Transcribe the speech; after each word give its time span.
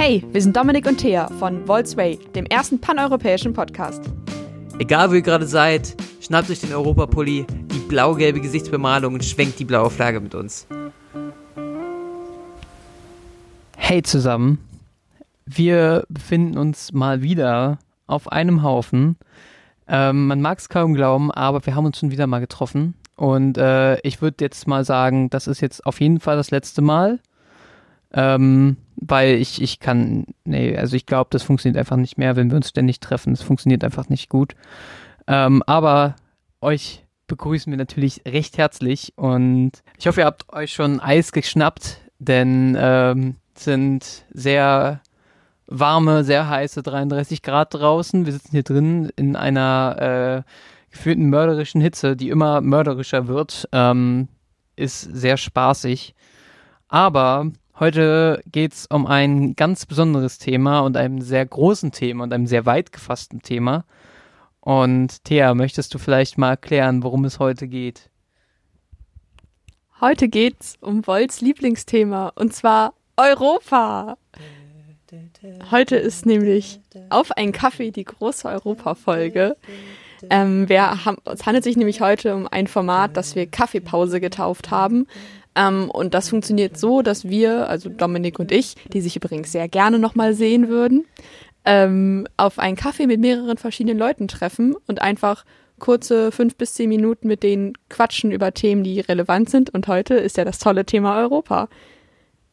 Hey, 0.00 0.22
wir 0.30 0.40
sind 0.40 0.56
Dominik 0.56 0.86
und 0.86 0.98
Thea 0.98 1.26
von 1.40 1.66
Volksway, 1.66 2.20
dem 2.32 2.46
ersten 2.46 2.80
paneuropäischen 2.80 3.52
Podcast. 3.52 4.00
Egal 4.78 5.10
wo 5.10 5.14
ihr 5.14 5.22
gerade 5.22 5.44
seid, 5.44 5.96
schnappt 6.20 6.48
euch 6.50 6.60
den 6.60 6.72
Europapulli, 6.72 7.44
die 7.48 7.78
blau-gelbe 7.88 8.40
Gesichtsbemalung 8.40 9.14
und 9.14 9.24
schwenkt 9.24 9.58
die 9.58 9.64
blaue 9.64 9.90
Flagge 9.90 10.20
mit 10.20 10.36
uns. 10.36 10.68
Hey 13.76 14.00
zusammen, 14.04 14.60
wir 15.46 16.04
befinden 16.08 16.58
uns 16.58 16.92
mal 16.92 17.22
wieder 17.22 17.80
auf 18.06 18.30
einem 18.30 18.62
Haufen. 18.62 19.16
Ähm, 19.88 20.28
man 20.28 20.40
mag 20.40 20.58
es 20.58 20.68
kaum 20.68 20.94
glauben, 20.94 21.32
aber 21.32 21.66
wir 21.66 21.74
haben 21.74 21.86
uns 21.86 21.98
schon 21.98 22.12
wieder 22.12 22.28
mal 22.28 22.38
getroffen. 22.38 22.94
Und 23.16 23.58
äh, 23.58 23.98
ich 24.02 24.22
würde 24.22 24.44
jetzt 24.44 24.68
mal 24.68 24.84
sagen, 24.84 25.28
das 25.28 25.48
ist 25.48 25.60
jetzt 25.60 25.84
auf 25.86 26.00
jeden 26.00 26.20
Fall 26.20 26.36
das 26.36 26.52
letzte 26.52 26.82
Mal. 26.82 27.18
Ähm, 28.12 28.76
weil 29.00 29.34
ich, 29.34 29.62
ich 29.62 29.80
kann, 29.80 30.26
nee, 30.44 30.76
also 30.76 30.96
ich 30.96 31.06
glaube, 31.06 31.28
das 31.30 31.42
funktioniert 31.42 31.78
einfach 31.78 31.96
nicht 31.96 32.18
mehr, 32.18 32.36
wenn 32.36 32.50
wir 32.50 32.56
uns 32.56 32.68
ständig 32.68 33.00
treffen. 33.00 33.32
Das 33.32 33.42
funktioniert 33.42 33.84
einfach 33.84 34.08
nicht 34.08 34.28
gut. 34.28 34.54
Ähm, 35.26 35.62
aber 35.66 36.16
euch 36.60 37.04
begrüßen 37.26 37.70
wir 37.70 37.76
natürlich 37.76 38.22
recht 38.26 38.58
herzlich 38.58 39.12
und 39.16 39.72
ich 39.98 40.06
hoffe, 40.06 40.22
ihr 40.22 40.26
habt 40.26 40.50
euch 40.52 40.72
schon 40.72 40.98
Eis 40.98 41.32
geschnappt, 41.32 42.00
denn 42.18 42.76
ähm, 42.80 43.36
sind 43.54 44.24
sehr 44.32 45.02
warme, 45.66 46.24
sehr 46.24 46.48
heiße 46.48 46.82
33 46.82 47.42
Grad 47.42 47.74
draußen. 47.74 48.24
Wir 48.24 48.32
sitzen 48.32 48.52
hier 48.52 48.62
drin 48.62 49.10
in 49.16 49.36
einer 49.36 50.44
äh, 50.46 50.90
gefühlten 50.90 51.28
mörderischen 51.28 51.80
Hitze, 51.80 52.16
die 52.16 52.30
immer 52.30 52.62
mörderischer 52.62 53.28
wird. 53.28 53.68
Ähm, 53.72 54.28
ist 54.76 55.02
sehr 55.02 55.36
spaßig. 55.36 56.14
Aber 56.88 57.52
heute 57.80 58.42
geht 58.50 58.72
es 58.72 58.86
um 58.86 59.06
ein 59.06 59.54
ganz 59.54 59.86
besonderes 59.86 60.38
Thema 60.38 60.80
und 60.80 60.96
einem 60.96 61.20
sehr 61.20 61.44
großen 61.44 61.92
Thema 61.92 62.24
und 62.24 62.32
einem 62.32 62.46
sehr 62.46 62.66
weit 62.66 62.92
gefassten 62.92 63.42
Thema. 63.42 63.84
Und 64.60 65.24
Thea, 65.24 65.54
möchtest 65.54 65.94
du 65.94 65.98
vielleicht 65.98 66.38
mal 66.38 66.50
erklären, 66.50 67.02
worum 67.02 67.24
es 67.24 67.38
heute 67.38 67.68
geht? 67.68 68.10
Heute 70.00 70.28
geht's 70.28 70.76
um 70.80 71.06
Wolls 71.06 71.40
Lieblingsthema 71.40 72.32
und 72.34 72.54
zwar 72.54 72.94
Europa. 73.16 74.16
Heute 75.70 75.96
ist 75.96 76.26
nämlich 76.26 76.80
auf 77.08 77.32
einen 77.32 77.52
Kaffee 77.52 77.90
die 77.90 78.04
große 78.04 78.46
Europa-Folge. 78.46 79.56
Ähm, 80.30 80.66
es 80.68 81.46
handelt 81.46 81.64
sich 81.64 81.76
nämlich 81.76 82.00
heute 82.00 82.34
um 82.34 82.46
ein 82.48 82.66
Format, 82.66 83.16
das 83.16 83.34
wir 83.34 83.46
Kaffeepause 83.46 84.20
getauft 84.20 84.70
haben. 84.70 85.06
Ähm, 85.58 85.90
und 85.90 86.14
das 86.14 86.28
funktioniert 86.28 86.78
so, 86.78 87.02
dass 87.02 87.28
wir, 87.28 87.68
also 87.68 87.88
Dominik 87.88 88.38
und 88.38 88.52
ich, 88.52 88.76
die 88.92 89.00
sich 89.00 89.16
übrigens 89.16 89.50
sehr 89.50 89.68
gerne 89.68 89.98
nochmal 89.98 90.32
sehen 90.32 90.68
würden, 90.68 91.06
ähm, 91.64 92.26
auf 92.36 92.58
einen 92.58 92.76
Kaffee 92.76 93.06
mit 93.06 93.20
mehreren 93.20 93.58
verschiedenen 93.58 93.98
Leuten 93.98 94.28
treffen 94.28 94.76
und 94.86 95.02
einfach 95.02 95.44
kurze 95.80 96.32
fünf 96.32 96.56
bis 96.56 96.74
zehn 96.74 96.88
Minuten 96.88 97.28
mit 97.28 97.42
denen 97.42 97.74
quatschen 97.88 98.30
über 98.30 98.54
Themen, 98.54 98.84
die 98.84 99.00
relevant 99.00 99.50
sind. 99.50 99.70
Und 99.70 99.88
heute 99.88 100.14
ist 100.14 100.36
ja 100.36 100.44
das 100.44 100.58
tolle 100.58 100.84
Thema 100.84 101.18
Europa. 101.18 101.68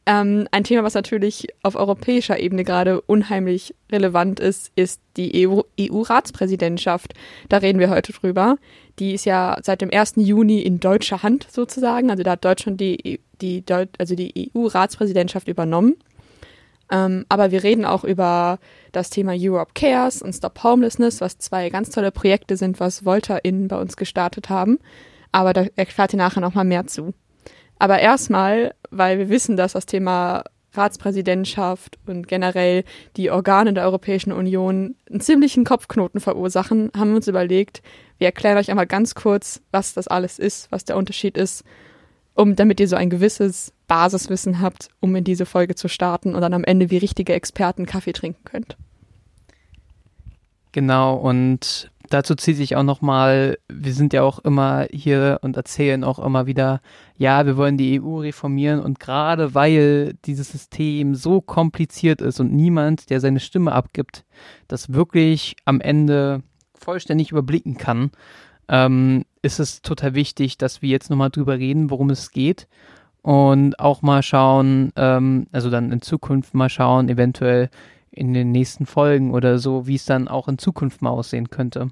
Ähm, 0.08 0.48
ein 0.52 0.64
Thema, 0.64 0.84
was 0.84 0.94
natürlich 0.94 1.48
auf 1.64 1.76
europäischer 1.76 2.40
Ebene 2.40 2.64
gerade 2.64 3.02
unheimlich 3.02 3.74
relevant 3.92 4.40
ist, 4.40 4.72
ist 4.76 5.02
die 5.18 5.48
EU-Ratspräsidentschaft. 5.48 7.14
EU 7.14 7.48
da 7.50 7.58
reden 7.58 7.80
wir 7.80 7.90
heute 7.90 8.14
drüber. 8.14 8.58
Die 9.00 9.14
ist 9.14 9.26
ja 9.26 9.58
seit 9.64 9.82
dem 9.82 9.92
1. 9.92 10.14
Juni 10.18 10.62
in 10.62 10.80
deutscher 10.80 11.24
Hand 11.24 11.48
sozusagen. 11.50 12.12
Also 12.12 12.22
da 12.22 12.32
hat 12.32 12.46
Deutschland 12.46 12.80
die, 12.80 13.20
die, 13.42 13.64
also 13.98 14.16
die 14.16 14.52
EU-Ratspräsidentschaft 14.56 15.48
übernommen. 15.48 15.96
Ähm, 16.92 17.26
aber 17.30 17.50
wir 17.50 17.64
reden 17.64 17.84
auch 17.84 18.04
über 18.04 18.60
das 18.92 19.10
Thema 19.10 19.34
Europe 19.36 19.72
Cares 19.74 20.22
und 20.22 20.34
Stop 20.34 20.64
Homelessness, 20.64 21.20
was 21.20 21.40
zwei 21.40 21.70
ganz 21.70 21.90
tolle 21.90 22.12
Projekte 22.12 22.58
sind, 22.58 22.80
was 22.80 23.06
VoltaInnen 23.06 23.68
bei 23.68 23.80
uns 23.80 23.98
gestartet 23.98 24.50
haben. 24.50 24.78
Aber 25.32 25.54
da 25.54 25.66
erklärt 25.76 26.14
ihr 26.14 26.18
nachher 26.18 26.42
nochmal 26.42 26.66
mehr 26.66 26.86
zu. 26.86 27.16
Aber 27.80 28.00
erstmal, 28.00 28.74
weil 28.98 29.18
wir 29.18 29.30
wissen, 29.30 29.58
dass 29.58 29.74
das 29.74 29.86
Thema 29.86 30.44
Ratspräsidentschaft 30.74 31.98
und 32.06 32.28
generell 32.28 32.84
die 33.18 33.32
Organe 33.32 33.74
der 33.74 33.84
Europäischen 33.84 34.32
Union 34.32 34.96
einen 35.10 35.22
ziemlichen 35.22 35.64
Kopfknoten 35.64 36.20
verursachen, 36.20 36.92
haben 36.96 37.10
wir 37.10 37.18
uns 37.18 37.28
überlegt, 37.28 37.82
wir 38.18 38.28
erklären 38.28 38.58
euch 38.58 38.70
einmal 38.70 38.88
ganz 38.88 39.16
kurz, 39.16 39.62
was 39.72 39.94
das 39.94 40.08
alles 40.08 40.40
ist, 40.40 40.72
was 40.72 40.86
der 40.86 40.98
Unterschied 40.98 41.38
ist, 41.38 41.64
um 42.34 42.56
damit 42.56 42.80
ihr 42.80 42.88
so 42.88 42.96
ein 42.96 43.10
gewisses 43.10 43.74
Basiswissen 43.88 44.62
habt, 44.62 44.90
um 45.00 45.16
in 45.16 45.24
diese 45.24 45.46
Folge 45.46 45.76
zu 45.76 45.88
starten 45.88 46.36
und 46.36 46.42
dann 46.42 46.54
am 46.54 46.64
Ende 46.64 46.90
wie 46.90 46.98
richtige 46.98 47.34
Experten 47.34 47.86
Kaffee 47.86 48.14
trinken 48.14 48.44
könnt. 48.46 48.78
Genau, 50.72 51.16
und 51.16 51.90
dazu 52.16 52.34
zieht 52.36 52.56
sich 52.56 52.78
auch 52.78 52.84
nochmal, 52.84 53.58
wir 53.68 53.94
sind 53.94 54.14
ja 54.14 54.24
auch 54.24 54.40
immer 54.40 54.88
hier 54.90 55.40
und 55.42 55.58
erzählen 55.58 56.04
auch 56.06 56.18
immer 56.18 56.46
wieder, 56.46 56.80
ja, 57.18 57.46
wir 57.46 57.58
wollen 57.58 57.78
die 57.78 58.02
EU 58.02 58.20
reformieren 58.20 58.80
und 58.80 59.02
gerade 59.02 59.54
weil 59.54 60.16
dieses 60.26 60.50
System 60.50 61.16
so 61.16 61.42
kompliziert 61.42 62.22
ist 62.22 62.40
und 62.40 62.54
niemand, 62.54 63.10
der 63.10 63.20
seine 63.20 63.42
Stimme 63.42 63.74
abgibt, 63.74 64.24
das 64.70 64.94
wirklich 64.94 65.58
am 65.66 65.82
Ende 65.82 66.42
vollständig 66.74 67.32
überblicken 67.32 67.78
kann, 67.78 68.12
ähm, 68.70 69.26
ist 69.42 69.60
es 69.60 69.82
total 69.82 70.16
wichtig, 70.16 70.58
dass 70.58 70.82
wir 70.82 70.90
jetzt 70.90 71.10
nochmal 71.10 71.32
drüber 71.32 71.60
reden, 71.60 71.90
worum 71.90 72.10
es 72.10 72.32
geht 72.32 72.68
und 73.24 73.78
auch 73.80 74.02
mal 74.02 74.24
schauen, 74.24 74.94
ähm, 74.96 75.48
also 75.52 75.70
dann 75.70 75.92
in 75.92 76.02
Zukunft 76.02 76.54
mal 76.54 76.70
schauen, 76.70 77.10
eventuell 77.10 77.70
in 78.10 78.34
den 78.34 78.52
nächsten 78.52 78.86
Folgen 78.86 79.34
oder 79.34 79.60
so, 79.60 79.86
wie 79.86 79.96
es 79.96 80.06
dann 80.06 80.30
auch 80.30 80.48
in 80.48 80.58
Zukunft 80.58 81.02
mal 81.02 81.10
aussehen 81.10 81.50
könnte. 81.50 81.90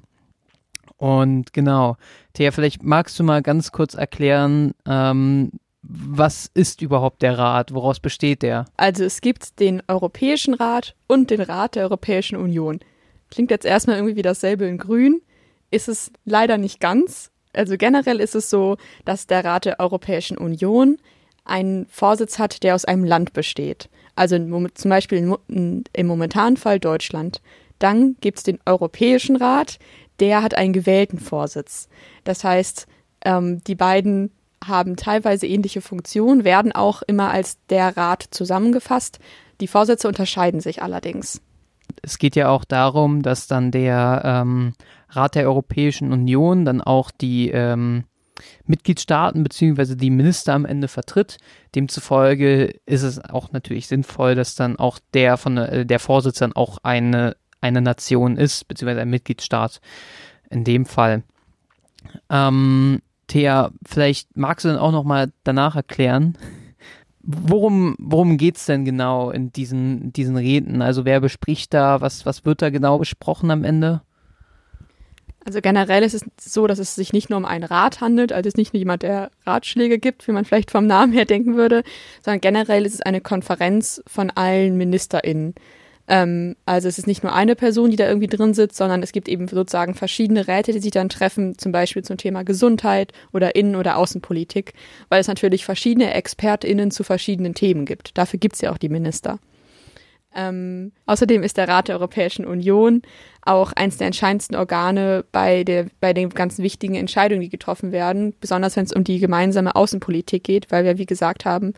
Und 1.03 1.51
genau, 1.51 1.97
Thea, 2.31 2.51
vielleicht 2.51 2.81
magst 2.81 3.19
du 3.19 3.25
mal 3.25 3.41
ganz 3.41 3.73
kurz 3.73 3.93
erklären, 3.93 4.73
ähm, 4.87 5.51
was 5.81 6.49
ist 6.53 6.81
überhaupt 6.81 7.21
der 7.23 7.37
Rat? 7.37 7.73
Woraus 7.73 7.99
besteht 7.99 8.41
der? 8.41 8.63
Also 8.77 9.03
es 9.03 9.19
gibt 9.19 9.59
den 9.59 9.83
Europäischen 9.89 10.53
Rat 10.53 10.95
und 11.07 11.29
den 11.29 11.41
Rat 11.41 11.75
der 11.75 11.83
Europäischen 11.83 12.37
Union. 12.37 12.79
Klingt 13.29 13.51
jetzt 13.51 13.65
erstmal 13.65 13.97
irgendwie 13.97 14.15
wie 14.15 14.21
dasselbe 14.21 14.63
in 14.63 14.77
Grün, 14.77 15.21
ist 15.71 15.89
es 15.89 16.09
leider 16.23 16.57
nicht 16.57 16.79
ganz. 16.79 17.31
Also 17.51 17.75
generell 17.75 18.21
ist 18.21 18.35
es 18.35 18.49
so, 18.49 18.77
dass 19.03 19.27
der 19.27 19.43
Rat 19.43 19.65
der 19.65 19.81
Europäischen 19.81 20.37
Union 20.37 20.97
einen 21.43 21.85
Vorsitz 21.87 22.39
hat, 22.39 22.63
der 22.63 22.75
aus 22.75 22.85
einem 22.85 23.03
Land 23.03 23.33
besteht. 23.33 23.89
Also 24.15 24.37
zum 24.37 24.89
Beispiel 24.89 25.35
im 25.49 26.07
momentanen 26.07 26.55
Fall 26.55 26.79
Deutschland. 26.79 27.41
Dann 27.79 28.15
gibt 28.21 28.37
es 28.37 28.43
den 28.45 28.59
Europäischen 28.65 29.35
Rat, 29.35 29.77
der 30.23 30.41
hat 30.41 30.53
einen 30.53 30.71
gewählten 30.71 31.19
Vorsitz. 31.19 31.89
Das 32.23 32.45
heißt, 32.45 32.87
ähm, 33.25 33.61
die 33.65 33.75
beiden 33.75 34.31
haben 34.65 34.95
teilweise 34.95 35.45
ähnliche 35.45 35.81
Funktionen, 35.81 36.45
werden 36.45 36.71
auch 36.71 37.01
immer 37.01 37.29
als 37.29 37.57
der 37.69 37.97
Rat 37.97 38.25
zusammengefasst. 38.31 39.19
Die 39.59 39.67
Vorsätze 39.67 40.07
unterscheiden 40.07 40.61
sich 40.61 40.81
allerdings. 40.81 41.41
Es 42.01 42.17
geht 42.19 42.37
ja 42.37 42.47
auch 42.47 42.63
darum, 42.63 43.21
dass 43.21 43.47
dann 43.47 43.71
der 43.71 44.21
ähm, 44.23 44.75
Rat 45.09 45.35
der 45.35 45.45
Europäischen 45.45 46.13
Union 46.13 46.63
dann 46.63 46.79
auch 46.79 47.11
die 47.11 47.49
ähm, 47.49 48.05
Mitgliedstaaten 48.65 49.43
bzw. 49.43 49.95
die 49.95 50.09
Minister 50.09 50.53
am 50.53 50.63
Ende 50.63 50.87
vertritt. 50.87 51.35
Demzufolge 51.75 52.79
ist 52.85 53.03
es 53.03 53.19
auch 53.19 53.51
natürlich 53.51 53.87
sinnvoll, 53.87 54.35
dass 54.35 54.55
dann 54.55 54.77
auch 54.77 54.99
der 55.13 55.35
von 55.35 55.57
äh, 55.57 55.85
der 55.85 55.99
Vorsitz 55.99 56.39
dann 56.39 56.53
auch 56.53 56.77
eine 56.83 57.35
eine 57.63 57.81
Nation 57.81 58.37
ist, 58.37 58.67
beziehungsweise 58.67 59.01
ein 59.01 59.09
Mitgliedstaat 59.09 59.81
in 60.49 60.63
dem 60.63 60.85
Fall. 60.85 61.23
Ähm, 62.29 63.01
Thea, 63.27 63.71
vielleicht 63.85 64.35
magst 64.37 64.65
du 64.65 64.69
dann 64.69 64.77
auch 64.77 64.91
nochmal 64.91 65.31
danach 65.43 65.75
erklären, 65.75 66.37
worum, 67.21 67.95
worum 67.97 68.37
geht 68.37 68.57
es 68.57 68.65
denn 68.65 68.85
genau 68.85 69.31
in 69.31 69.51
diesen, 69.51 70.11
diesen 70.13 70.37
Reden? 70.37 70.81
Also 70.81 71.05
wer 71.05 71.21
bespricht 71.21 71.73
da, 71.73 72.01
was, 72.01 72.25
was 72.25 72.45
wird 72.45 72.61
da 72.61 72.69
genau 72.69 72.99
besprochen 72.99 73.49
am 73.49 73.63
Ende? 73.63 74.01
Also 75.45 75.59
generell 75.59 76.03
ist 76.03 76.13
es 76.13 76.23
so, 76.39 76.67
dass 76.67 76.79
es 76.79 76.95
sich 76.95 77.11
nicht 77.11 77.29
nur 77.29 77.37
um 77.37 77.45
einen 77.45 77.65
Rat 77.65 77.99
handelt, 77.99 78.31
also 78.31 78.47
es 78.47 78.53
ist 78.53 78.57
nicht 78.57 78.73
nur 78.73 78.79
jemand, 78.79 79.03
der 79.03 79.29
Ratschläge 79.45 79.99
gibt, 79.99 80.25
wie 80.27 80.31
man 80.31 80.45
vielleicht 80.45 80.71
vom 80.71 80.87
Namen 80.87 81.11
her 81.11 81.25
denken 81.25 81.55
würde, 81.55 81.83
sondern 82.21 82.39
generell 82.39 82.85
ist 82.85 82.93
es 82.93 83.01
eine 83.01 83.19
Konferenz 83.19 84.01
von 84.07 84.29
allen 84.29 84.77
MinisterInnen. 84.77 85.53
Ähm, 86.07 86.55
also 86.65 86.87
es 86.87 86.97
ist 86.97 87.07
nicht 87.07 87.23
nur 87.23 87.33
eine 87.33 87.55
Person, 87.55 87.89
die 87.89 87.95
da 87.95 88.07
irgendwie 88.07 88.27
drin 88.27 88.53
sitzt, 88.53 88.75
sondern 88.75 89.01
es 89.03 89.13
gibt 89.13 89.29
eben 89.29 89.47
sozusagen 89.47 89.95
verschiedene 89.95 90.47
Räte, 90.47 90.73
die 90.73 90.79
sich 90.79 90.91
dann 90.91 91.09
treffen, 91.09 91.57
zum 91.57 91.71
Beispiel 91.71 92.03
zum 92.03 92.17
Thema 92.17 92.43
Gesundheit 92.43 93.13
oder 93.31 93.55
Innen- 93.55 93.75
oder 93.75 93.97
Außenpolitik, 93.97 94.73
weil 95.09 95.21
es 95.21 95.27
natürlich 95.27 95.63
verschiedene 95.65 96.13
ExpertInnen 96.13 96.91
zu 96.91 97.03
verschiedenen 97.03 97.53
Themen 97.53 97.85
gibt. 97.85 98.17
Dafür 98.17 98.39
gibt 98.39 98.55
es 98.55 98.61
ja 98.61 98.71
auch 98.71 98.77
die 98.77 98.89
Minister. 98.89 99.39
Ähm, 100.35 100.91
außerdem 101.05 101.43
ist 101.43 101.57
der 101.57 101.67
Rat 101.67 101.87
der 101.87 101.97
Europäischen 101.97 102.45
Union 102.45 103.03
auch 103.43 103.71
eines 103.73 103.97
der 103.97 104.07
entscheidendsten 104.07 104.57
Organe 104.57 105.23
bei, 105.31 105.63
der, 105.63 105.87
bei 105.99 106.13
den 106.13 106.29
ganzen 106.29 106.63
wichtigen 106.63 106.95
Entscheidungen, 106.95 107.41
die 107.41 107.49
getroffen 107.49 107.91
werden, 107.91 108.33
besonders 108.39 108.75
wenn 108.75 108.85
es 108.85 108.93
um 108.93 109.03
die 109.03 109.19
gemeinsame 109.19 109.75
Außenpolitik 109.75 110.43
geht, 110.43 110.71
weil 110.71 110.85
wir, 110.85 110.97
wie 110.97 111.05
gesagt 111.05 111.45
haben, 111.45 111.73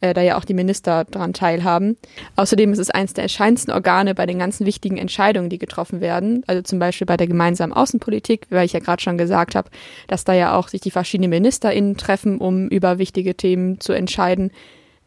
äh, 0.00 0.14
da 0.14 0.22
ja 0.22 0.38
auch 0.38 0.44
die 0.44 0.54
Minister 0.54 1.04
daran 1.04 1.32
teilhaben. 1.32 1.96
Außerdem 2.36 2.72
ist 2.72 2.78
es 2.78 2.90
eines 2.90 3.14
der 3.14 3.24
entscheidendsten 3.24 3.72
Organe 3.72 4.14
bei 4.14 4.26
den 4.26 4.38
ganzen 4.38 4.66
wichtigen 4.66 4.96
Entscheidungen, 4.96 5.50
die 5.50 5.58
getroffen 5.58 6.00
werden. 6.00 6.42
Also 6.46 6.62
zum 6.62 6.78
Beispiel 6.78 7.06
bei 7.06 7.16
der 7.16 7.26
gemeinsamen 7.26 7.72
Außenpolitik, 7.72 8.46
weil 8.50 8.66
ich 8.66 8.72
ja 8.72 8.80
gerade 8.80 9.02
schon 9.02 9.18
gesagt 9.18 9.54
habe, 9.54 9.70
dass 10.06 10.24
da 10.24 10.32
ja 10.32 10.56
auch 10.56 10.68
sich 10.68 10.80
die 10.80 10.90
verschiedenen 10.90 11.30
MinisterInnen 11.30 11.96
treffen, 11.96 12.38
um 12.38 12.68
über 12.68 12.98
wichtige 12.98 13.36
Themen 13.36 13.80
zu 13.80 13.92
entscheiden. 13.92 14.52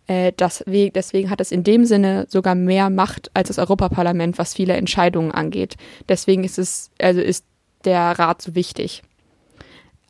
Äh, 0.08 0.34
das, 0.36 0.64
deswegen 0.68 1.30
hat 1.30 1.42
es 1.42 1.52
in 1.52 1.64
dem 1.64 1.86
Sinne 1.86 2.26
sogar 2.30 2.56
mehr 2.56 2.90
Macht 2.90 3.32
als 3.34 3.48
das 3.48 3.60
Europaparlament, 3.60 4.38
was 4.38 4.54
viele 4.54 4.74
Entscheidungen 4.74 5.32
angeht. 5.32 5.76
Deswegen 6.10 6.44
ist 6.44 6.60
es, 6.60 6.92
also 7.00 7.22
ist 7.22 7.46
der 7.86 8.20
Rat 8.20 8.42
so 8.42 8.56
wichtig. 8.56 9.04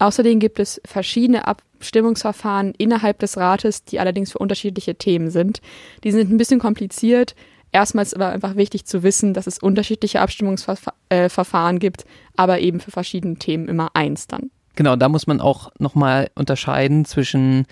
Außerdem 0.01 0.39
gibt 0.39 0.57
es 0.57 0.81
verschiedene 0.83 1.48
Abstimmungsverfahren 1.48 2.74
innerhalb 2.80 3.19
des 3.19 3.38
Rates, 3.38 3.86
die 3.86 4.00
allerdings 4.00 4.31
für 4.31 4.39
unterschiedliche 4.39 4.95
Themen 4.95 5.30
sind. 5.30 5.62
Die 6.03 6.12
sind 6.12 6.31
ein 6.31 6.38
bisschen 6.38 6.59
kompliziert. 6.59 7.36
Erstmals 7.71 8.15
aber 8.15 8.30
einfach 8.30 8.56
wichtig 8.56 8.86
zu 8.86 9.03
wissen, 9.03 9.36
dass 9.36 9.45
es 9.45 9.59
unterschiedliche 9.59 10.19
Abstimmungsverfahren 10.19 11.77
gibt, 11.77 12.06
aber 12.36 12.59
eben 12.62 12.80
für 12.80 12.89
verschiedene 12.89 13.36
Themen 13.36 13.68
immer 13.68 13.89
eins 13.94 14.25
dann. 14.25 14.50
Genau, 14.75 14.95
da 14.95 15.07
muss 15.07 15.27
man 15.27 15.39
auch 15.39 15.71
nochmal 15.77 16.31
unterscheiden 16.33 17.06
zwischen 17.06 17.68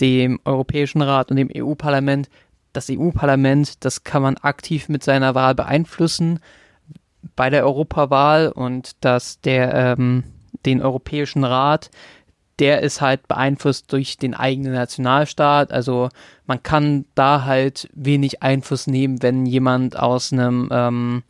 dem 0.00 0.40
Europäischen 0.46 1.02
Rat 1.02 1.30
und 1.30 1.36
dem 1.36 1.50
EU-Parlament. 1.54 2.30
Das 2.72 2.88
EU-Parlament, 2.90 3.84
das 3.84 4.02
kann 4.02 4.22
man 4.22 4.38
aktiv 4.38 4.88
mit 4.88 5.04
seiner 5.04 5.34
Wahl 5.34 5.54
beeinflussen 5.54 6.40
bei 7.34 7.50
der 7.50 7.66
Europawahl 7.66 8.48
und 8.48 9.04
dass 9.04 9.42
der 9.42 9.74
ähm, 9.74 10.24
den 10.66 10.82
Europäischen 10.82 11.44
Rat, 11.44 11.90
der 12.58 12.82
ist 12.82 13.00
halt 13.00 13.28
beeinflusst 13.28 13.92
durch 13.92 14.16
den 14.16 14.34
eigenen 14.34 14.72
Nationalstaat. 14.72 15.72
Also 15.72 16.08
man 16.46 16.62
kann 16.62 17.04
da 17.14 17.44
halt 17.44 17.88
wenig 17.94 18.42
Einfluss 18.42 18.86
nehmen, 18.86 19.22
wenn 19.22 19.46
jemand 19.46 19.98
aus 19.98 20.32
einem, 20.32 20.68
ähm, 20.72 21.22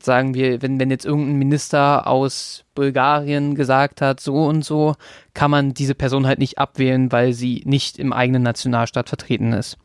sagen 0.00 0.34
wir, 0.34 0.62
wenn, 0.62 0.80
wenn 0.80 0.90
jetzt 0.90 1.04
irgendein 1.04 1.36
Minister 1.36 2.06
aus 2.06 2.64
Bulgarien 2.74 3.54
gesagt 3.54 4.00
hat, 4.00 4.20
so 4.20 4.44
und 4.46 4.64
so, 4.64 4.94
kann 5.34 5.50
man 5.50 5.74
diese 5.74 5.94
Person 5.94 6.26
halt 6.26 6.38
nicht 6.38 6.58
abwählen, 6.58 7.12
weil 7.12 7.34
sie 7.34 7.62
nicht 7.66 7.98
im 7.98 8.14
eigenen 8.14 8.42
Nationalstaat 8.42 9.10
vertreten 9.10 9.52
ist. 9.52 9.76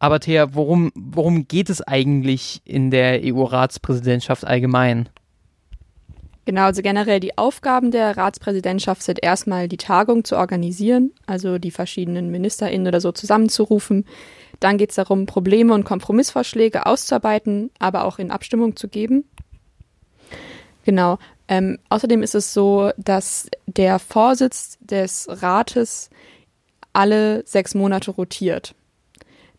Aber 0.00 0.18
Thea, 0.18 0.54
worum, 0.54 0.90
worum 0.96 1.46
geht 1.46 1.70
es 1.70 1.80
eigentlich 1.80 2.62
in 2.64 2.90
der 2.90 3.20
EU-Ratspräsidentschaft 3.22 4.44
allgemein? 4.44 5.08
Genau, 6.46 6.64
also 6.64 6.82
generell 6.82 7.20
die 7.20 7.38
Aufgaben 7.38 7.90
der 7.90 8.16
Ratspräsidentschaft 8.16 9.02
sind 9.02 9.22
erstmal 9.22 9.66
die 9.66 9.78
Tagung 9.78 10.24
zu 10.24 10.36
organisieren, 10.36 11.12
also 11.26 11.58
die 11.58 11.70
verschiedenen 11.70 12.30
MinisterInnen 12.30 12.86
oder 12.86 13.00
so 13.00 13.12
zusammenzurufen. 13.12 14.04
Dann 14.60 14.76
geht 14.76 14.90
es 14.90 14.96
darum, 14.96 15.26
Probleme 15.26 15.72
und 15.72 15.84
Kompromissvorschläge 15.84 16.86
auszuarbeiten, 16.86 17.70
aber 17.78 18.04
auch 18.04 18.18
in 18.18 18.30
Abstimmung 18.30 18.76
zu 18.76 18.88
geben. 18.88 19.24
Genau. 20.84 21.18
Ähm, 21.48 21.78
außerdem 21.88 22.22
ist 22.22 22.34
es 22.34 22.54
so, 22.54 22.90
dass 22.96 23.48
der 23.66 23.98
Vorsitz 23.98 24.78
des 24.80 25.26
Rates 25.28 26.10
alle 26.92 27.42
sechs 27.46 27.74
Monate 27.74 28.10
rotiert. 28.10 28.74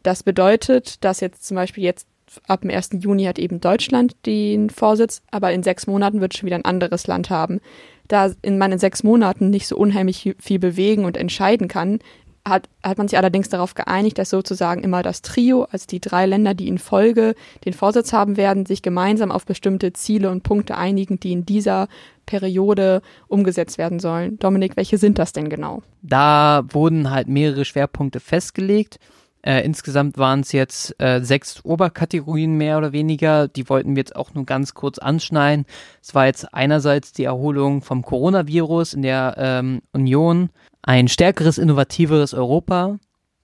Das 0.01 0.23
bedeutet, 0.23 1.03
dass 1.03 1.19
jetzt 1.19 1.45
zum 1.45 1.55
Beispiel 1.55 1.83
jetzt 1.83 2.07
ab 2.47 2.61
dem 2.61 2.69
1. 2.69 2.89
Juni 2.99 3.25
hat 3.25 3.39
eben 3.39 3.61
Deutschland 3.61 4.15
den 4.25 4.69
Vorsitz, 4.69 5.21
aber 5.31 5.51
in 5.51 5.63
sechs 5.63 5.87
Monaten 5.87 6.21
wird 6.21 6.35
schon 6.35 6.47
wieder 6.47 6.57
ein 6.57 6.65
anderes 6.65 7.07
Land 7.07 7.29
haben. 7.29 7.59
Da 8.07 8.31
in 8.41 8.57
man 8.57 8.71
in 8.71 8.79
sechs 8.79 9.03
Monaten 9.03 9.49
nicht 9.49 9.67
so 9.67 9.75
unheimlich 9.77 10.35
viel 10.39 10.59
bewegen 10.59 11.05
und 11.05 11.17
entscheiden 11.17 11.67
kann, 11.67 11.99
hat, 12.47 12.69
hat 12.83 12.97
man 12.97 13.07
sich 13.07 13.17
allerdings 13.17 13.49
darauf 13.49 13.73
geeinigt, 13.73 14.17
dass 14.17 14.29
sozusagen 14.29 14.83
immer 14.83 15.01
das 15.01 15.23
Trio, 15.23 15.63
also 15.71 15.87
die 15.87 15.99
drei 15.99 16.27
Länder, 16.27 16.53
die 16.53 16.67
in 16.67 16.77
Folge 16.77 17.33
den 17.65 17.73
Vorsitz 17.73 18.13
haben 18.13 18.37
werden, 18.37 18.65
sich 18.65 18.83
gemeinsam 18.83 19.31
auf 19.31 19.45
bestimmte 19.45 19.93
Ziele 19.93 20.29
und 20.29 20.43
Punkte 20.43 20.77
einigen, 20.77 21.19
die 21.19 21.31
in 21.31 21.45
dieser 21.45 21.87
Periode 22.25 23.01
umgesetzt 23.27 23.77
werden 23.77 23.99
sollen. 23.99 24.37
Dominik, 24.37 24.77
welche 24.77 24.97
sind 24.97 25.17
das 25.17 25.33
denn 25.33 25.49
genau? 25.49 25.81
Da 26.03 26.63
wurden 26.69 27.09
halt 27.09 27.27
mehrere 27.27 27.65
Schwerpunkte 27.65 28.19
festgelegt. 28.19 28.99
Äh, 29.45 29.61
insgesamt 29.61 30.17
waren 30.17 30.39
es 30.39 30.51
jetzt 30.53 30.99
äh, 30.99 31.21
sechs 31.21 31.63
Oberkategorien 31.63 32.57
mehr 32.57 32.79
oder 32.79 32.93
weniger. 32.93 33.47
Die 33.47 33.69
wollten 33.69 33.95
wir 33.95 34.01
jetzt 34.01 34.15
auch 34.15 34.33
nur 34.33 34.43
ganz 34.43 34.73
kurz 34.73 34.97
anschneiden. 34.97 35.65
Es 36.01 36.15
war 36.15 36.25
jetzt 36.25 36.51
einerseits 36.51 37.13
die 37.13 37.25
Erholung 37.25 37.83
vom 37.83 38.01
Coronavirus 38.01 38.95
in 38.95 39.03
der 39.03 39.35
ähm, 39.37 39.81
Union, 39.91 40.49
ein 40.81 41.07
stärkeres, 41.07 41.59
innovativeres 41.59 42.33
Europa, 42.33 42.97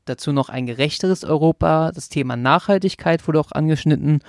dazu 0.06 0.32
noch 0.32 0.50
ein 0.50 0.66
gerechteres 0.66 1.24
Europa, 1.24 1.92
das 1.94 2.10
Thema 2.10 2.36
Nachhaltigkeit 2.36 3.28
wurde 3.28 3.40
auch 3.40 3.52
angeschnitten 3.52 4.22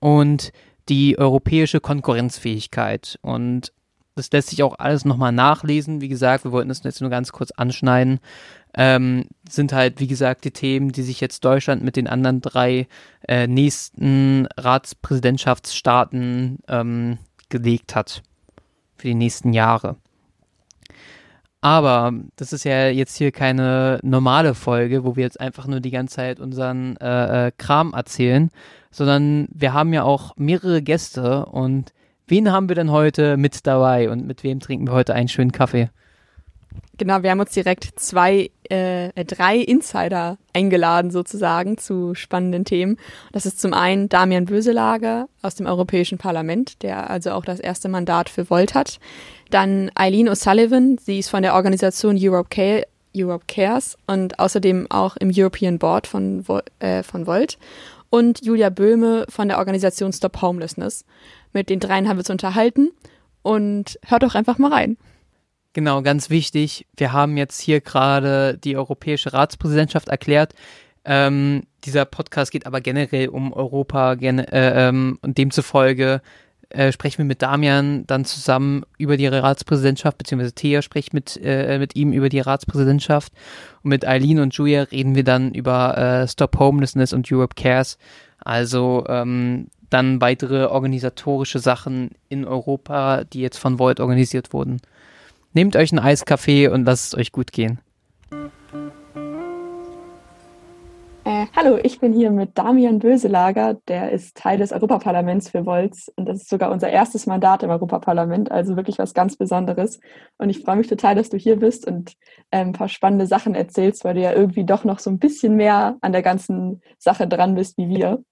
und 0.00 0.52
die 0.88 1.18
europäische 1.18 1.80
Konkurrenzfähigkeit. 1.80 3.18
Und 3.20 3.72
das 4.14 4.30
lässt 4.30 4.50
sich 4.50 4.62
auch 4.62 4.78
alles 4.78 5.04
nochmal 5.04 5.32
nachlesen. 5.32 6.00
Wie 6.00 6.08
gesagt, 6.08 6.44
wir 6.44 6.52
wollten 6.52 6.68
das 6.68 6.82
jetzt 6.84 7.00
nur 7.00 7.10
ganz 7.10 7.32
kurz 7.32 7.50
anschneiden 7.52 8.20
ähm, 8.74 9.26
sind 9.48 9.72
halt, 9.72 10.00
wie 10.00 10.06
gesagt, 10.06 10.44
die 10.44 10.52
Themen, 10.52 10.92
die 10.92 11.02
sich 11.02 11.20
jetzt 11.20 11.44
Deutschland 11.44 11.82
mit 11.82 11.96
den 11.96 12.06
anderen 12.06 12.40
drei 12.40 12.86
äh, 13.26 13.46
nächsten 13.46 14.46
Ratspräsidentschaftsstaaten 14.56 16.58
ähm, 16.68 17.18
gelegt 17.48 17.94
hat 17.94 18.22
für 18.96 19.08
die 19.08 19.14
nächsten 19.14 19.52
Jahre. 19.52 19.96
Aber 21.62 22.12
das 22.36 22.54
ist 22.54 22.64
ja 22.64 22.88
jetzt 22.88 23.16
hier 23.16 23.32
keine 23.32 24.00
normale 24.02 24.54
Folge, 24.54 25.04
wo 25.04 25.16
wir 25.16 25.24
jetzt 25.24 25.40
einfach 25.40 25.66
nur 25.66 25.80
die 25.80 25.90
ganze 25.90 26.16
Zeit 26.16 26.40
unseren 26.40 26.96
äh, 26.96 27.48
äh, 27.48 27.52
Kram 27.56 27.92
erzählen, 27.92 28.50
sondern 28.90 29.46
wir 29.52 29.74
haben 29.74 29.92
ja 29.92 30.04
auch 30.04 30.36
mehrere 30.36 30.80
Gäste 30.80 31.44
und 31.44 31.92
wen 32.26 32.50
haben 32.50 32.68
wir 32.68 32.76
denn 32.76 32.90
heute 32.90 33.36
mit 33.36 33.66
dabei 33.66 34.08
und 34.08 34.26
mit 34.26 34.42
wem 34.42 34.60
trinken 34.60 34.86
wir 34.86 34.94
heute 34.94 35.14
einen 35.14 35.28
schönen 35.28 35.52
Kaffee? 35.52 35.90
Genau, 37.00 37.22
wir 37.22 37.30
haben 37.30 37.40
uns 37.40 37.52
direkt 37.52 37.98
zwei, 37.98 38.50
äh, 38.70 39.06
äh, 39.08 39.24
drei 39.24 39.56
Insider 39.56 40.36
eingeladen 40.52 41.10
sozusagen 41.10 41.78
zu 41.78 42.14
spannenden 42.14 42.66
Themen. 42.66 42.98
Das 43.32 43.46
ist 43.46 43.58
zum 43.58 43.72
einen 43.72 44.10
Damian 44.10 44.44
Böselager 44.44 45.26
aus 45.40 45.54
dem 45.54 45.64
Europäischen 45.64 46.18
Parlament, 46.18 46.82
der 46.82 47.08
also 47.08 47.30
auch 47.30 47.46
das 47.46 47.58
erste 47.58 47.88
Mandat 47.88 48.28
für 48.28 48.50
Volt 48.50 48.74
hat. 48.74 49.00
Dann 49.48 49.90
Eileen 49.94 50.28
O'Sullivan, 50.28 51.00
sie 51.00 51.20
ist 51.20 51.30
von 51.30 51.42
der 51.42 51.54
Organisation 51.54 52.18
Europe, 52.20 52.50
Care, 52.50 52.86
Europe 53.16 53.46
Cares 53.48 53.96
und 54.06 54.38
außerdem 54.38 54.86
auch 54.90 55.16
im 55.16 55.32
European 55.34 55.78
Board 55.78 56.06
von, 56.06 56.44
äh, 56.80 57.02
von 57.02 57.26
Volt. 57.26 57.56
Und 58.10 58.44
Julia 58.44 58.68
Böhme 58.68 59.24
von 59.30 59.48
der 59.48 59.56
Organisation 59.56 60.12
Stop 60.12 60.42
Homelessness. 60.42 61.06
Mit 61.54 61.70
den 61.70 61.80
dreien 61.80 62.08
haben 62.08 62.16
wir 62.16 62.20
uns 62.20 62.30
unterhalten 62.30 62.90
und 63.40 63.98
hört 64.06 64.22
doch 64.22 64.34
einfach 64.34 64.58
mal 64.58 64.70
rein. 64.70 64.98
Genau, 65.72 66.02
ganz 66.02 66.30
wichtig. 66.30 66.86
Wir 66.96 67.12
haben 67.12 67.36
jetzt 67.36 67.60
hier 67.60 67.80
gerade 67.80 68.58
die 68.58 68.76
Europäische 68.76 69.32
Ratspräsidentschaft 69.32 70.08
erklärt. 70.08 70.54
Ähm, 71.04 71.62
dieser 71.84 72.04
Podcast 72.04 72.50
geht 72.50 72.66
aber 72.66 72.80
generell 72.80 73.28
um 73.28 73.52
Europa 73.52 74.14
äh, 74.14 74.88
ähm, 74.88 75.18
und 75.22 75.38
demzufolge 75.38 76.20
äh, 76.70 76.92
sprechen 76.92 77.18
wir 77.18 77.24
mit 77.24 77.42
Damian 77.42 78.06
dann 78.06 78.24
zusammen 78.24 78.84
über 78.96 79.16
die 79.16 79.26
Ratspräsidentschaft, 79.26 80.18
beziehungsweise 80.18 80.54
Thea 80.54 80.82
spricht 80.82 81.12
mit, 81.12 81.38
äh, 81.42 81.78
mit 81.78 81.96
ihm 81.96 82.12
über 82.12 82.28
die 82.28 82.40
Ratspräsidentschaft 82.40 83.32
und 83.82 83.90
mit 83.90 84.06
Eileen 84.06 84.38
und 84.38 84.54
Julia 84.54 84.82
reden 84.82 85.14
wir 85.14 85.24
dann 85.24 85.52
über 85.52 85.98
äh, 85.98 86.28
Stop 86.28 86.58
Homelessness 86.58 87.12
und 87.12 87.30
Europe 87.30 87.56
Cares, 87.56 87.98
also 88.38 89.04
ähm, 89.08 89.66
dann 89.90 90.20
weitere 90.20 90.66
organisatorische 90.66 91.58
Sachen 91.58 92.10
in 92.28 92.44
Europa, 92.44 93.24
die 93.24 93.40
jetzt 93.40 93.58
von 93.58 93.80
Volt 93.80 93.98
organisiert 93.98 94.52
wurden. 94.52 94.80
Nehmt 95.52 95.74
euch 95.74 95.90
einen 95.90 95.98
Eiskaffee 95.98 96.68
und 96.68 96.84
lasst 96.84 97.12
es 97.12 97.18
euch 97.18 97.32
gut 97.32 97.50
gehen. 97.50 97.80
Äh, 101.24 101.46
hallo, 101.56 101.76
ich 101.82 101.98
bin 101.98 102.12
hier 102.12 102.30
mit 102.30 102.56
Damian 102.56 103.00
Böselager, 103.00 103.74
der 103.88 104.12
ist 104.12 104.36
Teil 104.36 104.58
des 104.58 104.70
Europaparlaments 104.70 105.48
für 105.50 105.66
Volz 105.66 106.08
und 106.14 106.26
das 106.26 106.42
ist 106.42 106.48
sogar 106.48 106.70
unser 106.70 106.88
erstes 106.88 107.26
Mandat 107.26 107.64
im 107.64 107.70
Europaparlament, 107.70 108.52
also 108.52 108.76
wirklich 108.76 108.98
was 108.98 109.12
ganz 109.12 109.36
Besonderes. 109.36 109.98
Und 110.38 110.50
ich 110.50 110.62
freue 110.62 110.76
mich 110.76 110.86
total, 110.86 111.16
dass 111.16 111.30
du 111.30 111.36
hier 111.36 111.56
bist 111.56 111.84
und 111.84 112.12
äh, 112.52 112.58
ein 112.58 112.72
paar 112.72 112.88
spannende 112.88 113.26
Sachen 113.26 113.56
erzählst, 113.56 114.04
weil 114.04 114.14
du 114.14 114.20
ja 114.20 114.32
irgendwie 114.32 114.64
doch 114.64 114.84
noch 114.84 115.00
so 115.00 115.10
ein 115.10 115.18
bisschen 115.18 115.56
mehr 115.56 115.96
an 116.00 116.12
der 116.12 116.22
ganzen 116.22 116.80
Sache 116.98 117.26
dran 117.26 117.56
bist 117.56 117.76
wie 117.76 117.88
wir. 117.88 118.22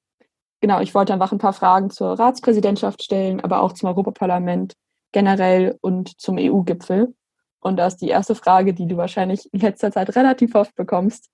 Genau, 0.61 0.81
ich 0.81 0.95
wollte 0.95 1.13
einfach 1.13 1.33
ein 1.33 1.39
paar 1.39 1.53
Fragen 1.53 1.91
zur 1.91 2.19
Ratspräsidentschaft 2.19 3.03
stellen, 3.03 3.41
aber 3.41 3.61
auch 3.63 3.73
zum 3.73 3.89
Europaparlament 3.89 4.75
generell 5.13 5.77
und 5.81 6.21
zum 6.21 6.39
EU-Gipfel. 6.39 7.15
Und 7.61 7.77
da 7.77 7.87
ist 7.87 7.97
die 7.97 8.09
erste 8.09 8.35
Frage, 8.35 8.73
die 8.73 8.87
du 8.87 8.97
wahrscheinlich 8.97 9.53
in 9.53 9.61
letzter 9.61 9.91
Zeit 9.91 10.15
relativ 10.15 10.55
oft 10.55 10.75
bekommst. 10.75 11.29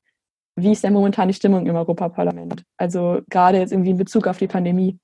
Wie 0.56 0.72
ist 0.72 0.84
denn 0.84 0.92
momentan 0.92 1.28
die 1.28 1.34
Stimmung 1.34 1.66
im 1.66 1.74
Europaparlament? 1.74 2.62
Also 2.76 3.20
gerade 3.28 3.58
jetzt 3.58 3.72
irgendwie 3.72 3.90
in 3.90 3.98
Bezug 3.98 4.26
auf 4.26 4.38
die 4.38 4.46
Pandemie. 4.46 4.98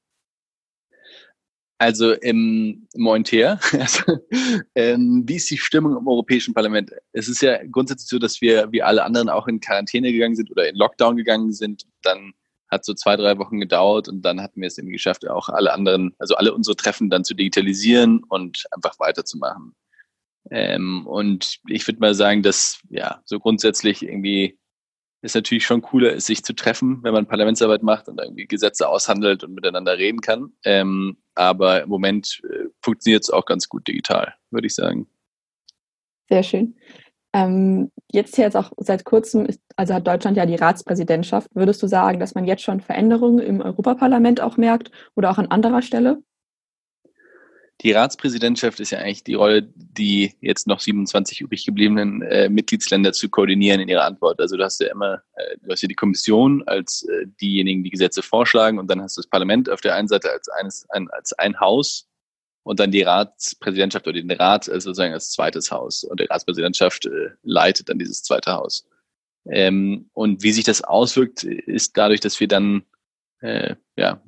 Also 1.78 2.12
im 2.12 2.86
Mointier, 2.94 3.58
also, 3.72 4.18
ähm, 4.74 5.24
wie 5.26 5.36
ist 5.36 5.50
die 5.50 5.56
Stimmung 5.56 5.96
im 5.96 6.06
Europäischen 6.06 6.52
Parlament? 6.52 6.90
Es 7.12 7.26
ist 7.26 7.40
ja 7.40 7.58
grundsätzlich 7.70 8.08
so, 8.08 8.18
dass 8.18 8.42
wir 8.42 8.70
wie 8.70 8.82
alle 8.82 9.02
anderen 9.02 9.30
auch 9.30 9.48
in 9.48 9.60
Quarantäne 9.60 10.12
gegangen 10.12 10.36
sind 10.36 10.50
oder 10.50 10.68
in 10.68 10.76
Lockdown 10.76 11.16
gegangen 11.16 11.54
sind. 11.54 11.86
Dann 12.02 12.34
hat 12.70 12.84
so 12.84 12.94
zwei, 12.94 13.16
drei 13.16 13.38
Wochen 13.38 13.60
gedauert 13.60 14.08
und 14.08 14.22
dann 14.22 14.40
hatten 14.40 14.60
wir 14.60 14.68
es 14.68 14.78
irgendwie 14.78 14.94
geschafft, 14.94 15.28
auch 15.28 15.48
alle 15.48 15.72
anderen, 15.72 16.14
also 16.18 16.36
alle 16.36 16.54
unsere 16.54 16.76
Treffen 16.76 17.10
dann 17.10 17.24
zu 17.24 17.34
digitalisieren 17.34 18.22
und 18.28 18.64
einfach 18.70 18.98
weiterzumachen. 18.98 19.74
Ähm, 20.50 21.06
und 21.06 21.58
ich 21.68 21.86
würde 21.86 22.00
mal 22.00 22.14
sagen, 22.14 22.42
dass 22.42 22.80
ja 22.88 23.20
so 23.24 23.38
grundsätzlich 23.38 24.02
irgendwie 24.02 24.58
ist 25.22 25.34
natürlich 25.34 25.66
schon 25.66 25.82
cooler 25.82 26.12
ist, 26.12 26.26
sich 26.26 26.42
zu 26.42 26.54
treffen, 26.54 27.02
wenn 27.02 27.12
man 27.12 27.26
Parlamentsarbeit 27.26 27.82
macht 27.82 28.08
und 28.08 28.18
irgendwie 28.18 28.46
Gesetze 28.46 28.88
aushandelt 28.88 29.44
und 29.44 29.54
miteinander 29.54 29.98
reden 29.98 30.20
kann. 30.20 30.52
Ähm, 30.64 31.18
aber 31.34 31.82
im 31.82 31.88
Moment 31.90 32.40
äh, 32.44 32.68
funktioniert 32.80 33.24
es 33.24 33.30
auch 33.30 33.44
ganz 33.44 33.68
gut 33.68 33.86
digital, 33.86 34.34
würde 34.50 34.66
ich 34.66 34.74
sagen. 34.74 35.08
Sehr 36.28 36.42
schön. 36.42 36.76
Ähm, 37.32 37.92
jetzt 38.10 38.36
jetzt 38.38 38.56
auch 38.56 38.72
seit 38.78 39.04
kurzem, 39.04 39.46
ist, 39.46 39.60
also 39.76 39.94
hat 39.94 40.06
Deutschland 40.06 40.36
ja 40.36 40.46
die 40.46 40.56
Ratspräsidentschaft. 40.56 41.48
Würdest 41.54 41.82
du 41.82 41.86
sagen, 41.86 42.18
dass 42.18 42.34
man 42.34 42.44
jetzt 42.44 42.62
schon 42.62 42.80
Veränderungen 42.80 43.38
im 43.38 43.60
Europaparlament 43.60 44.40
auch 44.40 44.56
merkt 44.56 44.90
oder 45.14 45.30
auch 45.30 45.38
an 45.38 45.46
anderer 45.46 45.82
Stelle? 45.82 46.22
die 47.82 47.92
Ratspräsidentschaft 47.92 48.78
ist 48.80 48.90
ja 48.90 48.98
eigentlich 48.98 49.24
die 49.24 49.34
Rolle, 49.34 49.62
die 49.74 50.34
jetzt 50.40 50.66
noch 50.66 50.80
27 50.80 51.40
übrig 51.40 51.64
gebliebenen 51.64 52.22
äh, 52.22 52.48
Mitgliedsländer 52.48 53.12
zu 53.12 53.28
koordinieren 53.30 53.80
in 53.80 53.88
ihrer 53.88 54.04
Antwort. 54.04 54.38
Also 54.40 54.56
du 54.56 54.64
hast 54.64 54.80
ja 54.80 54.88
immer, 54.88 55.22
äh, 55.34 55.56
du 55.62 55.70
hast 55.70 55.80
ja 55.82 55.88
die 55.88 55.94
Kommission 55.94 56.62
als 56.66 57.06
äh, 57.08 57.26
diejenigen, 57.40 57.82
die 57.82 57.90
Gesetze 57.90 58.22
vorschlagen 58.22 58.78
und 58.78 58.90
dann 58.90 59.00
hast 59.00 59.16
du 59.16 59.22
das 59.22 59.30
Parlament 59.30 59.70
auf 59.70 59.80
der 59.80 59.94
einen 59.94 60.08
Seite 60.08 60.30
als 60.30 60.48
eines, 60.50 60.86
ein, 60.90 61.08
als 61.10 61.32
ein 61.32 61.58
Haus 61.58 62.06
und 62.62 62.80
dann 62.80 62.90
die 62.90 63.02
Ratspräsidentschaft 63.02 64.06
oder 64.06 64.20
den 64.20 64.30
Rat 64.30 64.68
äh, 64.68 64.80
sozusagen 64.80 65.14
als 65.14 65.30
zweites 65.30 65.70
Haus. 65.70 66.04
Und 66.04 66.20
die 66.20 66.24
Ratspräsidentschaft 66.24 67.06
äh, 67.06 67.30
leitet 67.42 67.88
dann 67.88 67.98
dieses 67.98 68.22
zweite 68.22 68.52
Haus. 68.52 68.86
Ähm, 69.46 70.10
und 70.12 70.42
wie 70.42 70.52
sich 70.52 70.64
das 70.64 70.82
auswirkt, 70.82 71.44
ist 71.44 71.96
dadurch, 71.96 72.20
dass 72.20 72.40
wir 72.40 72.48
dann 72.48 72.84
äh, 73.40 73.76
ja, 73.96 74.22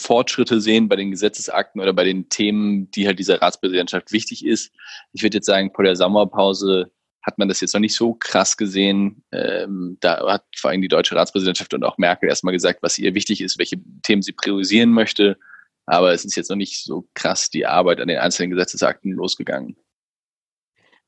Fortschritte 0.00 0.60
sehen 0.60 0.88
bei 0.88 0.96
den 0.96 1.10
Gesetzesakten 1.10 1.80
oder 1.80 1.92
bei 1.92 2.04
den 2.04 2.28
Themen, 2.28 2.90
die 2.90 3.06
halt 3.06 3.18
dieser 3.18 3.42
Ratspräsidentschaft 3.42 4.12
wichtig 4.12 4.44
ist. 4.44 4.72
Ich 5.12 5.22
würde 5.22 5.38
jetzt 5.38 5.46
sagen, 5.46 5.70
vor 5.74 5.84
der 5.84 5.96
Sommerpause 5.96 6.90
hat 7.22 7.38
man 7.38 7.48
das 7.48 7.60
jetzt 7.60 7.72
noch 7.74 7.80
nicht 7.80 7.94
so 7.94 8.14
krass 8.14 8.56
gesehen. 8.56 9.24
Ähm, 9.32 9.96
da 10.00 10.30
hat 10.30 10.44
vor 10.56 10.70
allem 10.70 10.82
die 10.82 10.88
deutsche 10.88 11.16
Ratspräsidentschaft 11.16 11.72
und 11.72 11.84
auch 11.84 11.96
Merkel 11.96 12.28
erstmal 12.28 12.52
gesagt, 12.52 12.82
was 12.82 12.98
ihr 12.98 13.14
wichtig 13.14 13.40
ist, 13.40 13.58
welche 13.58 13.76
Themen 14.02 14.22
sie 14.22 14.32
priorisieren 14.32 14.90
möchte. 14.90 15.38
Aber 15.86 16.12
es 16.12 16.24
ist 16.24 16.36
jetzt 16.36 16.50
noch 16.50 16.56
nicht 16.56 16.82
so 16.82 17.06
krass 17.14 17.50
die 17.50 17.66
Arbeit 17.66 18.00
an 18.00 18.08
den 18.08 18.18
einzelnen 18.18 18.50
Gesetzesakten 18.50 19.12
losgegangen. 19.12 19.76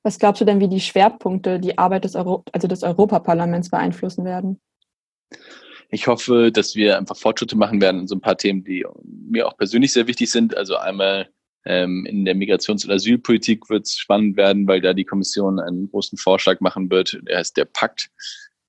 Was 0.02 0.18
glaubst 0.18 0.40
du 0.40 0.44
denn, 0.44 0.60
wie 0.60 0.68
die 0.68 0.80
Schwerpunkte 0.80 1.58
die 1.58 1.78
Arbeit 1.78 2.04
des, 2.04 2.14
Euro 2.14 2.44
also 2.52 2.68
des 2.68 2.82
Europaparlaments 2.82 3.70
beeinflussen 3.70 4.24
werden? 4.24 4.60
ich 5.90 6.06
hoffe, 6.06 6.50
dass 6.52 6.74
wir 6.74 6.98
einfach 6.98 7.16
Fortschritte 7.16 7.56
machen 7.56 7.80
werden 7.80 8.02
in 8.02 8.06
so 8.06 8.16
ein 8.16 8.20
paar 8.20 8.36
Themen, 8.36 8.64
die 8.64 8.84
mir 9.04 9.46
auch 9.46 9.56
persönlich 9.56 9.92
sehr 9.92 10.06
wichtig 10.06 10.30
sind. 10.30 10.56
Also 10.56 10.76
einmal 10.76 11.28
ähm, 11.64 12.06
in 12.06 12.24
der 12.24 12.34
Migrations- 12.34 12.84
und 12.84 12.92
Asylpolitik 12.92 13.68
wird 13.70 13.86
es 13.86 13.96
spannend 13.96 14.36
werden, 14.36 14.66
weil 14.66 14.80
da 14.80 14.94
die 14.94 15.04
Kommission 15.04 15.60
einen 15.60 15.88
großen 15.90 16.18
Vorschlag 16.18 16.60
machen 16.60 16.90
wird. 16.90 17.18
Der 17.22 17.38
heißt 17.38 17.56
der 17.56 17.66
Pakt. 17.66 18.10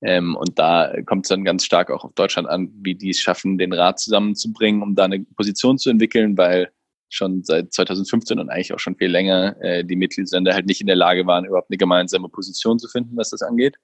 Ähm, 0.00 0.36
und 0.36 0.58
da 0.58 0.92
kommt 1.06 1.26
es 1.26 1.28
dann 1.28 1.44
ganz 1.44 1.64
stark 1.64 1.90
auch 1.90 2.04
auf 2.04 2.12
Deutschland 2.14 2.48
an, 2.48 2.70
wie 2.82 2.94
die 2.94 3.10
es 3.10 3.18
schaffen, 3.18 3.58
den 3.58 3.72
Rat 3.72 3.98
zusammenzubringen, 3.98 4.82
um 4.82 4.94
da 4.94 5.04
eine 5.04 5.20
Position 5.20 5.78
zu 5.78 5.90
entwickeln, 5.90 6.36
weil 6.36 6.70
schon 7.08 7.42
seit 7.42 7.72
2015 7.72 8.38
und 8.38 8.50
eigentlich 8.50 8.72
auch 8.72 8.78
schon 8.78 8.96
viel 8.96 9.10
länger 9.10 9.56
äh, 9.60 9.84
die 9.84 9.96
Mitgliedsländer 9.96 10.54
halt 10.54 10.66
nicht 10.66 10.80
in 10.80 10.86
der 10.86 10.96
Lage 10.96 11.26
waren, 11.26 11.44
überhaupt 11.44 11.70
eine 11.70 11.78
gemeinsame 11.78 12.28
Position 12.28 12.78
zu 12.78 12.88
finden, 12.88 13.16
was 13.16 13.30
das 13.30 13.42
angeht. 13.42 13.76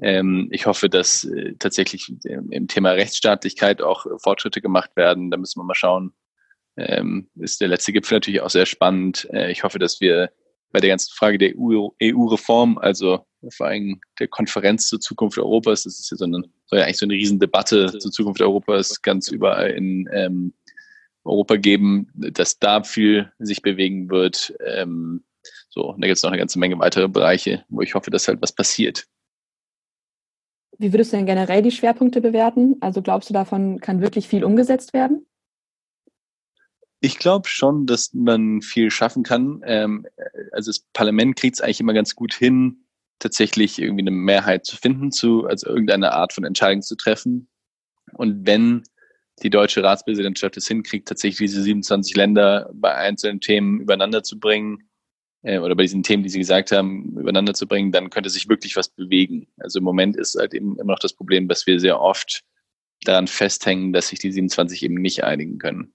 Ähm, 0.00 0.48
ich 0.50 0.66
hoffe, 0.66 0.88
dass 0.88 1.24
äh, 1.24 1.54
tatsächlich 1.58 2.12
im 2.24 2.68
Thema 2.68 2.90
Rechtsstaatlichkeit 2.90 3.80
auch 3.82 4.06
Fortschritte 4.18 4.60
gemacht 4.60 4.90
werden. 4.94 5.30
Da 5.30 5.36
müssen 5.36 5.60
wir 5.60 5.64
mal 5.64 5.74
schauen. 5.74 6.12
Ähm, 6.76 7.28
ist 7.36 7.60
der 7.60 7.68
letzte 7.68 7.92
Gipfel 7.92 8.16
natürlich 8.16 8.42
auch 8.42 8.50
sehr 8.50 8.66
spannend. 8.66 9.26
Äh, 9.32 9.50
ich 9.50 9.64
hoffe, 9.64 9.78
dass 9.78 10.00
wir 10.00 10.30
bei 10.72 10.80
der 10.80 10.90
ganzen 10.90 11.12
Frage 11.14 11.38
der 11.38 11.54
EU-Reform, 11.56 12.78
EU 12.78 12.80
also 12.80 13.26
vor 13.50 13.66
allem 13.66 14.00
der 14.18 14.28
Konferenz 14.28 14.88
zur 14.88 15.00
Zukunft 15.00 15.38
Europas, 15.38 15.84
das 15.84 16.00
ist 16.00 16.10
ja 16.10 16.16
so 16.16 16.24
eine, 16.24 16.42
soll 16.66 16.80
ja 16.80 16.84
eigentlich 16.84 16.98
so 16.98 17.06
eine 17.06 17.14
Riesendebatte 17.14 17.98
zur 17.98 18.10
Zukunft 18.10 18.40
Europas 18.40 19.00
ganz 19.02 19.28
überall 19.28 19.70
in 19.70 20.08
ähm, 20.12 20.52
Europa 21.24 21.56
geben, 21.56 22.08
dass 22.14 22.58
da 22.58 22.82
viel 22.82 23.32
sich 23.38 23.62
bewegen 23.62 24.10
wird. 24.10 24.54
Ähm, 24.64 25.24
so, 25.68 25.92
und 25.92 26.00
da 26.00 26.06
gibt 26.06 26.16
es 26.16 26.22
noch 26.22 26.30
eine 26.30 26.38
ganze 26.38 26.58
Menge 26.58 26.78
weitere 26.78 27.08
Bereiche, 27.08 27.64
wo 27.68 27.82
ich 27.82 27.94
hoffe, 27.94 28.10
dass 28.10 28.28
halt 28.28 28.40
was 28.42 28.52
passiert. 28.52 29.06
Wie 30.78 30.92
würdest 30.92 31.12
du 31.12 31.16
denn 31.16 31.26
generell 31.26 31.62
die 31.62 31.70
Schwerpunkte 31.70 32.20
bewerten? 32.20 32.76
Also 32.80 33.00
glaubst 33.00 33.30
du, 33.30 33.34
davon 33.34 33.80
kann 33.80 34.02
wirklich 34.02 34.28
viel 34.28 34.44
umgesetzt 34.44 34.92
werden? 34.92 35.26
Ich 37.06 37.20
glaube 37.20 37.48
schon, 37.48 37.86
dass 37.86 38.12
man 38.14 38.62
viel 38.62 38.90
schaffen 38.90 39.22
kann. 39.22 39.62
Ähm, 39.64 40.08
also 40.50 40.70
das 40.70 40.80
Parlament 40.92 41.36
kriegt 41.36 41.54
es 41.54 41.60
eigentlich 41.60 41.78
immer 41.78 41.94
ganz 41.94 42.16
gut 42.16 42.34
hin, 42.34 42.84
tatsächlich 43.20 43.80
irgendwie 43.80 44.02
eine 44.02 44.10
Mehrheit 44.10 44.66
zu 44.66 44.76
finden, 44.76 45.12
zu, 45.12 45.46
also 45.46 45.68
irgendeine 45.68 46.14
Art 46.14 46.32
von 46.32 46.42
Entscheidung 46.42 46.82
zu 46.82 46.96
treffen. 46.96 47.48
Und 48.14 48.44
wenn 48.44 48.82
die 49.44 49.50
deutsche 49.50 49.84
Ratspräsidentschaft 49.84 50.56
es 50.56 50.66
hinkriegt, 50.66 51.06
tatsächlich 51.06 51.48
diese 51.48 51.62
27 51.62 52.16
Länder 52.16 52.68
bei 52.74 52.92
einzelnen 52.92 53.40
Themen 53.40 53.78
übereinander 53.78 54.24
zu 54.24 54.40
bringen, 54.40 54.88
äh, 55.42 55.60
oder 55.60 55.76
bei 55.76 55.84
diesen 55.84 56.02
Themen, 56.02 56.24
die 56.24 56.28
Sie 56.28 56.40
gesagt 56.40 56.72
haben, 56.72 57.16
übereinander 57.16 57.54
zu 57.54 57.68
bringen, 57.68 57.92
dann 57.92 58.10
könnte 58.10 58.30
sich 58.30 58.48
wirklich 58.48 58.74
was 58.74 58.88
bewegen. 58.88 59.46
Also 59.58 59.78
im 59.78 59.84
Moment 59.84 60.16
ist 60.16 60.34
halt 60.34 60.54
eben 60.54 60.76
immer 60.76 60.94
noch 60.94 60.98
das 60.98 61.14
Problem, 61.14 61.46
dass 61.46 61.68
wir 61.68 61.78
sehr 61.78 62.00
oft 62.00 62.42
daran 63.02 63.28
festhängen, 63.28 63.92
dass 63.92 64.08
sich 64.08 64.18
die 64.18 64.32
27 64.32 64.82
eben 64.82 64.96
nicht 64.96 65.22
einigen 65.22 65.58
können. 65.58 65.92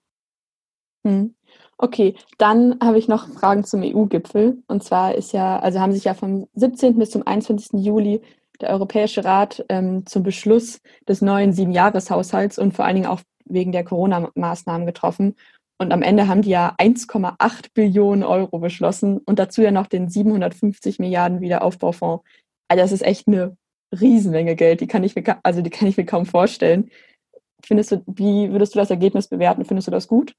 Hm. 1.06 1.36
Okay, 1.78 2.16
dann 2.38 2.78
habe 2.82 3.00
ich 3.00 3.08
noch 3.08 3.28
Fragen 3.28 3.64
zum 3.64 3.82
EU-Gipfel. 3.82 4.62
Und 4.68 4.84
zwar 4.84 5.16
ist 5.16 5.34
ja, 5.34 5.60
also 5.60 5.80
haben 5.80 5.94
sich 5.94 6.04
ja 6.04 6.14
vom 6.14 6.48
17. 6.54 6.98
bis 6.98 7.10
zum 7.10 7.26
21. 7.26 7.84
Juli 7.84 8.22
der 8.62 8.70
Europäische 8.70 9.26
Rat 9.26 9.66
ähm, 9.70 10.06
zum 10.06 10.22
Beschluss 10.22 10.80
des 11.08 11.22
neuen 11.22 11.54
Siebenjahreshaushalts 11.54 12.60
und 12.60 12.74
vor 12.74 12.86
allen 12.86 12.96
Dingen 12.96 13.08
auch 13.08 13.22
wegen 13.46 13.72
der 13.72 13.84
Corona-Maßnahmen 13.84 14.86
getroffen. 14.86 15.36
Und 15.80 15.92
am 15.92 16.04
Ende 16.04 16.28
haben 16.28 16.44
die 16.44 16.52
ja 16.52 16.76
1,8 16.78 17.74
Billionen 17.74 18.24
Euro 18.24 18.60
beschlossen 18.60 19.18
und 19.18 19.40
dazu 19.40 19.64
ja 19.64 19.72
noch 19.72 19.88
den 19.88 20.10
750 20.10 21.00
Milliarden 21.00 21.42
Wiederaufbaufonds. 21.42 22.24
Also 22.68 22.84
das 22.84 22.92
ist 22.92 23.02
echt 23.02 23.28
eine 23.28 23.58
Riesenmenge 24.00 24.56
Geld, 24.56 24.82
die 24.82 24.88
kann 24.88 25.04
ich 25.04 25.16
mir, 25.16 25.24
also 25.42 25.64
die 25.64 25.72
kann 25.72 25.88
ich 25.88 25.98
mir 25.98 26.06
kaum 26.06 26.28
vorstellen. 26.28 26.92
Findest 27.66 27.92
du, 27.92 28.04
wie 28.06 28.52
würdest 28.52 28.76
du 28.76 28.80
das 28.80 28.92
Ergebnis 28.92 29.28
bewerten? 29.28 29.66
Findest 29.66 29.88
du 29.88 29.92
das 29.92 30.08
gut? 30.08 30.36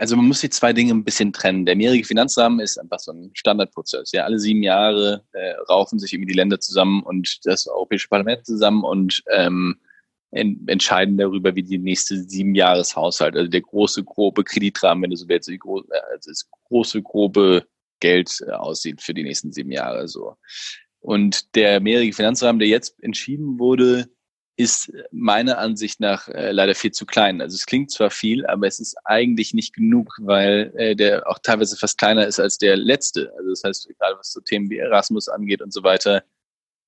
Also 0.00 0.16
man 0.16 0.28
muss 0.28 0.40
die 0.40 0.48
zwei 0.48 0.72
Dinge 0.72 0.94
ein 0.94 1.04
bisschen 1.04 1.30
trennen. 1.30 1.66
Der 1.66 1.76
mehrjährige 1.76 2.06
Finanzrahmen 2.06 2.60
ist 2.60 2.78
einfach 2.78 3.00
so 3.00 3.12
ein 3.12 3.32
Standardprozess. 3.34 4.12
Ja, 4.12 4.24
alle 4.24 4.38
sieben 4.38 4.62
Jahre 4.62 5.26
äh, 5.32 5.52
raufen 5.68 5.98
sich 5.98 6.14
irgendwie 6.14 6.32
die 6.32 6.38
Länder 6.38 6.58
zusammen 6.58 7.02
und 7.02 7.40
das 7.44 7.66
Europäische 7.66 8.08
Parlament 8.08 8.46
zusammen 8.46 8.82
und 8.82 9.22
ähm, 9.30 9.78
entscheiden 10.30 11.18
darüber, 11.18 11.54
wie 11.54 11.64
die 11.64 11.76
nächste 11.76 12.16
sieben 12.16 12.54
Jahreshaushalt, 12.54 13.36
also 13.36 13.50
der 13.50 13.60
große, 13.60 14.02
grobe 14.02 14.42
Kreditrahmen, 14.42 15.02
wenn 15.02 15.10
du 15.10 15.16
so 15.16 15.28
willst, 15.28 15.50
die 15.50 15.58
große, 15.58 15.86
also 16.10 16.30
das 16.30 16.48
große, 16.68 17.02
grobe 17.02 17.66
Geld 18.00 18.30
äh, 18.48 18.52
aussieht 18.52 19.02
für 19.02 19.12
die 19.12 19.24
nächsten 19.24 19.52
sieben 19.52 19.70
Jahre. 19.70 20.08
So. 20.08 20.36
Und 21.00 21.54
der 21.54 21.78
mehrjährige 21.80 22.16
Finanzrahmen, 22.16 22.58
der 22.58 22.68
jetzt 22.68 22.98
entschieden 23.02 23.58
wurde, 23.58 24.08
ist 24.56 24.92
meiner 25.10 25.58
Ansicht 25.58 26.00
nach 26.00 26.28
äh, 26.28 26.52
leider 26.52 26.74
viel 26.74 26.92
zu 26.92 27.06
klein. 27.06 27.40
Also 27.40 27.54
es 27.54 27.66
klingt 27.66 27.90
zwar 27.90 28.10
viel, 28.10 28.46
aber 28.46 28.66
es 28.66 28.78
ist 28.78 28.96
eigentlich 29.04 29.54
nicht 29.54 29.74
genug, 29.74 30.16
weil 30.20 30.72
äh, 30.76 30.94
der 30.94 31.26
auch 31.28 31.38
teilweise 31.38 31.76
fast 31.76 31.96
kleiner 31.98 32.26
ist 32.26 32.38
als 32.38 32.58
der 32.58 32.76
letzte. 32.76 33.32
Also 33.38 33.50
das 33.50 33.62
heißt, 33.64 33.88
gerade 33.98 34.18
was 34.18 34.32
so 34.32 34.40
Themen 34.40 34.68
wie 34.68 34.78
Erasmus 34.78 35.28
angeht 35.28 35.62
und 35.62 35.72
so 35.72 35.82
weiter, 35.82 36.24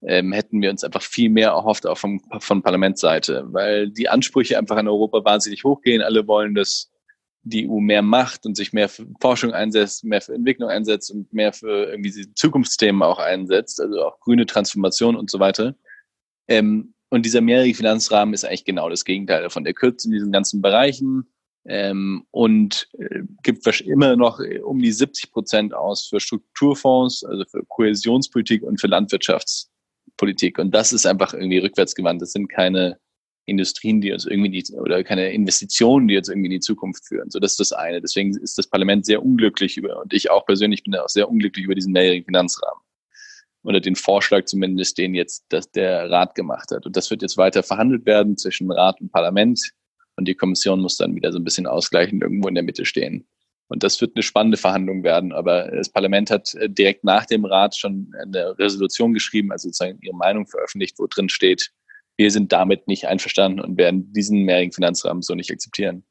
ähm, 0.03 0.33
hätten 0.33 0.61
wir 0.61 0.71
uns 0.71 0.85
einfach 0.85 1.03
viel 1.03 1.31
mehr 1.31 1.51
erhofft, 1.51 1.87
auch 1.87 1.99
vom, 1.99 2.21
von 2.41 2.63
Parlamentsseite, 2.63 3.45
weil 3.47 3.89
die 3.89 4.09
Ansprüche 4.09 4.59
einfach 4.59 4.77
an 4.77 4.89
Europa 4.89 5.25
wahnsinnig 5.25 5.65
hochgehen. 5.65 6.03
Alle 6.03 6.27
wollen, 6.27 6.55
dass 6.55 6.91
die 7.45 7.69
EU 7.69 7.81
mehr 7.81 8.03
macht 8.03 8.47
und 8.47 8.57
sich 8.57 8.73
mehr 8.73 8.89
für 8.89 9.07
Forschung 9.21 9.53
einsetzt, 9.53 10.05
mehr 10.05 10.21
für 10.21 10.35
Entwicklung 10.35 10.69
einsetzt 10.69 11.11
und 11.11 11.33
mehr 11.33 11.53
für 11.53 11.91
irgendwie 11.91 12.11
diese 12.11 12.35
Zukunftsthemen 12.35 13.03
auch 13.03 13.19
einsetzt, 13.19 13.81
also 13.81 14.05
auch 14.05 14.21
grüne 14.21 14.47
Transformation 14.47 15.17
und 15.17 15.31
so 15.31 15.41
weiter. 15.41 15.75
Ähm, 16.49 16.95
und 17.13 17.27
dieser 17.27 17.43
mehrjährige 17.43 17.77
Finanzrahmen 17.77 18.33
ist 18.33 18.47
eigentlich 18.47 18.65
genau 18.65 18.89
das 18.89 19.05
Gegenteil 19.05 19.43
davon. 19.43 19.65
Der 19.65 19.75
kürzt 19.75 20.07
in 20.07 20.13
diesen 20.13 20.33
ganzen 20.33 20.63
Bereichen 20.63 21.27
ähm, 21.67 22.25
und 22.31 22.89
äh, 22.99 23.21
gibt 23.43 23.67
immer 23.83 24.17
noch 24.17 24.41
um 24.65 24.81
die 24.81 24.93
70 24.93 25.31
Prozent 25.31 25.75
aus 25.75 26.07
für 26.07 26.21
Strukturfonds, 26.21 27.23
also 27.25 27.45
für 27.45 27.67
Kohäsionspolitik 27.69 28.63
und 28.63 28.81
für 28.81 28.87
Landwirtschafts 28.87 29.71
Politik. 30.17 30.59
Und 30.59 30.71
das 30.71 30.95
ist 30.95 31.05
einfach 31.05 31.35
irgendwie 31.35 31.59
rückwärtsgewandt. 31.59 32.23
Das 32.23 32.33
sind 32.33 32.49
keine 32.49 32.99
Industrien, 33.45 34.01
die 34.01 34.11
uns 34.11 34.25
irgendwie 34.25 34.63
die, 34.63 34.73
oder 34.73 35.05
keine 35.05 35.33
Investitionen, 35.35 36.09
die 36.09 36.17
uns 36.17 36.31
irgendwie 36.31 36.47
in 36.47 36.53
die 36.53 36.61
Zukunft 36.61 37.07
führen. 37.07 37.29
So, 37.29 37.41
das 37.41 37.53
ist 37.53 37.61
das 37.61 37.73
eine. 37.73 38.01
Deswegen 38.01 38.35
ist 38.39 38.57
das 38.57 38.69
Parlament 38.69 39.05
sehr 39.05 39.23
unglücklich 39.23 39.77
über, 39.77 40.01
und 40.01 40.15
ich 40.15 40.31
auch 40.31 40.47
persönlich 40.47 40.83
bin 40.83 40.95
auch 40.97 41.11
sehr 41.11 41.29
unglücklich 41.29 41.67
über 41.67 41.75
diesen 41.75 41.93
mehrjährigen 41.93 42.25
Finanzrahmen. 42.25 42.83
Oder 43.65 43.81
den 43.81 43.95
Vorschlag 43.95 44.45
zumindest, 44.47 44.99
den 44.99 45.15
jetzt 45.15 45.45
dass 45.49 45.71
der 45.71 46.11
Rat 46.11 46.35
gemacht 46.35 46.71
hat. 46.73 46.85
Und 46.85 46.97
das 46.97 47.11
wird 47.11 47.23
jetzt 47.23 47.37
weiter 47.37 47.63
verhandelt 47.63 48.07
werden 48.07 48.37
zwischen 48.37 48.71
Rat 48.73 49.01
und 49.01 49.13
Parlament. 49.13 49.61
Und 50.17 50.27
die 50.27 50.35
Kommission 50.35 50.81
muss 50.81 50.97
dann 50.97 51.15
wieder 51.15 51.33
so 51.33 51.39
ein 51.39 51.45
bisschen 51.45 51.67
ausgleichend 51.67 52.23
irgendwo 52.23 52.49
in 52.49 52.55
der 52.55 52.65
Mitte 52.65 52.85
stehen. 52.85 53.27
Und 53.69 53.83
das 53.83 54.01
wird 54.01 54.17
eine 54.17 54.23
spannende 54.23 54.59
Verhandlung 54.59 55.03
werden. 55.03 55.33
Aber 55.33 55.71
das 55.71 55.89
Parlament 55.89 56.31
hat 56.31 56.55
äh, 56.55 56.69
direkt 56.69 57.05
nach 57.05 57.25
dem 57.25 57.45
Rat 57.45 57.77
schon 57.77 58.13
eine 58.21 58.59
Resolution 58.59 59.15
geschrieben, 59.15 59.51
also 59.51 59.69
sozusagen 59.69 59.99
ihre 60.03 60.15
Meinung 60.15 60.47
veröffentlicht, 60.47 60.99
wo 60.99 61.07
drin 61.07 61.29
steht, 61.29 61.71
wir 62.17 62.31
sind 62.31 62.53
damit 62.53 62.87
nicht 62.89 63.07
einverstanden 63.07 63.61
und 63.61 63.79
werden 63.79 64.13
diesen 64.13 64.43
mehrjährigen 64.43 64.73
Finanzrahmen 64.73 65.23
so 65.23 65.35
nicht 65.35 65.51
akzeptieren. 65.51 66.05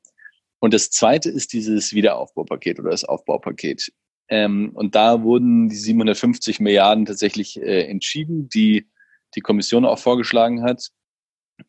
Und 0.60 0.74
das 0.74 0.90
zweite 0.90 1.30
ist 1.30 1.54
dieses 1.54 1.94
Wiederaufbaupaket 1.94 2.80
oder 2.80 2.92
das 2.92 3.04
Aufbaupaket. 3.04 3.92
Ähm, 4.32 4.72
und 4.74 4.96
da 4.96 5.24
wurden 5.24 5.68
die 5.68 5.76
750 5.76 6.62
Milliarden 6.62 7.06
tatsächlich 7.06 7.62
äh, 7.62 7.84
entschieden, 7.84 8.48
die 8.48 8.88
die 9.36 9.42
Kommission 9.42 9.86
auch 9.86 10.00
vorgeschlagen 10.00 10.64
hat. 10.64 10.88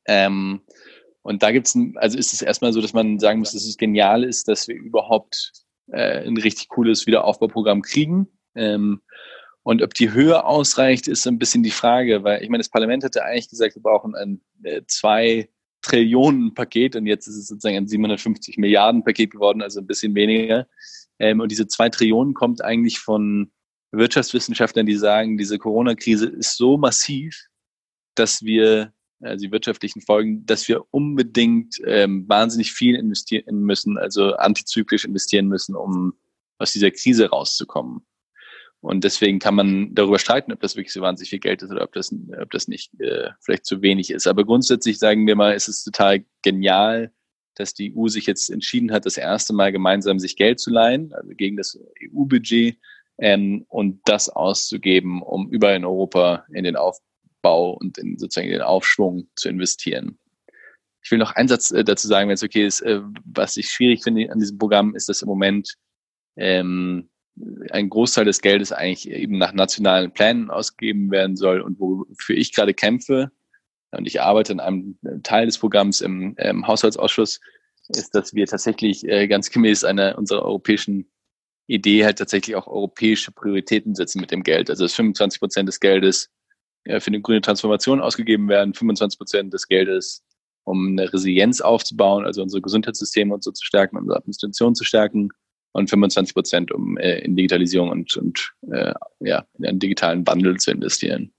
Ähm, 0.07 0.63
und 1.23 1.43
da 1.43 1.51
gibt's, 1.51 1.75
ein, 1.75 1.95
also 1.97 2.17
ist 2.17 2.33
es 2.33 2.41
erstmal 2.41 2.73
so, 2.73 2.81
dass 2.81 2.93
man 2.93 3.19
sagen 3.19 3.41
muss, 3.41 3.53
dass 3.53 3.65
es 3.65 3.77
genial 3.77 4.23
ist, 4.23 4.47
dass 4.47 4.69
wir 4.69 4.77
überhaupt 4.77 5.53
äh, 5.89 6.25
ein 6.25 6.37
richtig 6.37 6.69
cooles 6.69 7.07
Wiederaufbauprogramm 7.07 7.83
kriegen. 7.83 8.29
Ähm, 8.55 9.03
und 9.65 9.83
ob 9.83 9.95
die 9.95 10.13
Höhe 10.13 10.45
ausreicht, 10.45 11.09
ist 11.09 11.27
ein 11.27 11.39
bisschen 11.39 11.65
die 11.65 11.71
Frage, 11.71 12.23
weil 12.23 12.45
ich 12.45 12.49
meine, 12.49 12.61
das 12.61 12.71
Parlament 12.71 13.03
hätte 13.03 13.25
eigentlich 13.25 13.51
gesagt, 13.51 13.75
wir 13.75 13.83
brauchen 13.83 14.15
ein 14.15 14.41
äh, 14.63 14.83
zwei 14.87 15.49
Trillionen 15.83 16.55
Paket 16.55 16.95
und 16.95 17.07
jetzt 17.07 17.27
ist 17.27 17.37
es 17.37 17.49
sozusagen 17.49 17.77
ein 17.77 17.89
750 17.89 18.57
Milliarden 18.57 19.03
Paket 19.03 19.33
geworden, 19.33 19.63
also 19.63 19.81
ein 19.81 19.87
bisschen 19.87 20.15
weniger. 20.15 20.69
Ähm, 21.19 21.41
und 21.41 21.51
diese 21.51 21.67
zwei 21.67 21.89
Trillionen 21.89 22.35
kommt 22.35 22.63
eigentlich 22.63 22.99
von 22.99 23.51
Wirtschaftswissenschaftlern, 23.93 24.87
die 24.87 24.97
sagen, 24.97 25.37
diese 25.37 25.59
Corona-Krise 25.59 26.27
ist 26.27 26.57
so 26.57 26.79
massiv, 26.79 27.47
dass 28.15 28.43
wir, 28.43 28.93
also 29.21 29.45
die 29.47 29.53
wirtschaftlichen 29.53 30.01
Folgen, 30.01 30.45
dass 30.47 30.67
wir 30.69 30.85
unbedingt 30.91 31.77
ähm, 31.85 32.29
wahnsinnig 32.29 32.73
viel 32.73 32.97
investieren 32.97 33.61
müssen, 33.61 33.99
also 33.99 34.35
antizyklisch 34.35 35.05
investieren 35.05 35.47
müssen, 35.47 35.77
um 35.77 36.15
aus 36.59 36.73
dieser 36.73 36.91
Krise 36.91 37.29
rauszukommen. 37.29 38.07
Und 38.81 39.05
deswegen 39.05 39.39
kann 39.39 39.55
man 39.55 39.95
darüber 39.95 40.19
streiten, 40.19 40.53
ob 40.53 40.61
das 40.61 40.75
wirklich 40.75 40.93
so 40.93 41.03
wahnsinnig 41.03 41.31
viel 41.31 41.39
Geld 41.39 41.63
ist 41.63 41.71
oder 41.71 41.85
ob 41.85 41.93
das, 41.93 42.13
ob 42.41 42.51
das 42.51 42.67
nicht 42.67 42.99
äh, 43.01 43.31
vielleicht 43.41 43.65
zu 43.65 43.81
wenig 43.81 44.11
ist. 44.11 44.27
Aber 44.27 44.45
grundsätzlich 44.45 44.99
sagen 44.99 45.27
wir 45.27 45.37
mal, 45.37 45.55
ist 45.55 45.69
es 45.69 45.85
total 45.85 46.25
genial, 46.43 47.13
dass 47.55 47.75
die 47.75 47.95
EU 47.97 48.09
sich 48.09 48.27
jetzt 48.27 48.51
entschieden 48.51 48.93
hat, 48.93 49.07
das 49.07 49.17
erste 49.17 49.53
Mal 49.53 49.73
gemeinsam 49.73 50.19
sich 50.19 50.37
Geld 50.37 50.61
zu 50.61 50.71
leihen, 50.71 51.13
also 51.13 51.31
gegen 51.35 51.57
das 51.57 51.79
EU-Budget, 52.03 52.79
ähm, 53.19 53.65
und 53.69 54.01
das 54.05 54.29
auszugeben, 54.29 55.23
um 55.23 55.49
überall 55.51 55.77
in 55.77 55.85
Europa 55.85 56.45
in 56.53 56.65
den 56.65 56.77
Aufbau 56.77 57.73
und 57.73 57.99
in 57.99 58.19
sozusagen 58.19 58.51
den 58.51 58.63
Aufschwung 58.63 59.29
zu 59.37 59.49
investieren. 59.49 60.19
Ich 61.05 61.11
will 61.11 61.19
noch 61.19 61.33
einen 61.33 61.49
Satz 61.49 61.71
äh, 61.71 61.85
dazu 61.85 62.07
sagen, 62.07 62.29
wenn 62.29 62.35
es 62.35 62.43
okay 62.43 62.67
ist. 62.67 62.81
Äh, 62.81 63.01
was 63.25 63.57
ich 63.57 63.69
schwierig 63.69 64.03
finde 64.03 64.31
an 64.31 64.39
diesem 64.39 64.59
Programm, 64.59 64.95
ist, 64.95 65.09
dass 65.09 65.23
im 65.23 65.29
Moment 65.29 65.75
ähm, 66.37 67.11
ein 67.71 67.89
Großteil 67.89 68.25
des 68.25 68.41
Geldes 68.41 68.73
eigentlich 68.73 69.11
eben 69.11 69.39
nach 69.39 69.53
nationalen 69.53 70.13
Plänen 70.13 70.51
ausgegeben 70.51 71.11
werden 71.11 71.37
soll 71.37 71.61
und 71.61 71.81
wofür 71.81 72.37
ich 72.37 72.55
gerade 72.55 72.75
kämpfe, 72.75 73.31
und 73.93 74.07
ich 74.07 74.21
arbeite 74.21 74.53
in 74.53 74.61
einem 74.61 74.99
Teil 75.23 75.47
des 75.47 75.59
Programms 75.59 76.01
im, 76.01 76.35
im 76.39 76.67
Haushaltsausschuss, 76.67 77.41
ist, 77.89 78.15
dass 78.15 78.35
wir 78.35 78.47
tatsächlich 78.47 79.07
äh, 79.07 79.29
ganz 79.29 79.51
gemäß 79.51 79.85
einer 79.85 80.17
unserer 80.19 80.43
europäischen 80.45 81.11
Idee 81.67 82.05
halt 82.05 82.19
tatsächlich 82.19 82.57
auch 82.57 82.67
europäische 82.67 83.33
Prioritäten 83.33 83.95
setzen 83.95 84.21
mit 84.21 84.31
dem 84.31 84.43
Geld. 84.43 84.71
Also 84.71 84.85
dass 84.85 84.95
25 84.95 85.41
Prozent 85.41 85.69
des 85.69 85.81
Geldes 85.81 86.31
äh, 86.85 87.01
für 87.01 87.09
eine 87.09 87.21
grüne 87.21 87.41
Transformation 87.41 88.01
ausgegeben 88.01 88.49
werden, 88.49 88.75
25 88.75 89.19
Prozent 89.19 89.55
des 89.55 89.69
Geldes, 89.69 90.25
um 90.65 90.89
eine 90.89 91.13
Resilienz 91.13 91.61
aufzubauen, 91.61 92.25
also 92.25 92.43
unsere 92.43 92.63
Gesundheitssysteme 92.63 93.35
und 93.35 93.45
so 93.45 93.51
zu 93.53 93.65
stärken, 93.65 93.97
unsere 93.97 94.17
Administration 94.17 94.75
zu 94.75 94.85
stärken 94.85 95.31
und 95.73 95.91
25 95.91 96.35
Prozent, 96.35 96.73
um 96.73 96.97
äh, 96.99 97.19
in 97.21 97.37
Digitalisierung 97.37 97.91
und, 97.91 98.17
und 98.17 98.53
äh, 98.71 98.95
ja, 99.21 99.45
in 99.59 99.67
einen 99.67 99.79
digitalen 99.79 100.27
Wandel 100.27 100.59
zu 100.59 100.71
investieren. 100.71 101.33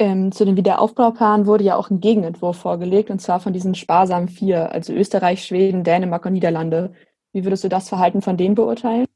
Ähm, 0.00 0.30
zu 0.30 0.44
dem 0.44 0.56
Wiederaufbauplan 0.56 1.46
wurde 1.46 1.64
ja 1.64 1.74
auch 1.74 1.90
ein 1.90 2.00
Gegenentwurf 2.00 2.58
vorgelegt, 2.58 3.10
und 3.10 3.20
zwar 3.20 3.40
von 3.40 3.52
diesen 3.52 3.74
sparsamen 3.74 4.28
vier, 4.28 4.70
also 4.70 4.92
Österreich, 4.92 5.44
Schweden, 5.44 5.82
Dänemark 5.82 6.24
und 6.24 6.34
Niederlande. 6.34 6.94
Wie 7.32 7.44
würdest 7.44 7.64
du 7.64 7.68
das 7.68 7.88
Verhalten 7.88 8.22
von 8.22 8.36
denen 8.36 8.54
beurteilen? 8.54 9.06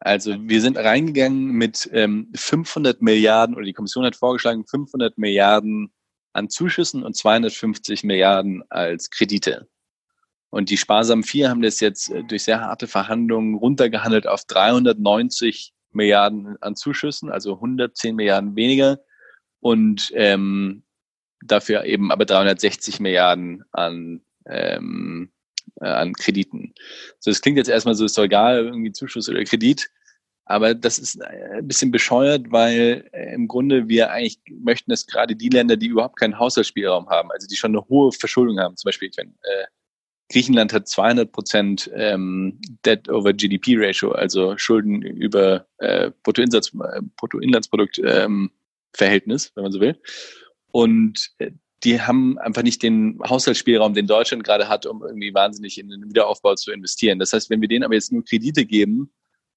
Also 0.00 0.36
wir 0.40 0.62
sind 0.62 0.78
reingegangen 0.78 1.50
mit 1.50 1.88
ähm, 1.92 2.32
500 2.34 3.02
Milliarden, 3.02 3.54
oder 3.56 3.64
die 3.64 3.74
Kommission 3.74 4.06
hat 4.06 4.16
vorgeschlagen, 4.16 4.64
500 4.64 5.18
Milliarden 5.18 5.92
an 6.32 6.48
Zuschüssen 6.48 7.02
und 7.02 7.14
250 7.14 8.04
Milliarden 8.04 8.62
als 8.70 9.10
Kredite. 9.10 9.68
Und 10.50 10.70
die 10.70 10.78
sparsamen 10.78 11.24
vier 11.24 11.50
haben 11.50 11.60
das 11.60 11.80
jetzt 11.80 12.10
äh, 12.10 12.24
durch 12.24 12.44
sehr 12.44 12.62
harte 12.62 12.86
Verhandlungen 12.86 13.54
runtergehandelt 13.54 14.26
auf 14.26 14.44
390 14.46 15.74
Milliarden 15.92 16.56
an 16.62 16.74
Zuschüssen, 16.74 17.30
also 17.30 17.54
110 17.54 18.16
Milliarden 18.16 18.56
weniger 18.56 18.98
und 19.60 20.10
ähm, 20.14 20.82
dafür 21.44 21.84
eben 21.84 22.10
aber 22.10 22.24
360 22.24 23.00
Milliarden 23.00 23.64
an, 23.72 24.20
ähm, 24.46 25.30
äh, 25.80 25.86
an 25.86 26.12
Krediten. 26.14 26.74
So, 27.18 27.30
das 27.30 27.40
klingt 27.40 27.58
jetzt 27.58 27.70
erstmal 27.70 27.94
so, 27.94 28.04
ist 28.04 28.18
doch 28.18 28.24
egal, 28.24 28.66
irgendwie 28.66 28.92
Zuschuss 28.92 29.28
oder 29.28 29.44
Kredit. 29.44 29.90
Aber 30.44 30.74
das 30.74 30.98
ist 30.98 31.20
äh, 31.20 31.58
ein 31.58 31.68
bisschen 31.68 31.90
bescheuert, 31.90 32.50
weil 32.50 33.08
äh, 33.12 33.34
im 33.34 33.48
Grunde 33.48 33.88
wir 33.88 34.10
eigentlich 34.10 34.40
möchten, 34.60 34.90
dass 34.90 35.06
gerade 35.06 35.36
die 35.36 35.50
Länder, 35.50 35.76
die 35.76 35.88
überhaupt 35.88 36.18
keinen 36.18 36.38
Haushaltsspielraum 36.38 37.08
haben, 37.10 37.30
also 37.30 37.46
die 37.46 37.56
schon 37.56 37.72
eine 37.72 37.86
hohe 37.88 38.12
Verschuldung 38.12 38.58
haben, 38.58 38.76
zum 38.76 38.88
Beispiel, 38.88 39.10
wenn 39.16 39.28
äh, 39.28 39.66
Griechenland 40.30 40.72
hat 40.72 40.88
200 40.88 41.32
Prozent 41.32 41.90
ähm, 41.94 42.58
Debt 42.84 43.08
over 43.10 43.32
GDP 43.32 43.76
Ratio, 43.76 44.12
also 44.12 44.56
Schulden 44.56 45.02
über 45.02 45.66
äh, 45.78 46.10
Bruttoinlandsprodukt 46.22 48.00
ähm, 48.04 48.50
Verhältnis, 48.98 49.52
wenn 49.54 49.62
man 49.62 49.72
so 49.72 49.80
will. 49.80 50.00
Und 50.70 51.30
äh, 51.38 51.52
die 51.84 52.00
haben 52.00 52.38
einfach 52.38 52.62
nicht 52.62 52.82
den 52.82 53.18
Haushaltsspielraum, 53.26 53.94
den 53.94 54.06
Deutschland 54.06 54.44
gerade 54.44 54.68
hat, 54.68 54.84
um 54.84 55.02
irgendwie 55.02 55.32
wahnsinnig 55.32 55.78
in 55.78 55.88
den 55.88 56.08
Wiederaufbau 56.08 56.54
zu 56.56 56.72
investieren. 56.72 57.18
Das 57.18 57.32
heißt, 57.32 57.50
wenn 57.50 57.60
wir 57.60 57.68
denen 57.68 57.84
aber 57.84 57.94
jetzt 57.94 58.12
nur 58.12 58.24
Kredite 58.24 58.66
geben, 58.66 59.12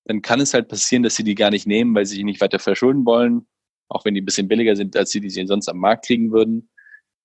dann 0.05 0.21
kann 0.21 0.39
es 0.39 0.53
halt 0.53 0.67
passieren, 0.67 1.03
dass 1.03 1.15
sie 1.15 1.23
die 1.23 1.35
gar 1.35 1.49
nicht 1.49 1.67
nehmen, 1.67 1.95
weil 1.95 2.05
sie 2.05 2.15
sich 2.15 2.23
nicht 2.23 2.41
weiter 2.41 2.59
verschulden 2.59 3.05
wollen, 3.05 3.47
auch 3.87 4.05
wenn 4.05 4.13
die 4.13 4.21
ein 4.21 4.25
bisschen 4.25 4.47
billiger 4.47 4.75
sind, 4.75 4.95
als 4.95 5.11
sie 5.11 5.19
die 5.19 5.29
sie 5.29 5.45
sonst 5.47 5.67
am 5.67 5.77
Markt 5.77 6.05
kriegen 6.05 6.31
würden. 6.31 6.69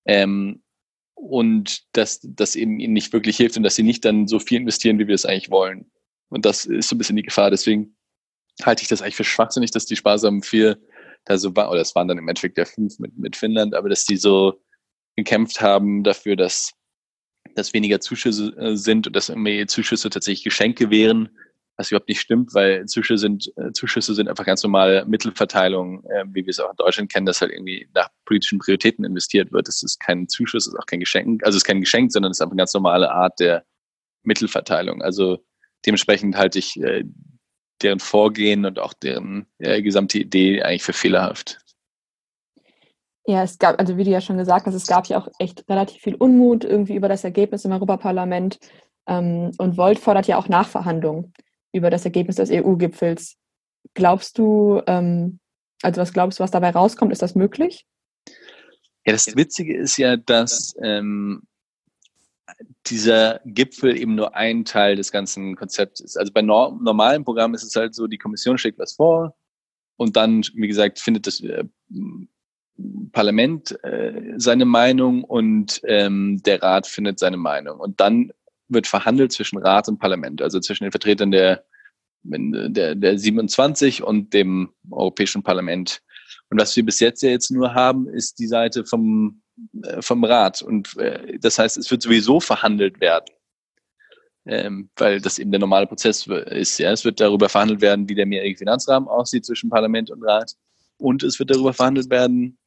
Ähm, 0.05 0.63
und 1.15 1.83
dass 1.93 2.19
das 2.23 2.55
eben 2.55 2.79
ihnen 2.79 2.93
nicht 2.93 3.13
wirklich 3.13 3.37
hilft 3.37 3.57
und 3.57 3.63
dass 3.63 3.75
sie 3.75 3.83
nicht 3.83 4.05
dann 4.05 4.27
so 4.27 4.39
viel 4.39 4.59
investieren, 4.59 4.99
wie 4.99 5.07
wir 5.07 5.15
es 5.15 5.25
eigentlich 5.25 5.49
wollen. 5.49 5.89
Und 6.29 6.45
das 6.45 6.65
ist 6.65 6.89
so 6.89 6.95
ein 6.95 6.99
bisschen 6.99 7.15
die 7.15 7.23
Gefahr. 7.23 7.49
Deswegen 7.49 7.95
halte 8.63 8.83
ich 8.83 8.87
das 8.87 9.01
eigentlich 9.01 9.15
für 9.15 9.23
schwachsinnig, 9.23 9.71
dass 9.71 9.85
die 9.85 9.95
sparsamen 9.95 10.43
vier 10.43 10.77
da 11.27 11.37
so 11.37 11.55
war, 11.55 11.69
oder 11.71 11.81
es 11.81 11.95
waren 11.95 12.07
dann 12.07 12.17
im 12.17 12.27
Endeffekt 12.27 12.57
der 12.57 12.65
fünf 12.65 12.99
mit, 12.99 13.17
mit 13.17 13.35
Finnland, 13.35 13.75
aber 13.75 13.89
dass 13.89 14.05
die 14.05 14.17
so 14.17 14.61
gekämpft 15.15 15.61
haben 15.61 16.03
dafür, 16.03 16.35
dass, 16.35 16.73
dass 17.55 17.73
weniger 17.73 17.99
Zuschüsse 17.99 18.55
äh, 18.57 18.75
sind 18.75 19.07
und 19.07 19.15
dass 19.15 19.29
irgendwie 19.29 19.65
Zuschüsse 19.65 20.09
tatsächlich 20.09 20.43
Geschenke 20.43 20.89
wären, 20.89 21.29
was 21.75 21.91
überhaupt 21.91 22.09
nicht 22.09 22.21
stimmt, 22.21 22.53
weil 22.53 22.85
Zuschüsse 22.85 23.21
sind, 23.21 23.51
äh, 23.57 23.71
Zuschüsse 23.71 24.15
sind 24.15 24.27
einfach 24.27 24.45
ganz 24.45 24.63
normale 24.63 25.05
Mittelverteilung, 25.05 26.03
äh, 26.05 26.23
wie 26.27 26.45
wir 26.45 26.49
es 26.49 26.59
auch 26.59 26.71
in 26.71 26.75
Deutschland 26.77 27.11
kennen, 27.11 27.25
dass 27.25 27.41
halt 27.41 27.51
irgendwie 27.51 27.87
nach 27.93 28.09
politischen 28.25 28.59
Prioritäten 28.59 29.05
investiert 29.05 29.51
wird. 29.51 29.67
Das 29.67 29.83
ist 29.83 29.99
kein 29.99 30.27
Zuschuss, 30.27 30.65
das 30.65 30.73
ist 30.73 30.79
auch 30.79 30.85
kein 30.85 30.99
Geschenk, 30.99 31.43
also 31.43 31.55
es 31.55 31.63
ist 31.63 31.67
kein 31.67 31.81
Geschenk, 31.81 32.11
sondern 32.11 32.31
es 32.31 32.37
ist 32.37 32.41
einfach 32.41 32.53
eine 32.53 32.61
ganz 32.61 32.73
normale 32.73 33.11
Art 33.11 33.39
der 33.39 33.65
Mittelverteilung. 34.23 35.01
Also 35.01 35.43
dementsprechend 35.85 36.35
halte 36.35 36.59
ich 36.59 36.79
äh, 36.81 37.03
deren 37.81 37.99
Vorgehen 37.99 38.65
und 38.65 38.79
auch 38.79 38.93
deren 38.93 39.45
ja, 39.59 39.79
gesamte 39.81 40.19
Idee 40.19 40.61
eigentlich 40.61 40.83
für 40.83 40.93
fehlerhaft. 40.93 41.59
Ja, 43.25 43.43
es 43.43 43.59
gab, 43.59 43.77
also 43.79 43.97
wie 43.97 44.05
du 44.05 44.09
ja 44.09 44.21
schon 44.21 44.37
gesagt 44.37 44.65
hast, 44.65 44.73
es 44.73 44.87
gab 44.87 45.07
ja 45.07 45.19
auch 45.19 45.27
echt 45.37 45.65
relativ 45.69 46.01
viel 46.01 46.15
Unmut 46.15 46.63
irgendwie 46.63 46.95
über 46.95 47.09
das 47.09 47.25
Ergebnis 47.25 47.65
im 47.65 47.73
Europaparlament. 47.73 48.57
Ähm, 49.05 49.51
und 49.57 49.77
Volt 49.77 49.99
fordert 49.99 50.27
ja 50.27 50.37
auch 50.37 50.47
Nachverhandlungen 50.47 51.33
über 51.73 51.89
das 51.89 52.05
Ergebnis 52.05 52.37
des 52.37 52.49
EU-Gipfels. 52.51 53.35
Glaubst 53.93 54.37
du, 54.37 54.81
ähm, 54.87 55.39
also 55.81 56.01
was 56.01 56.13
glaubst 56.13 56.39
du, 56.39 56.43
was 56.43 56.51
dabei 56.51 56.69
rauskommt? 56.69 57.11
Ist 57.11 57.21
das 57.21 57.35
möglich? 57.35 57.85
Ja, 59.05 59.13
das 59.13 59.35
Witzige 59.35 59.75
ist 59.77 59.97
ja, 59.97 60.17
dass 60.17 60.75
ähm, 60.81 61.43
dieser 62.85 63.41
Gipfel 63.45 63.97
eben 63.97 64.15
nur 64.15 64.35
ein 64.35 64.65
Teil 64.65 64.95
des 64.95 65.11
ganzen 65.11 65.55
Konzepts 65.55 65.99
ist. 65.99 66.17
Also 66.17 66.31
bei 66.31 66.41
no 66.41 66.77
normalen 66.81 67.23
Programmen 67.23 67.55
ist 67.55 67.63
es 67.63 67.75
halt 67.75 67.93
so, 67.93 68.07
die 68.07 68.17
Kommission 68.17 68.57
schlägt 68.57 68.79
was 68.79 68.93
vor 68.93 69.35
und 69.97 70.15
dann, 70.15 70.43
wie 70.53 70.67
gesagt, 70.67 70.99
findet 70.99 71.27
das 71.27 71.41
äh, 71.41 71.65
Parlament 73.11 73.83
äh, 73.83 74.33
seine 74.37 74.65
Meinung 74.65 75.23
und 75.23 75.81
ähm, 75.85 76.41
der 76.45 76.61
Rat 76.61 76.87
findet 76.87 77.19
seine 77.19 77.37
Meinung. 77.37 77.79
Und 77.79 77.99
dann 77.99 78.31
wird 78.69 78.87
verhandelt 78.87 79.31
zwischen 79.31 79.57
Rat 79.57 79.87
und 79.87 79.99
Parlament, 79.99 80.41
also 80.41 80.59
zwischen 80.59 80.83
den 80.83 80.91
Vertretern 80.91 81.31
der, 81.31 81.65
der, 82.23 82.95
der 82.95 83.17
27 83.17 84.03
und 84.03 84.33
dem 84.33 84.69
Europäischen 84.91 85.43
Parlament. 85.43 86.01
Und 86.49 86.59
was 86.59 86.75
wir 86.75 86.85
bis 86.85 86.99
jetzt 86.99 87.23
ja 87.23 87.29
jetzt 87.29 87.49
nur 87.49 87.73
haben, 87.73 88.07
ist 88.07 88.39
die 88.39 88.47
Seite 88.47 88.85
vom, 88.85 89.41
vom 89.99 90.23
Rat. 90.23 90.61
Und 90.61 90.95
äh, 90.97 91.37
das 91.39 91.59
heißt, 91.59 91.77
es 91.77 91.89
wird 91.91 92.01
sowieso 92.01 92.39
verhandelt 92.39 92.99
werden. 93.01 93.25
Ähm, 94.45 94.89
weil 94.95 95.19
das 95.19 95.39
eben 95.39 95.51
der 95.51 95.59
normale 95.59 95.87
Prozess 95.87 96.25
ist. 96.25 96.77
Ja, 96.77 96.91
es 96.91 97.03
wird 97.03 97.19
darüber 97.19 97.49
verhandelt 97.49 97.81
werden, 97.81 98.07
wie 98.07 98.15
der 98.15 98.25
mehrjährige 98.25 98.59
Finanzrahmen 98.59 99.09
aussieht 99.09 99.45
zwischen 99.45 99.69
Parlament 99.69 100.09
und 100.09 100.23
Rat. 100.23 100.53
Und 100.97 101.21
es 101.23 101.37
wird 101.37 101.51
darüber 101.51 101.73
verhandelt 101.73 102.09
werden, 102.09 102.57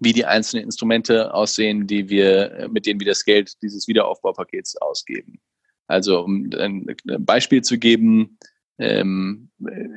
wie 0.00 0.12
die 0.12 0.24
einzelnen 0.24 0.64
Instrumente 0.64 1.32
aussehen, 1.32 1.86
die 1.86 2.08
wir, 2.08 2.68
mit 2.72 2.86
denen 2.86 2.98
wir 2.98 3.06
das 3.06 3.24
Geld 3.24 3.54
dieses 3.62 3.86
Wiederaufbaupakets 3.86 4.76
ausgeben. 4.78 5.40
Also 5.86 6.24
um 6.24 6.50
ein 6.58 6.96
Beispiel 7.20 7.62
zu 7.62 7.78
geben, 7.78 8.38
ähm, 8.78 9.50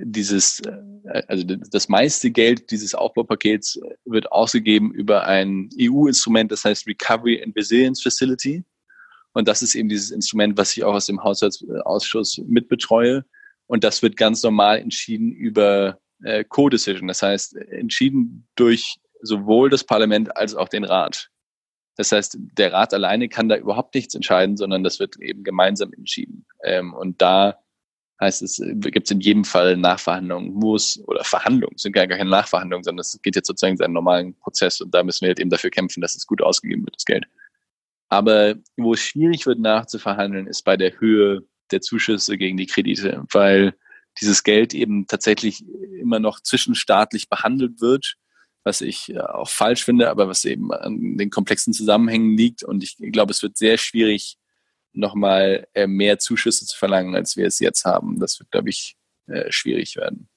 dieses, 0.03 0.61
äh, 0.61 1.23
also 1.27 1.43
das 1.43 1.89
meiste 1.89 2.31
Geld 2.31 2.71
dieses 2.71 2.95
Aufbaupakets 2.95 3.79
wird 4.05 4.31
ausgegeben 4.31 4.91
über 4.93 5.25
ein 5.25 5.69
EU-Instrument, 5.79 6.51
das 6.51 6.65
heißt 6.65 6.87
Recovery 6.87 7.41
and 7.43 7.55
Resilience 7.55 8.01
Facility. 8.01 8.63
Und 9.33 9.47
das 9.47 9.61
ist 9.61 9.75
eben 9.75 9.89
dieses 9.89 10.11
Instrument, 10.11 10.57
was 10.57 10.75
ich 10.75 10.83
auch 10.83 10.93
aus 10.93 11.05
dem 11.05 11.23
Haushaltsausschuss 11.23 12.41
mitbetreue. 12.47 13.25
Und 13.67 13.83
das 13.83 14.01
wird 14.01 14.17
ganz 14.17 14.41
normal 14.41 14.79
entschieden 14.79 15.31
über 15.31 15.99
äh, 16.23 16.43
Co-Decision. 16.43 17.07
Das 17.07 17.21
heißt, 17.21 17.55
entschieden 17.55 18.47
durch 18.55 18.99
sowohl 19.21 19.69
das 19.69 19.83
Parlament 19.83 20.35
als 20.35 20.55
auch 20.55 20.69
den 20.69 20.83
Rat. 20.83 21.29
Das 21.95 22.11
heißt, 22.11 22.37
der 22.57 22.73
Rat 22.73 22.93
alleine 22.93 23.27
kann 23.29 23.49
da 23.49 23.57
überhaupt 23.57 23.93
nichts 23.93 24.15
entscheiden, 24.15 24.57
sondern 24.57 24.83
das 24.83 24.99
wird 24.99 25.19
eben 25.19 25.43
gemeinsam 25.43 25.91
entschieden. 25.93 26.45
Ähm, 26.63 26.93
und 26.93 27.21
da 27.21 27.59
heißt 28.19 28.41
es, 28.41 28.61
gibt 28.75 29.07
es 29.07 29.11
in 29.11 29.21
jedem 29.21 29.45
Fall 29.45 29.77
Nachverhandlungen, 29.77 30.53
muss 30.53 31.01
oder 31.07 31.23
Verhandlungen, 31.23 31.77
sind 31.77 31.93
gar 31.93 32.07
keine 32.07 32.29
Nachverhandlungen, 32.29 32.83
sondern 32.83 33.01
es 33.01 33.19
geht 33.21 33.35
jetzt 33.35 33.47
sozusagen 33.47 33.77
seinen 33.77 33.93
normalen 33.93 34.35
Prozess 34.35 34.81
und 34.81 34.93
da 34.93 35.03
müssen 35.03 35.21
wir 35.21 35.29
halt 35.29 35.39
eben 35.39 35.49
dafür 35.49 35.69
kämpfen, 35.69 36.01
dass 36.01 36.15
es 36.15 36.27
gut 36.27 36.41
ausgegeben 36.41 36.85
wird, 36.85 36.95
das 36.95 37.05
Geld. 37.05 37.25
Aber 38.09 38.55
wo 38.75 38.93
es 38.93 39.01
schwierig 39.01 39.45
wird 39.45 39.59
nachzuverhandeln, 39.59 40.47
ist 40.47 40.63
bei 40.63 40.75
der 40.75 40.99
Höhe 40.99 41.43
der 41.71 41.81
Zuschüsse 41.81 42.37
gegen 42.37 42.57
die 42.57 42.65
Kredite, 42.65 43.23
weil 43.31 43.75
dieses 44.19 44.43
Geld 44.43 44.73
eben 44.73 45.07
tatsächlich 45.07 45.63
immer 45.99 46.19
noch 46.19 46.39
zwischenstaatlich 46.41 47.29
behandelt 47.29 47.79
wird, 47.79 48.15
was 48.63 48.81
ich 48.81 49.09
äh, 49.13 49.19
auch 49.19 49.49
falsch 49.49 49.85
finde, 49.85 50.09
aber 50.09 50.27
was 50.27 50.43
eben 50.43 50.73
an 50.73 51.17
den 51.17 51.29
komplexen 51.29 51.73
Zusammenhängen 51.73 52.35
liegt. 52.35 52.63
Und 52.63 52.83
ich 52.83 52.97
glaube, 53.11 53.31
es 53.31 53.41
wird 53.41 53.57
sehr 53.57 53.77
schwierig, 53.77 54.37
nochmal 54.93 55.67
äh, 55.73 55.87
mehr 55.87 56.19
Zuschüsse 56.19 56.65
zu 56.65 56.77
verlangen, 56.77 57.15
als 57.15 57.37
wir 57.37 57.47
es 57.47 57.59
jetzt 57.59 57.85
haben. 57.85 58.19
Das 58.19 58.39
wird, 58.39 58.51
glaube 58.51 58.69
ich, 58.69 58.97
äh, 59.27 59.51
schwierig 59.51 59.95
werden. 59.95 60.29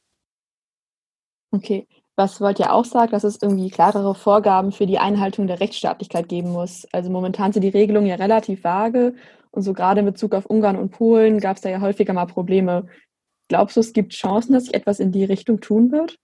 Okay. 1.50 1.86
Was 2.14 2.42
wollt 2.42 2.58
ihr 2.58 2.72
auch 2.72 2.84
sagen, 2.84 3.10
dass 3.12 3.24
es 3.24 3.40
irgendwie 3.40 3.70
klarere 3.70 4.14
Vorgaben 4.14 4.70
für 4.70 4.86
die 4.86 4.98
Einhaltung 4.98 5.46
der 5.46 5.60
Rechtsstaatlichkeit 5.60 6.28
geben 6.28 6.50
muss? 6.50 6.86
Also 6.92 7.10
momentan 7.10 7.52
sind 7.52 7.62
die 7.62 7.70
Regelungen 7.70 8.06
ja 8.06 8.16
relativ 8.16 8.64
vage 8.64 9.14
und 9.50 9.62
so 9.62 9.72
gerade 9.72 10.00
in 10.00 10.06
Bezug 10.06 10.34
auf 10.34 10.44
Ungarn 10.46 10.76
und 10.76 10.90
Polen 10.90 11.40
gab 11.40 11.56
es 11.56 11.62
da 11.62 11.70
ja 11.70 11.80
häufiger 11.80 12.12
mal 12.12 12.26
Probleme. 12.26 12.86
Glaubst 13.48 13.76
du, 13.76 13.80
es 13.80 13.94
gibt 13.94 14.12
Chancen, 14.12 14.52
dass 14.52 14.64
sich 14.64 14.74
etwas 14.74 15.00
in 15.00 15.10
die 15.10 15.24
Richtung 15.24 15.60
tun 15.60 15.90
wird? 15.90 16.18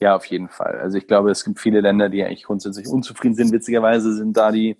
Ja, 0.00 0.14
auf 0.14 0.26
jeden 0.26 0.50
Fall. 0.50 0.78
Also 0.80 0.98
ich 0.98 1.06
glaube, 1.06 1.30
es 1.30 1.44
gibt 1.44 1.58
viele 1.58 1.80
Länder, 1.80 2.10
die 2.10 2.22
eigentlich 2.22 2.44
grundsätzlich 2.44 2.86
unzufrieden 2.86 3.34
sind. 3.34 3.52
Witzigerweise 3.52 4.12
sind 4.14 4.36
da 4.36 4.52
die 4.52 4.76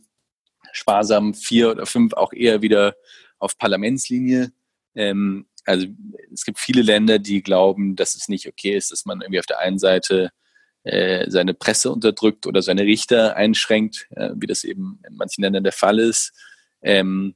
sparsamen 0.76 1.34
vier 1.34 1.70
oder 1.70 1.86
fünf 1.86 2.12
auch 2.12 2.32
eher 2.32 2.62
wieder 2.62 2.96
auf 3.38 3.58
Parlamentslinie. 3.58 4.52
Ähm, 4.94 5.46
also 5.64 5.86
es 6.32 6.44
gibt 6.44 6.58
viele 6.58 6.82
Länder, 6.82 7.18
die 7.18 7.42
glauben, 7.42 7.96
dass 7.96 8.14
es 8.14 8.28
nicht 8.28 8.46
okay 8.46 8.76
ist, 8.76 8.92
dass 8.92 9.04
man 9.04 9.20
irgendwie 9.20 9.40
auf 9.40 9.46
der 9.46 9.58
einen 9.58 9.78
Seite 9.78 10.30
äh, 10.84 11.28
seine 11.30 11.54
Presse 11.54 11.90
unterdrückt 11.90 12.46
oder 12.46 12.62
seine 12.62 12.82
Richter 12.82 13.36
einschränkt, 13.36 14.06
äh, 14.10 14.30
wie 14.36 14.46
das 14.46 14.62
eben 14.62 15.00
in 15.08 15.16
manchen 15.16 15.42
Ländern 15.42 15.64
der 15.64 15.72
Fall 15.72 15.98
ist, 15.98 16.32
ähm, 16.82 17.34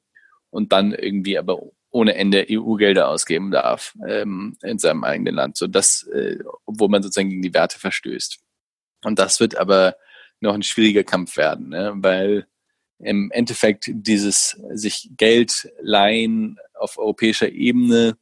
und 0.51 0.73
dann 0.73 0.93
irgendwie 0.93 1.39
aber 1.39 1.61
ohne 1.91 2.15
Ende 2.15 2.47
EU-Gelder 2.49 3.09
ausgeben 3.09 3.51
darf 3.51 3.97
ähm, 4.07 4.57
in 4.63 4.79
seinem 4.79 5.03
eigenen 5.03 5.35
Land, 5.35 5.57
so 5.57 5.67
dass, 5.67 6.05
äh, 6.05 6.39
obwohl 6.65 6.89
man 6.89 7.03
sozusagen 7.03 7.31
gegen 7.31 7.43
die 7.43 7.55
Werte 7.55 7.79
verstößt. 7.79 8.39
Und 9.05 9.19
das 9.19 9.41
wird 9.41 9.57
aber 9.57 9.97
noch 10.41 10.55
ein 10.55 10.63
schwieriger 10.63 11.05
Kampf 11.05 11.37
werden, 11.37 11.71
ne? 11.71 11.93
weil 11.97 12.47
im 13.03 13.31
Endeffekt 13.31 13.85
dieses 13.89 14.61
sich 14.73 15.11
Geld 15.17 15.71
leihen 15.81 16.59
auf 16.75 16.99
europäischer 16.99 17.51
Ebene 17.51 18.17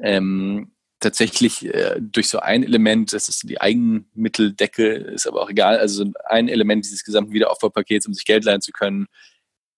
ähm, 0.00 0.72
tatsächlich 1.00 1.64
äh, 1.66 1.96
durch 2.00 2.28
so 2.28 2.38
ein 2.38 2.62
Element, 2.62 3.12
das 3.12 3.28
ist 3.28 3.48
die 3.48 3.60
Eigenmitteldecke, 3.60 4.86
ist 4.86 5.26
aber 5.26 5.42
auch 5.42 5.50
egal, 5.50 5.78
also 5.78 6.04
ein 6.24 6.48
Element 6.48 6.84
dieses 6.84 7.04
gesamten 7.04 7.32
Wiederaufbaupakets, 7.32 8.06
um 8.06 8.14
sich 8.14 8.24
Geld 8.24 8.44
leihen 8.44 8.60
zu 8.60 8.72
können, 8.72 9.06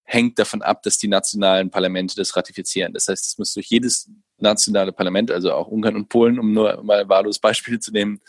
hängt 0.04 0.38
davon 0.38 0.62
ab, 0.62 0.82
dass 0.82 0.98
die 0.98 1.08
nationalen 1.08 1.70
Parlamente 1.70 2.14
das 2.14 2.36
ratifizieren. 2.36 2.92
Das 2.92 3.08
heißt, 3.08 3.26
es 3.26 3.38
muss 3.38 3.54
durch 3.54 3.66
jedes 3.66 4.10
nationale 4.38 4.92
Parlament, 4.92 5.30
also 5.30 5.52
auch 5.52 5.68
Ungarn 5.68 5.96
und 5.96 6.08
Polen, 6.08 6.38
um 6.38 6.52
nur 6.52 6.82
mal 6.82 7.08
wahllos 7.08 7.38
Beispiele 7.38 7.78
zu 7.78 7.90
nehmen, 7.90 8.20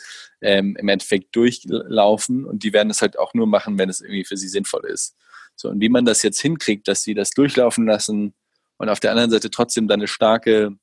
ähm, 0.41 0.75
im 0.77 0.87
Endeffekt 0.87 1.35
durchlaufen 1.35 2.45
und 2.45 2.63
die 2.63 2.73
werden 2.73 2.89
es 2.89 3.01
halt 3.01 3.19
auch 3.19 3.33
nur 3.33 3.47
machen, 3.47 3.77
wenn 3.77 3.89
es 3.89 4.01
irgendwie 4.01 4.23
für 4.23 4.37
sie 4.37 4.47
sinnvoll 4.47 4.85
ist. 4.85 5.15
So, 5.55 5.69
und 5.69 5.79
wie 5.81 5.89
man 5.89 6.05
das 6.05 6.23
jetzt 6.23 6.41
hinkriegt, 6.41 6.87
dass 6.87 7.03
sie 7.03 7.13
das 7.13 7.31
durchlaufen 7.31 7.85
lassen 7.85 8.33
und 8.77 8.89
auf 8.89 8.99
der 8.99 9.11
anderen 9.11 9.31
Seite 9.31 9.49
trotzdem 9.49 9.87
dann 9.87 9.99
eine 9.99 10.07
starke 10.07 10.77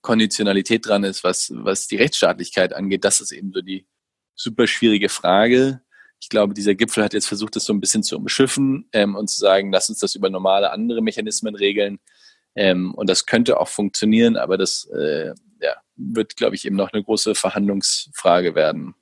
Konditionalität 0.00 0.86
dran 0.86 1.04
ist, 1.04 1.24
was, 1.24 1.52
was 1.54 1.86
die 1.86 1.96
Rechtsstaatlichkeit 1.96 2.72
angeht, 2.72 3.04
das 3.04 3.20
ist 3.20 3.32
eben 3.32 3.52
so 3.52 3.60
die 3.60 3.86
super 4.34 4.66
schwierige 4.66 5.08
Frage. 5.08 5.82
Ich 6.22 6.28
glaube, 6.28 6.54
dieser 6.54 6.76
Gipfel 6.76 7.02
hat 7.02 7.14
jetzt 7.14 7.26
versucht, 7.26 7.56
das 7.56 7.64
so 7.64 7.72
ein 7.72 7.80
bisschen 7.80 8.04
zu 8.04 8.16
umschiffen 8.16 8.88
ähm, 8.92 9.16
und 9.16 9.28
zu 9.28 9.40
sagen, 9.40 9.72
lass 9.72 9.88
uns 9.88 9.98
das 9.98 10.14
über 10.14 10.30
normale 10.30 10.70
andere 10.70 11.02
Mechanismen 11.02 11.56
regeln. 11.56 11.98
Ähm, 12.54 12.94
und 12.94 13.10
das 13.10 13.26
könnte 13.26 13.58
auch 13.58 13.66
funktionieren, 13.66 14.36
aber 14.36 14.56
das 14.56 14.88
äh, 14.96 15.34
ja, 15.60 15.74
wird, 15.96 16.36
glaube 16.36 16.54
ich, 16.54 16.64
eben 16.64 16.76
noch 16.76 16.92
eine 16.92 17.02
große 17.02 17.34
Verhandlungsfrage 17.34 18.54
werden. 18.54 18.94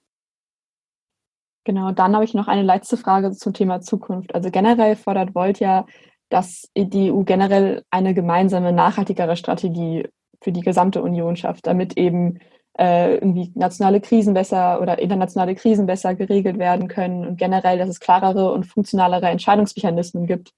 Genau, 1.65 1.93
dann 1.93 2.15
habe 2.15 2.25
ich 2.25 2.33
noch 2.33 2.49
eine 2.49 2.63
letzte 2.63 2.97
Frage 2.97 3.33
zum 3.33 3.53
Thema 3.53 3.83
Zukunft. 3.83 4.35
Also 4.35 4.51
generell 4.51 4.97
fordert 4.97 5.35
Volt 5.35 5.61
ja, 5.61 5.85
dass 6.31 6.71
die 6.75 7.13
EU 7.13 7.25
generell 7.25 7.85
eine 7.91 8.15
gemeinsame, 8.15 8.73
nachhaltigere 8.73 9.37
Strategie 9.37 10.09
für 10.41 10.53
die 10.53 10.63
gesamte 10.63 11.03
Union 11.03 11.37
schafft, 11.37 11.67
damit 11.67 11.99
eben 11.99 12.39
äh, 12.81 13.17
irgendwie 13.17 13.53
nationale 13.55 14.01
Krisen 14.01 14.33
besser 14.33 14.81
oder 14.81 14.99
internationale 14.99 15.55
Krisen 15.55 15.85
besser 15.85 16.15
geregelt 16.15 16.59
werden 16.59 16.89
können 16.89 17.27
und 17.27 17.37
generell, 17.37 17.77
dass 17.77 17.91
es 17.91 18.01
klarere 18.01 18.53
und 18.53 18.65
funktionalere 18.65 19.29
Entscheidungsmechanismen 19.29 20.27
gibt, 20.27 20.55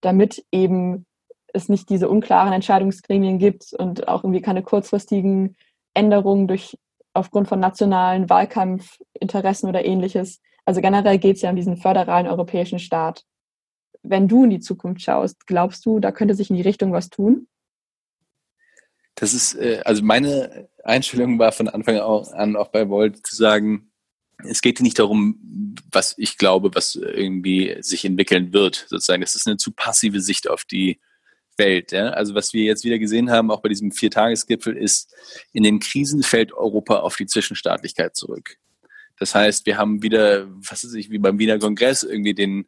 damit 0.00 0.46
eben 0.50 1.04
es 1.52 1.68
nicht 1.68 1.90
diese 1.90 2.08
unklaren 2.08 2.54
Entscheidungsgremien 2.54 3.38
gibt 3.38 3.74
und 3.74 4.08
auch 4.08 4.24
irgendwie 4.24 4.40
keine 4.40 4.62
kurzfristigen 4.62 5.56
Änderungen 5.92 6.48
durch 6.48 6.78
aufgrund 7.12 7.48
von 7.48 7.60
nationalen 7.60 8.30
Wahlkampfinteressen 8.30 9.68
oder 9.68 9.84
ähnliches. 9.84 10.40
Also 10.64 10.80
generell 10.80 11.18
geht 11.18 11.36
es 11.36 11.42
ja 11.42 11.50
um 11.50 11.56
diesen 11.56 11.76
föderalen 11.76 12.26
europäischen 12.26 12.78
Staat. 12.78 13.24
Wenn 14.02 14.26
du 14.26 14.44
in 14.44 14.50
die 14.50 14.60
Zukunft 14.60 15.02
schaust, 15.02 15.46
glaubst 15.46 15.84
du, 15.84 16.00
da 16.00 16.12
könnte 16.12 16.34
sich 16.34 16.48
in 16.48 16.56
die 16.56 16.62
Richtung 16.62 16.92
was 16.92 17.10
tun? 17.10 17.46
Das 19.14 19.34
ist, 19.34 19.54
äh, 19.54 19.82
also 19.84 20.02
meine 20.02 20.68
Einstellung 20.84 21.38
war 21.38 21.52
von 21.52 21.68
Anfang 21.68 21.98
an 21.98 22.56
auch 22.56 22.68
bei 22.68 22.88
Volt 22.88 23.26
zu 23.26 23.36
sagen, 23.36 23.92
es 24.44 24.60
geht 24.60 24.80
nicht 24.80 24.98
darum, 24.98 25.76
was 25.90 26.14
ich 26.16 26.38
glaube, 26.38 26.74
was 26.74 26.96
irgendwie 26.96 27.76
sich 27.80 28.04
entwickeln 28.04 28.52
wird, 28.52 28.86
sozusagen. 28.88 29.22
Das 29.22 29.36
ist 29.36 29.46
eine 29.46 29.56
zu 29.56 29.72
passive 29.72 30.20
Sicht 30.20 30.48
auf 30.48 30.64
die 30.64 31.00
Welt. 31.56 31.92
Ja? 31.92 32.10
Also 32.10 32.34
was 32.34 32.52
wir 32.52 32.64
jetzt 32.64 32.84
wieder 32.84 32.98
gesehen 32.98 33.30
haben, 33.30 33.50
auch 33.50 33.60
bei 33.60 33.68
diesem 33.68 33.92
Viertagesgipfel, 33.92 34.76
ist, 34.76 35.14
in 35.52 35.62
den 35.62 35.78
Krisen 35.78 36.22
fällt 36.22 36.52
Europa 36.52 37.00
auf 37.00 37.16
die 37.16 37.26
Zwischenstaatlichkeit 37.26 38.16
zurück. 38.16 38.56
Das 39.18 39.34
heißt, 39.34 39.66
wir 39.66 39.76
haben 39.76 40.02
wieder, 40.02 40.48
was 40.48 40.84
weiß 40.84 40.94
ich, 40.94 41.10
wie 41.10 41.18
beim 41.18 41.38
Wiener 41.38 41.58
Kongress, 41.58 42.02
irgendwie 42.02 42.34
den 42.34 42.66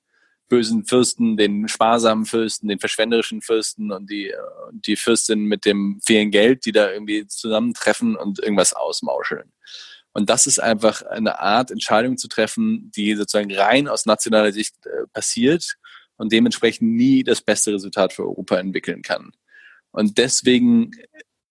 bösen 0.48 0.84
Fürsten, 0.84 1.36
den 1.36 1.68
sparsamen 1.68 2.26
Fürsten, 2.26 2.68
den 2.68 2.78
verschwenderischen 2.78 3.40
Fürsten 3.40 3.90
und 3.92 4.10
die, 4.10 4.32
die 4.72 4.96
Fürstin 4.96 5.44
mit 5.44 5.64
dem 5.64 6.00
vielen 6.04 6.30
Geld, 6.30 6.66
die 6.66 6.72
da 6.72 6.90
irgendwie 6.90 7.26
zusammentreffen 7.26 8.16
und 8.16 8.38
irgendwas 8.38 8.72
ausmauscheln. 8.72 9.52
Und 10.12 10.30
das 10.30 10.46
ist 10.46 10.60
einfach 10.60 11.02
eine 11.02 11.40
Art, 11.40 11.70
Entscheidung 11.70 12.16
zu 12.16 12.28
treffen, 12.28 12.90
die 12.94 13.14
sozusagen 13.16 13.52
rein 13.52 13.88
aus 13.88 14.06
nationaler 14.06 14.52
Sicht 14.52 14.74
äh, 14.86 15.06
passiert 15.12 15.74
und 16.16 16.32
dementsprechend 16.32 16.92
nie 16.92 17.24
das 17.24 17.40
beste 17.40 17.72
Resultat 17.72 18.12
für 18.12 18.22
Europa 18.22 18.56
entwickeln 18.56 19.02
kann. 19.02 19.32
Und 19.90 20.18
deswegen, 20.18 20.92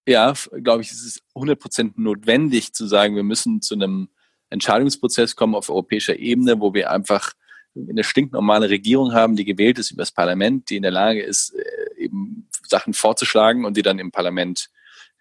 ja, 0.08 0.34
glaube 0.62 0.82
ich, 0.82 0.92
ist 0.92 1.04
es 1.04 1.22
100% 1.36 1.94
notwendig 1.98 2.74
zu 2.74 2.88
sagen, 2.88 3.16
wir 3.16 3.24
müssen 3.24 3.62
zu 3.62 3.74
einem 3.74 4.10
Entscheidungsprozess 4.50 5.36
kommen 5.36 5.56
auf 5.56 5.70
europäischer 5.70 6.18
Ebene, 6.18 6.60
wo 6.62 6.74
wir 6.74 6.92
einfach 6.92 7.34
eine 7.76 8.04
stinknormale 8.04 8.70
Regierung 8.70 9.14
haben, 9.14 9.36
die 9.36 9.46
gewählt 9.46 9.80
ist 9.80 9.92
über 9.92 10.02
das 10.02 10.12
Parlament, 10.12 10.70
die 10.70 10.78
in 10.78 10.84
der 10.84 10.92
Lage 10.92 11.22
ist, 11.22 11.54
äh, 11.56 12.04
eben 12.04 12.50
Sachen 12.68 12.94
vorzuschlagen 12.94 13.66
und 13.66 13.78
die 13.78 13.82
dann 13.82 14.00
im 14.00 14.12
Parlament 14.12 14.70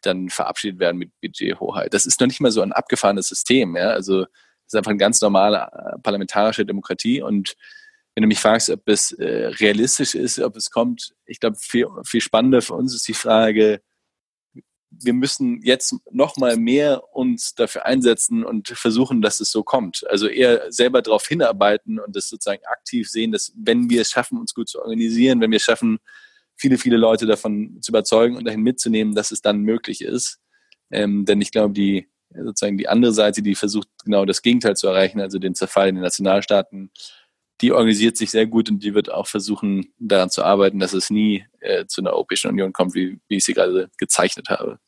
dann 0.03 0.29
verabschiedet 0.29 0.81
werden 0.81 0.99
mit 0.99 1.13
Budgethoheit. 1.21 1.95
Das 1.95 2.07
ist 2.07 2.21
noch 2.21 2.27
nicht 2.27 2.41
mal 2.41 2.51
so 2.51 2.61
ein 2.61 2.73
abgefahrenes 2.73 3.29
System. 3.29 3.77
Ja? 3.77 3.91
Also 3.91 4.23
das 4.23 4.29
ist 4.69 4.77
einfach 4.77 4.91
eine 4.91 4.99
ganz 4.99 5.21
normale 5.21 5.69
äh, 5.73 5.99
parlamentarische 6.03 6.67
Demokratie 6.67 7.23
und 7.23 7.57
wenn 8.15 8.23
du 8.23 8.29
mich 8.29 8.41
fragst, 8.41 8.69
ob 8.69 8.87
es 8.89 9.13
äh, 9.13 9.47
realistisch 9.47 10.15
ist, 10.15 10.39
ob 10.39 10.57
es 10.57 10.71
kommt, 10.71 11.15
ich 11.25 11.41
glaube, 11.41 11.57
viel, 11.59 11.87
viel 12.05 12.21
spannender 12.21 12.61
für 12.61 12.75
uns 12.75 12.95
ist 12.95 13.09
die 13.09 13.15
Frage, 13.15 13.81
wir 15.01 15.13
müssen 15.13 15.61
jetzt 15.63 15.95
noch 16.11 16.37
mal 16.37 16.57
mehr 16.57 17.03
uns 17.15 17.55
dafür 17.55 17.87
einsetzen 17.87 18.45
und 18.45 18.69
versuchen, 18.69 19.23
dass 19.23 19.41
es 19.41 19.51
so 19.51 19.63
kommt. 19.63 20.05
Also 20.09 20.27
eher 20.29 20.71
selber 20.71 21.03
darauf 21.03 21.27
hinarbeiten 21.27 21.99
und 21.99 22.15
das 22.15 22.29
sozusagen 22.29 22.65
aktiv 22.67 23.09
sehen, 23.11 23.33
dass 23.33 23.53
wenn 23.57 23.91
wir 23.91 24.03
es 24.03 24.11
schaffen, 24.11 24.39
uns 24.39 24.55
gut 24.55 24.69
zu 24.69 24.81
organisieren, 24.81 25.41
wenn 25.41 25.51
wir 25.51 25.57
es 25.57 25.63
schaffen, 25.63 25.99
viele, 26.57 26.79
viele 26.79 26.97
Leute 26.97 27.27
davon 27.27 27.79
zu 27.81 27.91
überzeugen 27.91 28.37
und 28.37 28.45
dahin 28.45 28.63
mitzunehmen, 28.63 29.15
dass 29.15 29.31
es 29.31 29.41
dann 29.41 29.61
möglich 29.61 30.03
ist. 30.03 30.41
Ähm, 30.91 31.25
denn 31.25 31.41
ich 31.41 31.51
glaube, 31.51 31.75
die 31.75 32.09
sozusagen 32.35 32.79
die 32.79 32.89
andere 32.89 33.13
Seite, 33.13 33.43
die 33.43 33.55
versucht 33.55 33.89
genau 34.05 34.25
das 34.25 34.43
Gegenteil 34.43 34.77
zu 34.77 34.89
erreichen, 34.89 35.21
also 35.21 35.39
den 35.39 35.55
Zerfall 35.55 35.89
in 35.89 35.97
den 35.97 36.05
Nationalstaaten, 36.05 36.91
die 37.63 37.73
organisiert 37.73 38.17
sich 38.17 38.31
sehr 38.31 38.47
gut 38.47 38.69
und 38.69 38.83
die 38.83 38.95
wird 38.95 39.11
auch 39.11 39.29
versuchen, 39.29 39.93
daran 39.99 40.31
zu 40.31 40.43
arbeiten, 40.45 40.81
dass 40.81 40.93
es 40.93 41.11
nie 41.11 41.47
äh, 41.61 41.87
zu 41.87 42.01
einer 42.01 42.13
Europäischen 42.13 42.51
Union 42.51 42.73
kommt, 42.73 42.95
wie, 42.95 43.21
wie 43.29 43.37
ich 43.37 43.45
sie 43.45 43.55
gerade 43.55 43.89
gezeichnet 43.97 44.51
habe. 44.51 44.79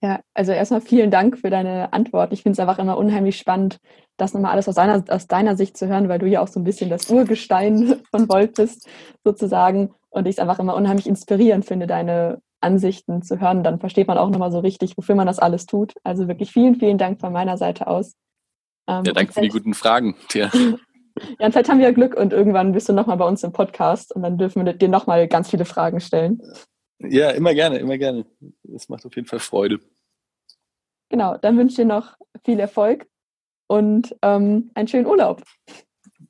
Ja, 0.00 0.20
also 0.34 0.52
erstmal 0.52 0.80
vielen 0.80 1.10
Dank 1.10 1.38
für 1.38 1.50
deine 1.50 1.92
Antwort. 1.92 2.32
Ich 2.32 2.42
finde 2.42 2.54
es 2.54 2.58
einfach 2.60 2.78
immer 2.78 2.96
unheimlich 2.96 3.38
spannend, 3.38 3.78
das 4.16 4.34
nochmal 4.34 4.52
alles 4.52 4.68
aus 4.68 4.74
deiner, 4.74 5.04
aus 5.08 5.26
deiner 5.26 5.56
Sicht 5.56 5.76
zu 5.76 5.86
hören, 5.88 6.08
weil 6.08 6.18
du 6.18 6.26
ja 6.26 6.40
auch 6.40 6.48
so 6.48 6.58
ein 6.58 6.64
bisschen 6.64 6.90
das 6.90 7.08
Urgestein 7.10 8.00
von 8.10 8.28
Volt 8.28 8.54
bist, 8.54 8.88
sozusagen. 9.24 9.94
Und 10.10 10.26
ich 10.26 10.36
es 10.36 10.38
einfach 10.38 10.58
immer 10.58 10.74
unheimlich 10.74 11.06
inspirierend 11.06 11.64
finde, 11.64 11.86
deine 11.86 12.40
Ansichten 12.60 13.22
zu 13.22 13.40
hören. 13.40 13.64
Dann 13.64 13.80
versteht 13.80 14.08
man 14.08 14.18
auch 14.18 14.30
nochmal 14.30 14.52
so 14.52 14.58
richtig, 14.58 14.96
wofür 14.96 15.14
man 15.14 15.26
das 15.26 15.38
alles 15.38 15.66
tut. 15.66 15.94
Also 16.04 16.28
wirklich 16.28 16.52
vielen, 16.52 16.76
vielen 16.76 16.98
Dank 16.98 17.20
von 17.20 17.32
meiner 17.32 17.56
Seite 17.56 17.86
aus. 17.86 18.14
Ähm, 18.88 19.04
ja, 19.04 19.12
danke 19.12 19.32
für 19.32 19.40
die 19.40 19.48
guten 19.48 19.74
Fragen. 19.74 20.16
Ja. 20.32 20.50
ja, 21.38 21.46
und 21.46 21.52
vielleicht 21.52 21.68
haben 21.68 21.78
wir 21.78 21.86
ja 21.86 21.92
Glück 21.92 22.16
und 22.16 22.32
irgendwann 22.32 22.72
bist 22.72 22.88
du 22.88 22.92
nochmal 22.92 23.16
bei 23.16 23.26
uns 23.26 23.42
im 23.42 23.52
Podcast 23.52 24.14
und 24.14 24.22
dann 24.22 24.38
dürfen 24.38 24.64
wir 24.64 24.72
dir 24.72 24.88
nochmal 24.88 25.28
ganz 25.28 25.50
viele 25.50 25.64
Fragen 25.64 26.00
stellen. 26.00 26.40
Ja, 26.98 27.30
immer 27.30 27.54
gerne, 27.54 27.78
immer 27.78 27.98
gerne. 27.98 28.24
Das 28.62 28.88
macht 28.88 29.04
auf 29.04 29.14
jeden 29.16 29.26
Fall 29.26 29.40
Freude. 29.40 29.80
Genau, 31.08 31.36
dann 31.36 31.58
wünsche 31.58 31.72
ich 31.72 31.76
dir 31.76 31.84
noch 31.84 32.16
viel 32.44 32.58
Erfolg 32.58 33.06
und 33.66 34.16
ähm, 34.22 34.70
einen 34.74 34.88
schönen 34.88 35.06
Urlaub. 35.06 35.42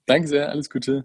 Danke 0.06 0.28
sehr, 0.28 0.48
alles 0.48 0.68
Gute. 0.68 1.04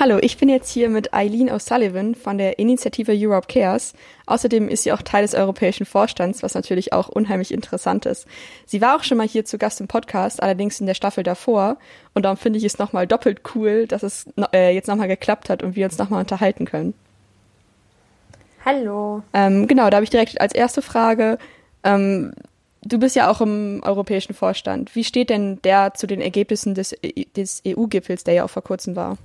Hallo, 0.00 0.18
ich 0.22 0.38
bin 0.38 0.48
jetzt 0.48 0.70
hier 0.70 0.88
mit 0.90 1.12
Eileen 1.12 1.50
O'Sullivan 1.50 2.14
von 2.14 2.38
der 2.38 2.60
Initiative 2.60 3.12
Europe 3.12 3.48
Cares. 3.52 3.94
Außerdem 4.26 4.68
ist 4.68 4.84
sie 4.84 4.92
auch 4.92 5.02
Teil 5.02 5.22
des 5.22 5.34
europäischen 5.34 5.86
Vorstands, 5.86 6.44
was 6.44 6.54
natürlich 6.54 6.92
auch 6.92 7.08
unheimlich 7.08 7.52
interessant 7.52 8.06
ist. 8.06 8.24
Sie 8.64 8.80
war 8.80 8.94
auch 8.94 9.02
schon 9.02 9.18
mal 9.18 9.26
hier 9.26 9.44
zu 9.44 9.58
Gast 9.58 9.80
im 9.80 9.88
Podcast, 9.88 10.40
allerdings 10.40 10.78
in 10.78 10.86
der 10.86 10.94
Staffel 10.94 11.24
davor. 11.24 11.78
Und 12.14 12.22
darum 12.22 12.36
finde 12.36 12.60
ich 12.60 12.64
es 12.64 12.78
nochmal 12.78 13.08
doppelt 13.08 13.40
cool, 13.56 13.88
dass 13.88 14.04
es 14.04 14.26
äh, 14.52 14.72
jetzt 14.72 14.86
nochmal 14.86 15.08
geklappt 15.08 15.50
hat 15.50 15.64
und 15.64 15.74
wir 15.74 15.86
uns 15.86 15.98
nochmal 15.98 16.20
unterhalten 16.20 16.64
können. 16.64 16.94
Hallo. 18.64 19.24
Ähm, 19.34 19.66
genau, 19.66 19.90
da 19.90 19.96
habe 19.96 20.04
ich 20.04 20.10
direkt 20.10 20.40
als 20.40 20.54
erste 20.54 20.80
Frage. 20.80 21.38
Ähm, 21.82 22.34
du 22.82 23.00
bist 23.00 23.16
ja 23.16 23.28
auch 23.28 23.40
im 23.40 23.80
europäischen 23.82 24.34
Vorstand. 24.34 24.94
Wie 24.94 25.02
steht 25.02 25.28
denn 25.28 25.60
der 25.62 25.94
zu 25.94 26.06
den 26.06 26.20
Ergebnissen 26.20 26.76
des, 26.76 26.94
des 27.34 27.62
EU-Gipfels, 27.66 28.22
der 28.22 28.34
ja 28.34 28.44
auch 28.44 28.50
vor 28.50 28.62
kurzem 28.62 28.94
war? 28.94 29.18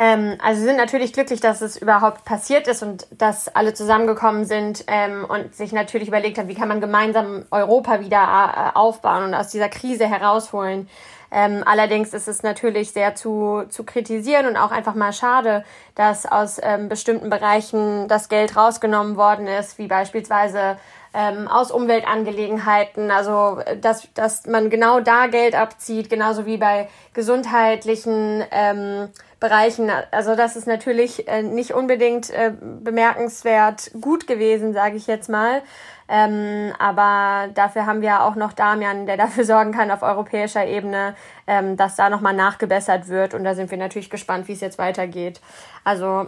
Ähm, 0.00 0.36
also 0.40 0.62
sind 0.62 0.76
natürlich 0.76 1.12
glücklich, 1.12 1.40
dass 1.40 1.60
es 1.60 1.76
überhaupt 1.76 2.24
passiert 2.24 2.68
ist 2.68 2.84
und 2.84 3.08
dass 3.10 3.48
alle 3.48 3.74
zusammengekommen 3.74 4.44
sind 4.44 4.84
ähm, 4.86 5.26
und 5.28 5.56
sich 5.56 5.72
natürlich 5.72 6.06
überlegt 6.06 6.38
haben, 6.38 6.48
wie 6.48 6.54
kann 6.54 6.68
man 6.68 6.80
gemeinsam 6.80 7.44
Europa 7.50 8.00
wieder 8.00 8.22
äh, 8.22 8.78
aufbauen 8.78 9.24
und 9.24 9.34
aus 9.34 9.48
dieser 9.48 9.68
Krise 9.68 10.06
herausholen. 10.06 10.88
Ähm, 11.30 11.62
allerdings 11.66 12.14
ist 12.14 12.28
es 12.28 12.42
natürlich 12.42 12.92
sehr 12.92 13.14
zu, 13.14 13.64
zu 13.68 13.84
kritisieren 13.84 14.46
und 14.46 14.56
auch 14.56 14.70
einfach 14.70 14.94
mal 14.94 15.12
schade, 15.12 15.64
dass 15.94 16.24
aus 16.24 16.58
ähm, 16.62 16.88
bestimmten 16.88 17.28
Bereichen 17.28 18.08
das 18.08 18.28
Geld 18.28 18.56
rausgenommen 18.56 19.16
worden 19.16 19.46
ist, 19.46 19.78
wie 19.78 19.88
beispielsweise 19.88 20.78
ähm, 21.12 21.48
aus 21.48 21.70
Umweltangelegenheiten, 21.70 23.10
also 23.10 23.60
dass, 23.80 24.08
dass 24.14 24.46
man 24.46 24.70
genau 24.70 25.00
da 25.00 25.26
Geld 25.26 25.54
abzieht, 25.54 26.08
genauso 26.08 26.46
wie 26.46 26.56
bei 26.56 26.88
gesundheitlichen 27.12 28.44
ähm, 28.50 29.08
Bereichen. 29.40 29.90
Also 30.10 30.34
das 30.34 30.56
ist 30.56 30.66
natürlich 30.66 31.28
äh, 31.28 31.42
nicht 31.42 31.72
unbedingt 31.72 32.30
äh, 32.30 32.52
bemerkenswert 32.60 33.92
gut 34.00 34.26
gewesen, 34.26 34.72
sage 34.72 34.96
ich 34.96 35.06
jetzt 35.06 35.28
mal. 35.28 35.62
Ähm, 36.08 36.72
aber 36.78 37.48
dafür 37.52 37.86
haben 37.86 38.00
wir 38.00 38.22
auch 38.22 38.34
noch 38.34 38.52
Damian, 38.52 39.06
der 39.06 39.16
dafür 39.16 39.44
sorgen 39.44 39.72
kann 39.72 39.90
auf 39.90 40.02
europäischer 40.02 40.66
Ebene, 40.66 41.14
ähm, 41.46 41.76
dass 41.76 41.96
da 41.96 42.10
nochmal 42.10 42.34
nachgebessert 42.34 43.08
wird. 43.08 43.34
Und 43.34 43.44
da 43.44 43.54
sind 43.54 43.70
wir 43.70 43.78
natürlich 43.78 44.10
gespannt, 44.10 44.48
wie 44.48 44.54
es 44.54 44.60
jetzt 44.60 44.78
weitergeht. 44.78 45.40
Also 45.84 46.26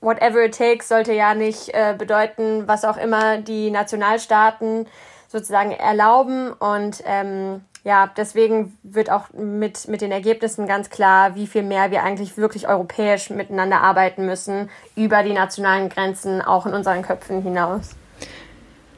whatever 0.00 0.44
it 0.44 0.56
takes 0.56 0.88
sollte 0.88 1.12
ja 1.12 1.34
nicht 1.34 1.70
äh, 1.70 1.94
bedeuten, 1.96 2.68
was 2.68 2.84
auch 2.84 2.98
immer 2.98 3.38
die 3.38 3.70
Nationalstaaten 3.70 4.86
sozusagen 5.26 5.72
erlauben. 5.72 6.52
Und 6.52 7.02
ähm, 7.06 7.64
ja, 7.84 8.10
deswegen 8.16 8.76
wird 8.82 9.10
auch 9.10 9.30
mit, 9.34 9.88
mit 9.88 10.00
den 10.00 10.10
Ergebnissen 10.10 10.66
ganz 10.66 10.88
klar, 10.88 11.34
wie 11.34 11.46
viel 11.46 11.62
mehr 11.62 11.90
wir 11.90 12.02
eigentlich 12.02 12.38
wirklich 12.38 12.66
europäisch 12.66 13.28
miteinander 13.28 13.82
arbeiten 13.82 14.24
müssen, 14.24 14.70
über 14.96 15.22
die 15.22 15.34
nationalen 15.34 15.90
Grenzen, 15.90 16.40
auch 16.40 16.64
in 16.64 16.72
unseren 16.72 17.02
Köpfen 17.02 17.42
hinaus. 17.42 17.90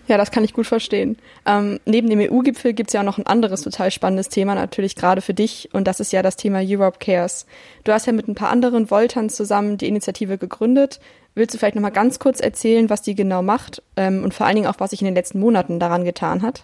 Ja, 0.07 0.17
das 0.17 0.31
kann 0.31 0.45
ich 0.45 0.53
gut 0.53 0.69
verstehen. 0.69 1.19
Ähm, 1.47 1.81
neben 1.85 2.09
dem 2.09 2.21
EU-Gipfel 2.21 2.75
gibt 2.75 2.91
es 2.91 2.95
ja 2.95 3.01
auch 3.01 3.05
noch 3.05 3.19
ein 3.19 3.27
anderes 3.27 3.63
total 3.63 3.91
spannendes 3.91 4.29
Thema, 4.29 4.55
natürlich 4.55 4.95
gerade 4.95 5.21
für 5.21 5.35
dich, 5.35 5.69
und 5.73 5.89
das 5.89 5.99
ist 5.99 6.13
ja 6.13 6.23
das 6.23 6.37
Thema 6.37 6.61
Europe 6.63 6.99
Cares. 7.01 7.45
Du 7.83 7.93
hast 7.93 8.07
ja 8.07 8.13
mit 8.13 8.29
ein 8.29 8.37
paar 8.37 8.51
anderen 8.51 8.89
Voltern 8.89 9.31
zusammen 9.31 9.79
die 9.79 9.89
Initiative 9.89 10.39
gegründet. 10.39 11.01
Willst 11.35 11.55
du 11.55 11.59
vielleicht 11.59 11.75
nochmal 11.75 11.91
ganz 11.91 12.21
kurz 12.21 12.39
erzählen, 12.39 12.89
was 12.89 13.03
die 13.03 13.17
genau 13.17 13.43
macht 13.43 13.83
ähm, 13.97 14.23
und 14.23 14.33
vor 14.33 14.47
allen 14.47 14.55
Dingen 14.55 14.69
auch, 14.69 14.79
was 14.79 14.91
sich 14.91 15.03
in 15.03 15.07
den 15.07 15.17
letzten 15.17 15.41
Monaten 15.41 15.81
daran 15.81 16.05
getan 16.05 16.43
hat? 16.43 16.63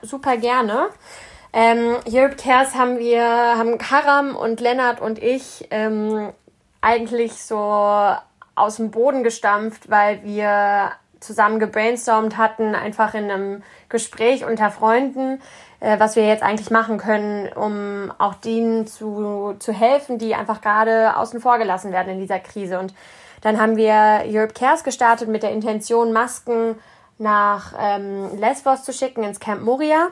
Super 0.00 0.38
gerne. 0.38 0.88
Ähm, 1.52 1.96
Europe 2.06 2.36
Cares 2.36 2.74
haben 2.74 2.98
wir, 2.98 3.24
haben 3.24 3.78
Karam 3.78 4.36
und 4.36 4.60
Lennart 4.60 5.00
und 5.00 5.20
ich 5.20 5.66
ähm, 5.70 6.32
eigentlich 6.80 7.42
so 7.42 7.56
aus 8.54 8.76
dem 8.76 8.90
Boden 8.90 9.24
gestampft, 9.24 9.90
weil 9.90 10.22
wir 10.22 10.92
zusammen 11.18 11.58
gebrainstormt 11.58 12.36
hatten, 12.36 12.74
einfach 12.74 13.14
in 13.14 13.30
einem 13.30 13.62
Gespräch 13.88 14.44
unter 14.44 14.70
Freunden, 14.70 15.40
äh, 15.80 15.98
was 15.98 16.16
wir 16.16 16.26
jetzt 16.26 16.42
eigentlich 16.42 16.70
machen 16.70 16.98
können, 16.98 17.52
um 17.52 18.12
auch 18.18 18.34
denen 18.34 18.86
zu, 18.86 19.54
zu 19.58 19.72
helfen, 19.72 20.18
die 20.18 20.34
einfach 20.34 20.60
gerade 20.60 21.16
außen 21.16 21.40
vor 21.40 21.58
gelassen 21.58 21.92
werden 21.92 22.12
in 22.12 22.20
dieser 22.20 22.38
Krise. 22.38 22.78
Und 22.78 22.94
dann 23.42 23.60
haben 23.60 23.76
wir 23.76 24.22
Europe 24.26 24.54
Cares 24.54 24.84
gestartet 24.84 25.28
mit 25.28 25.42
der 25.42 25.50
Intention, 25.50 26.12
Masken 26.12 26.78
nach 27.18 27.74
ähm, 27.78 28.38
Lesbos 28.38 28.84
zu 28.84 28.92
schicken, 28.92 29.24
ins 29.24 29.40
Camp 29.40 29.62
Moria. 29.62 30.08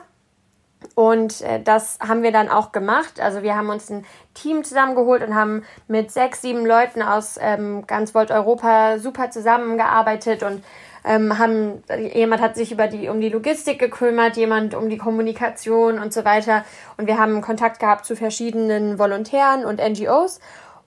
Und 0.95 1.41
äh, 1.41 1.61
das 1.61 1.99
haben 1.99 2.23
wir 2.23 2.31
dann 2.31 2.49
auch 2.49 2.71
gemacht. 2.71 3.19
Also 3.19 3.43
wir 3.43 3.55
haben 3.55 3.69
uns 3.69 3.89
ein 3.89 4.05
Team 4.33 4.63
zusammengeholt 4.63 5.23
und 5.23 5.35
haben 5.35 5.63
mit 5.87 6.11
sechs, 6.11 6.41
sieben 6.41 6.65
Leuten 6.65 7.01
aus 7.01 7.37
ähm, 7.41 7.85
ganz 7.85 8.15
Volt 8.15 8.31
Europa 8.31 8.97
super 8.99 9.29
zusammengearbeitet 9.29 10.43
und 10.43 10.63
ähm, 11.05 11.37
haben, 11.39 11.83
jemand 12.13 12.41
hat 12.41 12.55
sich 12.55 12.71
über 12.71 12.87
die, 12.87 13.09
um 13.09 13.21
die 13.21 13.29
Logistik 13.29 13.79
gekümmert, 13.79 14.37
jemand 14.37 14.75
um 14.75 14.89
die 14.89 14.97
Kommunikation 14.97 15.99
und 15.99 16.13
so 16.13 16.25
weiter. 16.25 16.65
Und 16.97 17.07
wir 17.07 17.17
haben 17.17 17.41
Kontakt 17.41 17.79
gehabt 17.79 18.05
zu 18.05 18.15
verschiedenen 18.15 18.99
Volontären 18.99 19.65
und 19.65 19.79
NGOs 19.79 20.39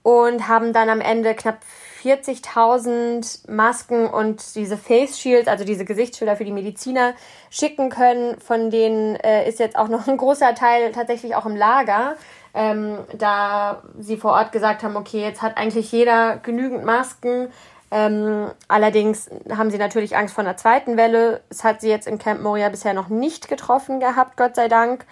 und 0.03 0.49
haben 0.49 0.73
dann 0.73 0.89
am 0.89 1.01
Ende 1.01 1.35
knapp 1.35 1.59
40.000 2.03 3.51
Masken 3.51 4.07
und 4.07 4.57
diese 4.57 4.77
Face 4.77 5.19
Shields, 5.19 5.49
also 5.49 5.65
diese 5.65 5.85
Gesichtsschilder 5.85 6.37
für 6.37 6.45
die 6.45 6.53
Mediziner, 6.53 7.15
schicken 7.51 7.91
können. 7.91 8.41
Von 8.41 8.71
denen 8.71 9.17
äh, 9.17 9.49
ist 9.49 9.59
jetzt 9.61 9.77
auch 9.77 9.89
noch 9.89 10.09
ein 10.09 10.17
großer 10.17 10.55
Teil 10.55 10.93
tatsächlich 10.93 11.35
auch 11.37 11.47
im 11.47 11.57
Lager, 11.57 12.17
ähm, 12.55 12.99
da 13.17 13.83
sie 13.99 14.17
vor 14.17 14.33
Ort 14.33 14.53
gesagt 14.53 14.83
haben, 14.83 14.97
okay, 14.97 15.23
jetzt 15.23 15.43
hat 15.43 15.57
eigentlich 15.57 15.93
jeder 15.93 16.39
genügend 16.39 16.85
Masken. 16.85 17.49
Ähm, 17.91 18.51
allerdings 18.69 19.29
haben 19.55 19.71
sie 19.71 19.79
natürlich 19.79 20.17
Angst 20.17 20.35
vor 20.35 20.43
einer 20.43 20.57
zweiten 20.57 20.97
Welle. 20.97 21.43
Es 21.51 21.63
hat 21.63 21.83
sie 21.83 21.91
jetzt 21.91 22.07
in 22.07 22.19
Camp 22.19 22.43
Moria 22.43 22.71
bisher 22.71 22.95
noch 22.95 23.09
nicht 23.09 23.49
getroffen 23.49 24.01
gehabt, 24.01 24.37
Gott 24.37 24.57
sei 24.57 24.69
Dank. 24.69 25.05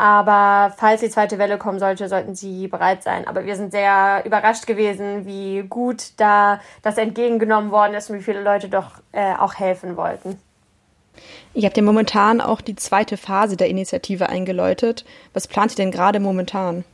Aber 0.00 0.72
falls 0.78 1.02
die 1.02 1.10
zweite 1.10 1.36
Welle 1.36 1.58
kommen 1.58 1.78
sollte, 1.78 2.08
sollten 2.08 2.34
sie 2.34 2.68
bereit 2.68 3.02
sein. 3.02 3.28
Aber 3.28 3.44
wir 3.44 3.54
sind 3.54 3.70
sehr 3.70 4.22
überrascht 4.24 4.66
gewesen, 4.66 5.26
wie 5.26 5.62
gut 5.68 6.12
da 6.16 6.58
das 6.80 6.96
entgegengenommen 6.96 7.70
worden 7.70 7.92
ist 7.92 8.08
und 8.08 8.16
wie 8.16 8.22
viele 8.22 8.42
Leute 8.42 8.70
doch 8.70 8.92
äh, 9.12 9.34
auch 9.34 9.56
helfen 9.56 9.98
wollten. 9.98 10.40
Ihr 11.52 11.66
habt 11.66 11.76
ja 11.76 11.82
momentan 11.82 12.40
auch 12.40 12.62
die 12.62 12.76
zweite 12.76 13.18
Phase 13.18 13.58
der 13.58 13.68
Initiative 13.68 14.30
eingeläutet. 14.30 15.04
Was 15.34 15.46
plant 15.46 15.72
ihr 15.72 15.76
denn 15.76 15.90
gerade 15.90 16.18
momentan? 16.18 16.84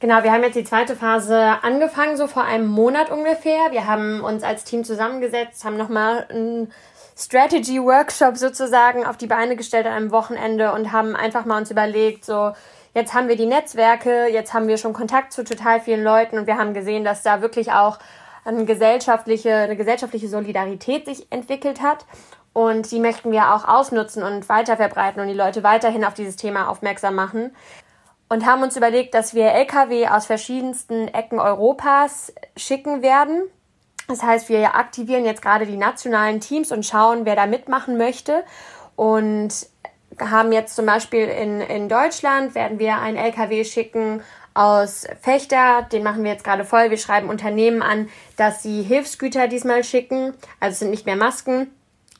Genau, 0.00 0.22
wir 0.22 0.32
haben 0.32 0.42
jetzt 0.42 0.56
die 0.56 0.64
zweite 0.64 0.96
Phase 0.96 1.40
angefangen, 1.62 2.18
so 2.18 2.26
vor 2.26 2.44
einem 2.44 2.66
Monat 2.66 3.10
ungefähr. 3.10 3.70
Wir 3.70 3.86
haben 3.86 4.20
uns 4.20 4.42
als 4.42 4.64
Team 4.64 4.84
zusammengesetzt, 4.84 5.64
haben 5.64 5.78
nochmal 5.78 6.26
einen 7.14 7.18
Strategy-Workshop 7.18 8.36
sozusagen 8.36 9.06
auf 9.06 9.16
die 9.16 9.26
Beine 9.26 9.56
gestellt 9.56 9.86
an 9.86 9.92
einem 9.92 10.10
Wochenende 10.10 10.72
und 10.72 10.92
haben 10.92 11.14
einfach 11.14 11.44
mal 11.44 11.58
uns 11.58 11.70
überlegt, 11.70 12.24
so, 12.24 12.52
jetzt 12.94 13.14
haben 13.14 13.28
wir 13.28 13.36
die 13.36 13.46
Netzwerke, 13.46 14.26
jetzt 14.26 14.54
haben 14.54 14.68
wir 14.68 14.78
schon 14.78 14.92
Kontakt 14.92 15.32
zu 15.32 15.44
total 15.44 15.80
vielen 15.80 16.02
Leuten 16.02 16.38
und 16.38 16.46
wir 16.46 16.58
haben 16.58 16.74
gesehen, 16.74 17.04
dass 17.04 17.22
da 17.22 17.40
wirklich 17.40 17.72
auch 17.72 17.98
eine 18.44 18.64
gesellschaftliche, 18.64 19.54
eine 19.54 19.76
gesellschaftliche 19.76 20.28
Solidarität 20.28 21.06
sich 21.06 21.30
entwickelt 21.30 21.80
hat. 21.80 22.04
Und 22.52 22.90
die 22.92 23.00
möchten 23.00 23.32
wir 23.32 23.52
auch 23.52 23.66
ausnutzen 23.66 24.22
und 24.22 24.48
weiterverbreiten 24.48 25.20
und 25.20 25.26
die 25.26 25.34
Leute 25.34 25.64
weiterhin 25.64 26.04
auf 26.04 26.14
dieses 26.14 26.36
Thema 26.36 26.68
aufmerksam 26.68 27.14
machen. 27.14 27.54
Und 28.28 28.46
haben 28.46 28.62
uns 28.62 28.76
überlegt, 28.76 29.14
dass 29.14 29.34
wir 29.34 29.52
Lkw 29.52 30.08
aus 30.08 30.26
verschiedensten 30.26 31.08
Ecken 31.08 31.40
Europas 31.40 32.32
schicken 32.56 33.02
werden. 33.02 33.42
Das 34.08 34.22
heißt, 34.22 34.48
wir 34.48 34.74
aktivieren 34.74 35.24
jetzt 35.24 35.42
gerade 35.42 35.66
die 35.66 35.76
nationalen 35.76 36.40
Teams 36.40 36.72
und 36.72 36.84
schauen, 36.84 37.24
wer 37.24 37.36
da 37.36 37.46
mitmachen 37.46 37.96
möchte. 37.96 38.44
Und 38.96 39.66
haben 40.20 40.52
jetzt 40.52 40.76
zum 40.76 40.86
Beispiel 40.86 41.26
in, 41.26 41.60
in 41.60 41.88
Deutschland, 41.88 42.54
werden 42.54 42.78
wir 42.78 42.98
einen 42.98 43.16
LKW 43.16 43.64
schicken 43.64 44.22
aus 44.54 45.06
Fechter, 45.20 45.82
den 45.90 46.04
machen 46.04 46.22
wir 46.22 46.30
jetzt 46.30 46.44
gerade 46.44 46.64
voll. 46.64 46.90
Wir 46.90 46.98
schreiben 46.98 47.28
Unternehmen 47.28 47.82
an, 47.82 48.08
dass 48.36 48.62
sie 48.62 48.82
Hilfsgüter 48.82 49.48
diesmal 49.48 49.82
schicken. 49.82 50.34
Also 50.60 50.74
es 50.74 50.78
sind 50.78 50.90
nicht 50.90 51.06
mehr 51.06 51.16
Masken, 51.16 51.72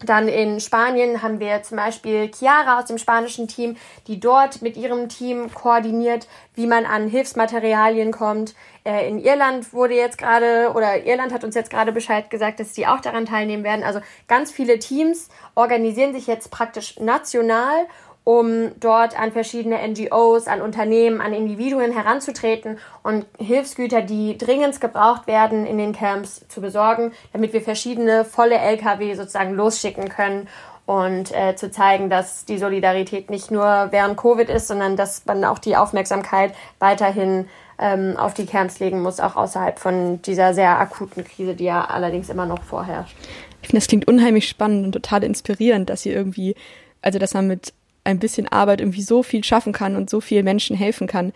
dann 0.04 0.28
in 0.28 0.60
Spanien 0.60 1.22
haben 1.22 1.40
wir 1.40 1.62
zum 1.62 1.76
Beispiel 1.76 2.30
Chiara 2.32 2.78
aus 2.78 2.86
dem 2.86 2.98
spanischen 2.98 3.48
Team, 3.48 3.76
die 4.06 4.20
dort 4.20 4.62
mit 4.62 4.76
ihrem 4.76 5.08
Team 5.08 5.52
koordiniert, 5.52 6.26
wie 6.54 6.66
man 6.66 6.86
an 6.86 7.08
Hilfsmaterialien 7.08 8.12
kommt. 8.12 8.54
Äh, 8.84 9.08
in 9.08 9.18
Irland 9.18 9.72
wurde 9.72 9.94
jetzt 9.94 10.18
gerade, 10.18 10.72
oder 10.74 11.04
Irland 11.04 11.32
hat 11.32 11.44
uns 11.44 11.54
jetzt 11.54 11.70
gerade 11.70 11.92
Bescheid 11.92 12.30
gesagt, 12.30 12.60
dass 12.60 12.74
sie 12.74 12.86
auch 12.86 13.00
daran 13.00 13.26
teilnehmen 13.26 13.64
werden. 13.64 13.82
Also 13.82 14.00
ganz 14.28 14.52
viele 14.52 14.78
Teams 14.78 15.28
organisieren 15.54 16.12
sich 16.12 16.26
jetzt 16.26 16.50
praktisch 16.50 16.98
national 17.00 17.86
um 18.24 18.72
dort 18.80 19.18
an 19.20 19.32
verschiedene 19.32 19.76
NGOs, 19.86 20.46
an 20.46 20.62
Unternehmen, 20.62 21.20
an 21.20 21.34
Individuen 21.34 21.92
heranzutreten 21.92 22.78
und 23.02 23.26
Hilfsgüter, 23.38 24.00
die 24.00 24.38
dringend 24.38 24.80
gebraucht 24.80 25.26
werden, 25.26 25.66
in 25.66 25.76
den 25.76 25.92
Camps 25.92 26.48
zu 26.48 26.62
besorgen, 26.62 27.12
damit 27.32 27.52
wir 27.52 27.60
verschiedene 27.60 28.24
volle 28.24 28.56
Lkw 28.56 29.14
sozusagen 29.14 29.54
losschicken 29.54 30.08
können 30.08 30.48
und 30.86 31.34
äh, 31.34 31.54
zu 31.54 31.70
zeigen, 31.70 32.08
dass 32.08 32.46
die 32.46 32.58
Solidarität 32.58 33.30
nicht 33.30 33.50
nur 33.50 33.88
während 33.90 34.16
Covid 34.16 34.48
ist, 34.48 34.68
sondern 34.68 34.96
dass 34.96 35.24
man 35.26 35.44
auch 35.44 35.58
die 35.58 35.76
Aufmerksamkeit 35.76 36.54
weiterhin 36.78 37.46
ähm, 37.78 38.16
auf 38.16 38.34
die 38.34 38.46
Camps 38.46 38.80
legen 38.80 39.02
muss, 39.02 39.20
auch 39.20 39.36
außerhalb 39.36 39.78
von 39.78 40.22
dieser 40.22 40.54
sehr 40.54 40.78
akuten 40.78 41.24
Krise, 41.24 41.54
die 41.54 41.64
ja 41.64 41.84
allerdings 41.84 42.28
immer 42.28 42.46
noch 42.46 42.62
vorherrscht. 42.62 43.16
Ich 43.62 43.68
finde, 43.68 43.80
das 43.80 43.88
klingt 43.88 44.06
unheimlich 44.06 44.48
spannend 44.48 44.86
und 44.86 44.92
total 44.92 45.24
inspirierend, 45.24 45.88
dass 45.90 46.04
ihr 46.04 46.14
irgendwie, 46.14 46.54
also 47.02 47.18
dass 47.18 47.34
man 47.34 47.46
mit 47.46 47.72
ein 48.04 48.18
bisschen 48.18 48.46
Arbeit 48.48 48.80
irgendwie 48.80 49.02
so 49.02 49.22
viel 49.22 49.42
schaffen 49.42 49.72
kann 49.72 49.96
und 49.96 50.08
so 50.08 50.20
vielen 50.20 50.44
Menschen 50.44 50.76
helfen 50.76 51.06
kann. 51.06 51.32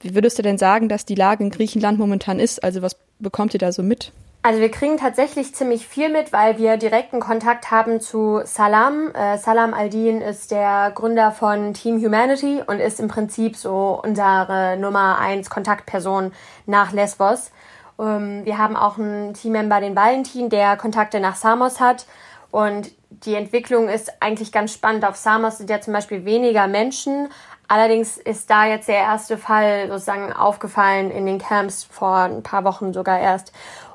Wie 0.00 0.14
würdest 0.14 0.38
du 0.38 0.42
denn 0.42 0.58
sagen, 0.58 0.88
dass 0.88 1.06
die 1.06 1.14
Lage 1.14 1.42
in 1.42 1.50
Griechenland 1.50 1.98
momentan 1.98 2.38
ist? 2.38 2.62
Also 2.62 2.82
was 2.82 2.96
bekommt 3.18 3.54
ihr 3.54 3.60
da 3.60 3.72
so 3.72 3.82
mit? 3.82 4.12
Also 4.42 4.60
wir 4.60 4.70
kriegen 4.70 4.98
tatsächlich 4.98 5.54
ziemlich 5.54 5.88
viel 5.88 6.10
mit, 6.10 6.30
weil 6.30 6.58
wir 6.58 6.76
direkten 6.76 7.18
Kontakt 7.18 7.70
haben 7.70 8.02
zu 8.02 8.42
Salam. 8.44 9.10
Äh, 9.14 9.38
Salam 9.38 9.72
Aldin 9.72 10.20
ist 10.20 10.50
der 10.50 10.92
Gründer 10.94 11.32
von 11.32 11.72
Team 11.72 11.96
Humanity 12.04 12.60
und 12.66 12.78
ist 12.78 13.00
im 13.00 13.08
Prinzip 13.08 13.56
so 13.56 13.98
unsere 14.04 14.76
Nummer 14.78 15.18
eins 15.18 15.48
Kontaktperson 15.48 16.32
nach 16.66 16.92
Lesbos. 16.92 17.52
Ähm, 17.98 18.44
wir 18.44 18.58
haben 18.58 18.76
auch 18.76 18.98
einen 18.98 19.32
Teammember, 19.32 19.80
den 19.80 19.96
Valentin, 19.96 20.50
der 20.50 20.76
Kontakte 20.76 21.20
nach 21.20 21.36
Samos 21.36 21.80
hat. 21.80 22.04
Und 22.50 22.92
die 23.24 23.34
Entwicklung 23.34 23.88
ist 23.88 24.12
eigentlich 24.20 24.52
ganz 24.52 24.72
spannend. 24.72 25.04
Auf 25.04 25.16
Samos 25.16 25.58
sind 25.58 25.70
ja 25.70 25.80
zum 25.80 25.92
Beispiel 25.92 26.24
weniger 26.24 26.66
Menschen. 26.66 27.28
Allerdings 27.68 28.18
ist 28.18 28.50
da 28.50 28.66
jetzt 28.66 28.88
der 28.88 28.96
erste 28.96 29.38
Fall 29.38 29.88
sozusagen 29.88 30.32
aufgefallen 30.32 31.10
in 31.10 31.26
den 31.26 31.38
Camps 31.38 31.84
vor 31.84 32.16
ein 32.16 32.42
paar 32.42 32.64
Wochen 32.64 32.92
sogar 32.92 33.18
erst. 33.18 33.52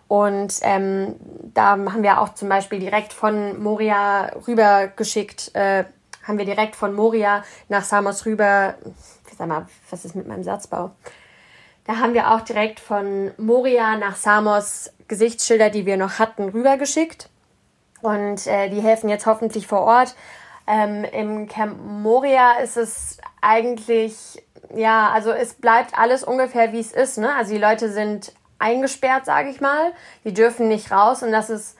Und 0.07 0.55
ähm, 0.63 1.15
da 1.53 1.71
haben 1.71 2.01
wir 2.01 2.19
auch 2.19 2.33
zum 2.33 2.49
Beispiel 2.49 2.79
direkt 2.79 3.13
von 3.13 3.61
Moria 3.61 4.31
rübergeschickt, 4.47 5.53
äh, 5.53 5.83
haben 6.23 6.37
wir 6.39 6.45
direkt 6.45 6.75
von 6.75 6.95
Moria 6.95 7.43
nach 7.69 7.83
Samos 7.83 8.25
rüber, 8.25 8.75
sag 9.37 9.47
mal, 9.47 9.67
was 9.89 10.05
ist 10.05 10.15
mit 10.15 10.27
meinem 10.27 10.43
Satzbau? 10.43 10.91
Da 11.85 11.97
haben 11.97 12.13
wir 12.13 12.31
auch 12.31 12.41
direkt 12.41 12.79
von 12.79 13.31
Moria 13.37 13.97
nach 13.97 14.15
Samos 14.15 14.91
Gesichtsschilder, 15.07 15.69
die 15.69 15.85
wir 15.85 15.97
noch 15.97 16.19
hatten, 16.19 16.49
rübergeschickt. 16.49 17.29
Und 18.01 18.47
äh, 18.47 18.69
die 18.69 18.81
helfen 18.81 19.09
jetzt 19.09 19.25
hoffentlich 19.25 19.67
vor 19.67 19.81
Ort. 19.81 20.15
Ähm, 20.67 21.03
Im 21.03 21.47
Camp 21.47 21.77
Moria 21.83 22.53
ist 22.59 22.77
es 22.77 23.17
eigentlich, 23.41 24.43
ja, 24.73 25.09
also 25.11 25.31
es 25.31 25.55
bleibt 25.55 25.97
alles 25.97 26.23
ungefähr 26.23 26.71
wie 26.71 26.79
es 26.79 26.91
ist. 26.91 27.17
Ne? 27.17 27.33
Also 27.35 27.53
die 27.53 27.59
Leute 27.59 27.91
sind 27.91 28.33
eingesperrt, 28.59 29.25
sage 29.25 29.49
ich 29.49 29.61
mal. 29.61 29.93
Die 30.23 30.33
dürfen 30.33 30.67
nicht 30.67 30.91
raus 30.91 31.23
und 31.23 31.31
das 31.31 31.49
ist 31.49 31.77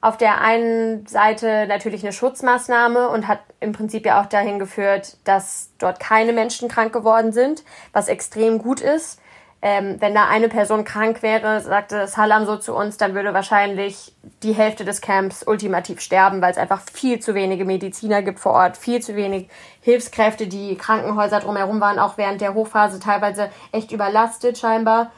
auf 0.00 0.16
der 0.16 0.40
einen 0.40 1.06
Seite 1.06 1.66
natürlich 1.66 2.04
eine 2.04 2.12
Schutzmaßnahme 2.12 3.08
und 3.08 3.26
hat 3.26 3.40
im 3.58 3.72
Prinzip 3.72 4.06
ja 4.06 4.20
auch 4.20 4.26
dahin 4.26 4.60
geführt, 4.60 5.16
dass 5.24 5.70
dort 5.78 5.98
keine 5.98 6.32
Menschen 6.32 6.68
krank 6.68 6.92
geworden 6.92 7.32
sind, 7.32 7.64
was 7.92 8.06
extrem 8.06 8.58
gut 8.58 8.80
ist 8.80 9.20
ähm, 9.60 9.96
wenn 9.98 10.14
da 10.14 10.28
eine 10.28 10.48
Person 10.48 10.84
krank 10.84 11.22
wäre, 11.22 11.60
sagte 11.60 12.06
Salam 12.06 12.46
so 12.46 12.56
zu 12.56 12.74
uns, 12.74 12.96
dann 12.96 13.14
würde 13.14 13.34
wahrscheinlich 13.34 14.14
die 14.44 14.52
Hälfte 14.52 14.84
des 14.84 15.00
Camps 15.00 15.42
ultimativ 15.44 16.00
sterben, 16.00 16.40
weil 16.40 16.52
es 16.52 16.58
einfach 16.58 16.80
viel 16.92 17.18
zu 17.18 17.34
wenige 17.34 17.64
Mediziner 17.64 18.22
gibt 18.22 18.38
vor 18.38 18.52
Ort, 18.52 18.76
viel 18.76 19.02
zu 19.02 19.16
wenig 19.16 19.48
Hilfskräfte, 19.80 20.46
die 20.46 20.76
Krankenhäuser 20.76 21.40
drumherum 21.40 21.80
waren, 21.80 21.98
auch 21.98 22.18
während 22.18 22.40
der 22.40 22.54
Hochphase 22.54 23.00
teilweise 23.00 23.50
echt 23.72 23.90
überlastet 23.90 24.58
scheinbar. 24.58 25.10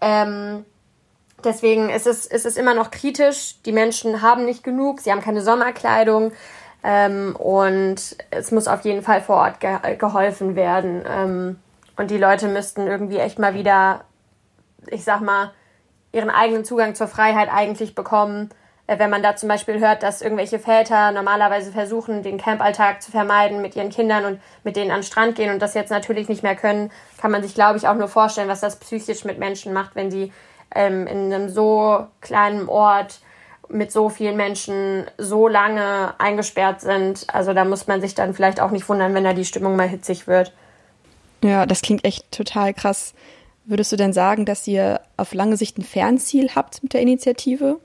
Ähm, 0.00 0.64
deswegen 1.44 1.88
ist 1.88 2.08
es, 2.08 2.26
ist 2.26 2.46
es 2.46 2.56
immer 2.56 2.74
noch 2.74 2.90
kritisch. 2.90 3.62
Die 3.64 3.72
Menschen 3.72 4.22
haben 4.22 4.44
nicht 4.44 4.64
genug, 4.64 5.00
sie 5.00 5.12
haben 5.12 5.20
keine 5.20 5.42
Sommerkleidung. 5.42 6.32
Ähm, 6.82 7.36
und 7.36 8.16
es 8.30 8.50
muss 8.50 8.66
auf 8.66 8.84
jeden 8.84 9.02
Fall 9.02 9.20
vor 9.22 9.36
Ort 9.36 9.60
ge 9.60 9.78
geholfen 9.96 10.56
werden. 10.56 11.02
Ähm, 11.08 11.56
und 11.96 12.10
die 12.10 12.18
Leute 12.18 12.48
müssten 12.48 12.86
irgendwie 12.86 13.18
echt 13.18 13.38
mal 13.38 13.54
wieder, 13.54 14.04
ich 14.88 15.04
sag 15.04 15.20
mal, 15.20 15.52
ihren 16.12 16.30
eigenen 16.30 16.64
Zugang 16.64 16.94
zur 16.94 17.08
Freiheit 17.08 17.48
eigentlich 17.52 17.94
bekommen. 17.94 18.50
Äh, 18.86 18.98
wenn 18.98 19.10
man 19.10 19.22
da 19.22 19.36
zum 19.36 19.48
Beispiel 19.48 19.80
hört, 19.80 20.02
dass 20.02 20.22
irgendwelche 20.22 20.58
Väter 20.58 21.12
normalerweise 21.12 21.72
versuchen, 21.72 22.22
den 22.22 22.38
Campalltag 22.38 23.02
zu 23.02 23.10
vermeiden 23.10 23.62
mit 23.62 23.76
ihren 23.76 23.90
Kindern 23.90 24.24
und 24.24 24.40
mit 24.62 24.76
denen 24.76 24.90
an 24.90 24.98
den 24.98 25.04
Strand 25.04 25.36
gehen 25.36 25.52
und 25.52 25.60
das 25.60 25.74
jetzt 25.74 25.90
natürlich 25.90 26.28
nicht 26.28 26.42
mehr 26.42 26.56
können, 26.56 26.90
kann 27.20 27.30
man 27.30 27.42
sich, 27.42 27.54
glaube 27.54 27.78
ich, 27.78 27.88
auch 27.88 27.94
nur 27.94 28.08
vorstellen, 28.08 28.48
was 28.48 28.60
das 28.60 28.78
psychisch 28.78 29.24
mit 29.24 29.38
Menschen 29.38 29.72
macht, 29.72 29.96
wenn 29.96 30.10
sie 30.10 30.32
ähm, 30.74 31.06
in 31.06 31.32
einem 31.32 31.48
so 31.48 32.06
kleinen 32.20 32.68
Ort 32.68 33.20
mit 33.68 33.90
so 33.90 34.10
vielen 34.10 34.36
Menschen 34.36 35.06
so 35.16 35.48
lange 35.48 36.14
eingesperrt 36.18 36.82
sind. 36.82 37.26
Also 37.32 37.54
da 37.54 37.64
muss 37.64 37.86
man 37.86 38.00
sich 38.00 38.14
dann 38.14 38.34
vielleicht 38.34 38.60
auch 38.60 38.70
nicht 38.70 38.88
wundern, 38.88 39.14
wenn 39.14 39.24
da 39.24 39.32
die 39.32 39.46
Stimmung 39.46 39.76
mal 39.76 39.88
hitzig 39.88 40.26
wird. 40.26 40.52
Ja, 41.44 41.66
das 41.66 41.82
klingt 41.82 42.06
echt 42.06 42.32
total 42.32 42.72
krass. 42.72 43.12
Würdest 43.66 43.92
du 43.92 43.96
denn 43.96 44.14
sagen, 44.14 44.46
dass 44.46 44.66
ihr 44.66 45.02
auf 45.18 45.34
lange 45.34 45.58
Sicht 45.58 45.76
ein 45.76 45.82
Fernziel 45.82 46.54
habt 46.54 46.82
mit 46.82 46.94
der 46.94 47.02
Initiative? 47.02 47.78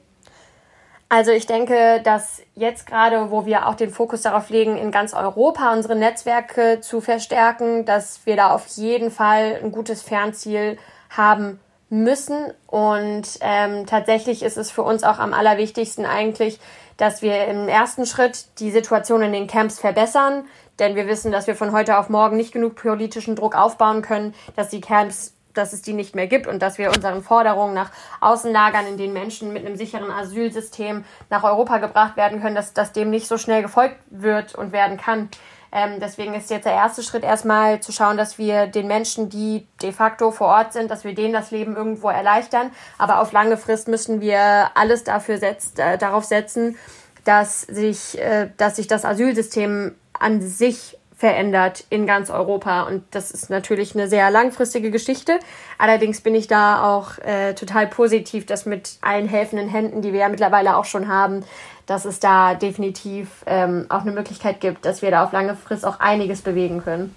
Also 1.10 1.32
ich 1.32 1.45
denke, 1.45 2.00
dass 2.06 2.41
jetzt 2.56 2.88
gerade, 2.88 3.32
wo 3.32 3.45
wir 3.45 3.67
auch 3.67 3.76
den 3.76 3.89
Fokus 3.89 4.22
darauf 4.22 4.50
legen, 4.50 4.78
in 4.78 4.91
ganz 4.91 5.13
Europa 5.13 5.74
unsere 5.74 5.98
Netzwerke 5.98 6.80
zu 6.80 7.02
verstärken, 7.02 7.84
dass 7.84 8.26
wir 8.26 8.38
da 8.38 8.52
auf 8.54 8.65
jeden 8.78 9.12
Fall 9.12 9.60
ein 9.62 9.74
gutes 9.74 10.04
Fernziel 10.04 10.78
haben 11.10 11.60
müssen. 11.89 12.54
Und 12.65 13.28
ähm, 13.41 13.86
tatsächlich 13.88 14.41
ist 14.41 14.58
es 14.58 14.72
für 14.72 14.84
uns 14.84 15.04
auch 15.04 15.19
am 15.19 15.34
allerwichtigsten 15.34 16.06
eigentlich, 16.06 16.62
dass 16.95 17.22
wir 17.22 17.45
im 17.47 17.68
ersten 17.68 18.05
Schritt 18.05 18.45
die 18.60 18.72
Situation 18.72 19.22
in 19.22 19.34
den 19.34 19.47
Camps 19.47 19.80
verbessern, 19.80 20.45
denn 20.80 20.95
wir 20.95 21.07
wissen, 21.07 21.32
dass 21.32 21.47
wir 21.47 21.55
von 21.55 21.71
heute 21.71 21.97
auf 21.97 22.09
morgen 22.09 22.38
nicht 22.38 22.51
genug 22.51 22.75
politischen 22.75 23.36
Druck 23.36 23.55
aufbauen 23.55 24.01
können, 24.01 24.34
dass 24.55 24.69
die 24.69 24.82
Camps 24.82 25.34
dass 25.53 25.73
es 25.73 25.82
die 25.82 25.93
nicht 25.93 26.15
mehr 26.15 26.27
gibt 26.27 26.47
und 26.47 26.61
dass 26.61 26.77
wir 26.77 26.89
unseren 26.89 27.23
Forderungen 27.23 27.73
nach 27.73 27.91
Außenlagern, 28.21 28.86
in 28.88 28.97
denen 28.97 29.13
Menschen 29.13 29.51
mit 29.51 29.65
einem 29.65 29.75
sicheren 29.75 30.11
Asylsystem 30.11 31.03
nach 31.30 31.43
Europa 31.43 31.80
gebracht 31.80 32.17
werden 32.17 32.41
können, 32.41 32.55
dass, 32.55 32.73
dass 32.73 32.93
dem 32.93 33.09
nicht 33.09 33.27
so 33.27 33.38
schnell 33.38 33.61
gefolgt 33.61 33.97
wird 34.09 34.55
und 34.55 34.71
werden 34.71 34.97
kann. 34.97 35.30
Ähm, 35.71 35.99
deswegen 35.99 36.34
ist 36.34 36.49
jetzt 36.49 36.65
der 36.65 36.73
erste 36.73 37.03
Schritt 37.03 37.23
erstmal 37.23 37.80
zu 37.80 37.91
schauen, 37.91 38.17
dass 38.17 38.39
wir 38.39 38.65
den 38.65 38.88
Menschen, 38.88 39.30
die 39.30 39.67
de 39.82 39.91
facto 39.91 40.32
vor 40.32 40.47
Ort 40.47 40.73
sind, 40.73 40.89
dass 40.89 41.03
wir 41.03 41.13
denen 41.13 41.34
das 41.34 41.51
Leben 41.51 41.75
irgendwo 41.75 42.09
erleichtern. 42.09 42.71
Aber 42.97 43.21
auf 43.21 43.32
lange 43.32 43.55
Frist 43.55 43.88
müssen 43.88 44.19
wir 44.19 44.71
alles 44.73 45.03
dafür 45.03 45.38
setzt, 45.38 45.77
äh, 45.77 45.99
darauf 45.99 46.23
setzen, 46.23 46.75
dass 47.23 47.61
sich, 47.61 48.19
äh, 48.19 48.49
dass 48.57 48.77
sich 48.77 48.88
das 48.88 49.05
Asylsystem 49.05 49.93
an 50.20 50.41
sich 50.41 50.97
verändert 51.20 51.84
in 51.89 52.07
ganz 52.07 52.30
Europa. 52.30 52.84
Und 52.84 53.03
das 53.11 53.32
ist 53.32 53.49
natürlich 53.49 53.93
eine 53.93 54.07
sehr 54.07 54.32
langfristige 54.32 54.89
Geschichte. 54.89 55.38
Allerdings 55.78 56.22
bin 56.22 56.34
ich 56.34 56.47
da 56.47 56.95
auch 56.95 57.17
äh, 57.20 57.53
total 57.55 57.88
positiv, 57.88 58.45
dass 58.45 58.65
mit 58.65 58.97
allen 59.01 59.28
helfenden 59.28 59.67
Händen, 59.67 60.01
die 60.01 60.13
wir 60.13 60.22
ja 60.22 60.30
mittlerweile 60.30 60.78
auch 60.78 60.86
schon 60.86 61.09
haben, 61.09 61.43
dass 61.86 62.05
es 62.05 62.22
da 62.22 62.53
definitiv 62.53 63.43
ähm, 63.47 63.86
auch 63.89 64.01
eine 64.01 64.13
Möglichkeit 64.13 64.61
gibt, 64.61 64.86
dass 64.86 65.01
wir 65.01 65.11
da 65.11 65.26
auf 65.26 65.34
lange 65.34 65.55
Frist 65.55 65.86
auch 65.86 65.99
einiges 65.99 66.41
bewegen 66.41 66.82
können. 66.82 67.13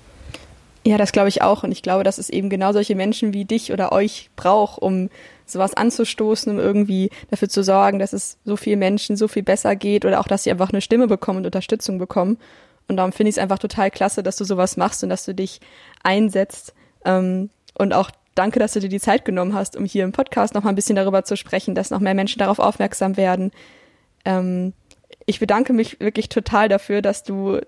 Ja, 0.85 0.99
das 0.99 1.13
glaube 1.13 1.29
ich 1.29 1.43
auch. 1.43 1.63
Und 1.63 1.71
ich 1.71 1.83
glaube, 1.83 2.03
dass 2.03 2.19
es 2.19 2.29
eben 2.29 2.51
genau 2.51 2.73
solche 2.73 2.97
Menschen 2.97 3.33
wie 3.33 3.45
dich 3.45 3.73
oder 3.73 3.93
euch 3.93 4.31
braucht, 4.35 4.83
um 4.83 5.11
sowas 5.47 5.75
anzustoßen, 5.75 6.51
um 6.51 6.59
irgendwie 6.59 7.11
dafür 7.31 7.49
zu 7.49 7.63
sorgen, 7.63 8.01
dass 8.01 8.13
es 8.13 8.37
so 8.45 8.57
vielen 8.57 8.81
Menschen 8.81 9.17
so 9.17 9.29
viel 9.29 9.45
besser 9.45 9.77
geht 9.77 10.05
oder 10.05 10.19
auch, 10.19 10.27
dass 10.27 10.43
sie 10.43 10.51
einfach 10.51 10.71
eine 10.71 10.81
Stimme 10.81 11.07
bekommen 11.07 11.39
und 11.39 11.47
Unterstützung 11.47 11.99
bekommen. 11.99 12.39
Und 12.89 12.97
darum 12.97 13.13
finde 13.13 13.31
ich 13.31 13.37
es 13.37 13.43
einfach 13.43 13.59
total 13.59 13.91
klasse, 13.91 14.23
dass 14.23 14.37
du 14.37 14.45
sowas 14.45 14.77
machst 14.77 15.03
und 15.03 15.09
dass 15.09 15.25
du 15.25 15.35
dich 15.35 15.61
einsetzt. 16.03 16.75
Ähm, 17.05 17.51
und 17.75 17.93
auch 17.93 18.11
danke, 18.35 18.59
dass 18.59 18.73
du 18.73 18.81
dir 18.81 18.89
die 18.89 19.01
Zeit 19.01 19.25
genommen 19.25 19.55
hast, 19.55 19.77
um 19.77 19.85
hier 19.85 20.05
im 20.05 20.13
Podcast 20.13 20.55
noch 20.55 20.63
mal 20.63 20.71
ein 20.71 20.77
bisschen 20.77 20.97
darüber 20.97 21.25
zu 21.25 21.37
sprechen, 21.37 21.75
dass 21.75 21.91
noch 21.91 22.01
mehr 22.01 22.15
Menschen 22.15 22.39
darauf 22.39 22.59
aufmerksam 22.59 23.17
werden. 23.17 23.53
Ähm, 24.25 24.73
ich 25.27 25.39
bedanke 25.39 25.73
mich 25.73 26.01
wirklich 26.01 26.29
total 26.29 26.69
dafür, 26.69 27.03
dass 27.03 27.23
du 27.23 27.61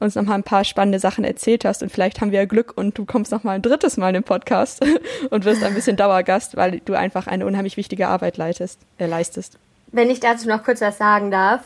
uns 0.00 0.16
noch 0.16 0.24
mal 0.24 0.34
ein 0.34 0.42
paar 0.42 0.64
spannende 0.64 0.98
Sachen 0.98 1.24
erzählt 1.24 1.64
hast 1.64 1.82
und 1.82 1.90
vielleicht 1.90 2.20
haben 2.20 2.32
wir 2.32 2.40
ja 2.40 2.44
Glück 2.44 2.76
und 2.76 2.98
du 2.98 3.04
kommst 3.04 3.30
noch 3.30 3.44
mal 3.44 3.52
ein 3.52 3.62
drittes 3.62 3.96
Mal 3.96 4.08
in 4.08 4.14
den 4.14 4.24
Podcast 4.24 4.84
und 5.30 5.44
wirst 5.44 5.62
ein 5.62 5.74
bisschen 5.74 5.96
Dauergast, 5.96 6.56
weil 6.56 6.80
du 6.80 6.94
einfach 6.94 7.26
eine 7.26 7.46
unheimlich 7.46 7.76
wichtige 7.76 8.08
Arbeit 8.08 8.36
leitest, 8.36 8.80
äh, 8.98 9.06
leistest. 9.06 9.58
Wenn 9.92 10.10
ich 10.10 10.20
dazu 10.20 10.48
noch 10.48 10.64
kurz 10.64 10.80
was 10.80 10.98
sagen 10.98 11.30
darf. 11.30 11.62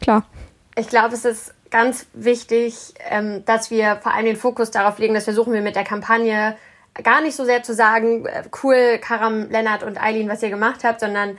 Klar. 0.00 0.26
Ich 0.76 0.88
glaube, 0.88 1.14
es 1.14 1.24
ist 1.24 1.54
ganz 1.70 2.06
wichtig, 2.12 2.94
ähm, 3.08 3.44
dass 3.44 3.70
wir 3.70 3.96
vor 4.02 4.14
allem 4.14 4.26
den 4.26 4.36
Fokus 4.36 4.70
darauf 4.70 4.98
legen, 4.98 5.14
das 5.14 5.24
versuchen 5.24 5.52
wir 5.52 5.62
mit 5.62 5.76
der 5.76 5.84
Kampagne 5.84 6.56
gar 7.02 7.20
nicht 7.20 7.36
so 7.36 7.44
sehr 7.44 7.62
zu 7.62 7.74
sagen, 7.74 8.26
äh, 8.26 8.42
cool, 8.62 8.98
Karam, 8.98 9.48
Lennart 9.50 9.82
und 9.82 10.02
Eileen, 10.02 10.28
was 10.28 10.42
ihr 10.42 10.50
gemacht 10.50 10.84
habt, 10.84 11.00
sondern 11.00 11.38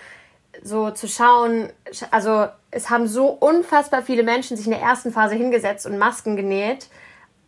so 0.63 0.91
zu 0.91 1.07
schauen, 1.07 1.69
also 2.11 2.47
es 2.71 2.89
haben 2.89 3.07
so 3.07 3.27
unfassbar 3.27 4.01
viele 4.01 4.23
Menschen 4.23 4.57
sich 4.57 4.65
in 4.65 4.73
der 4.73 4.81
ersten 4.81 5.11
Phase 5.11 5.35
hingesetzt 5.35 5.85
und 5.85 5.97
Masken 5.97 6.35
genäht 6.35 6.87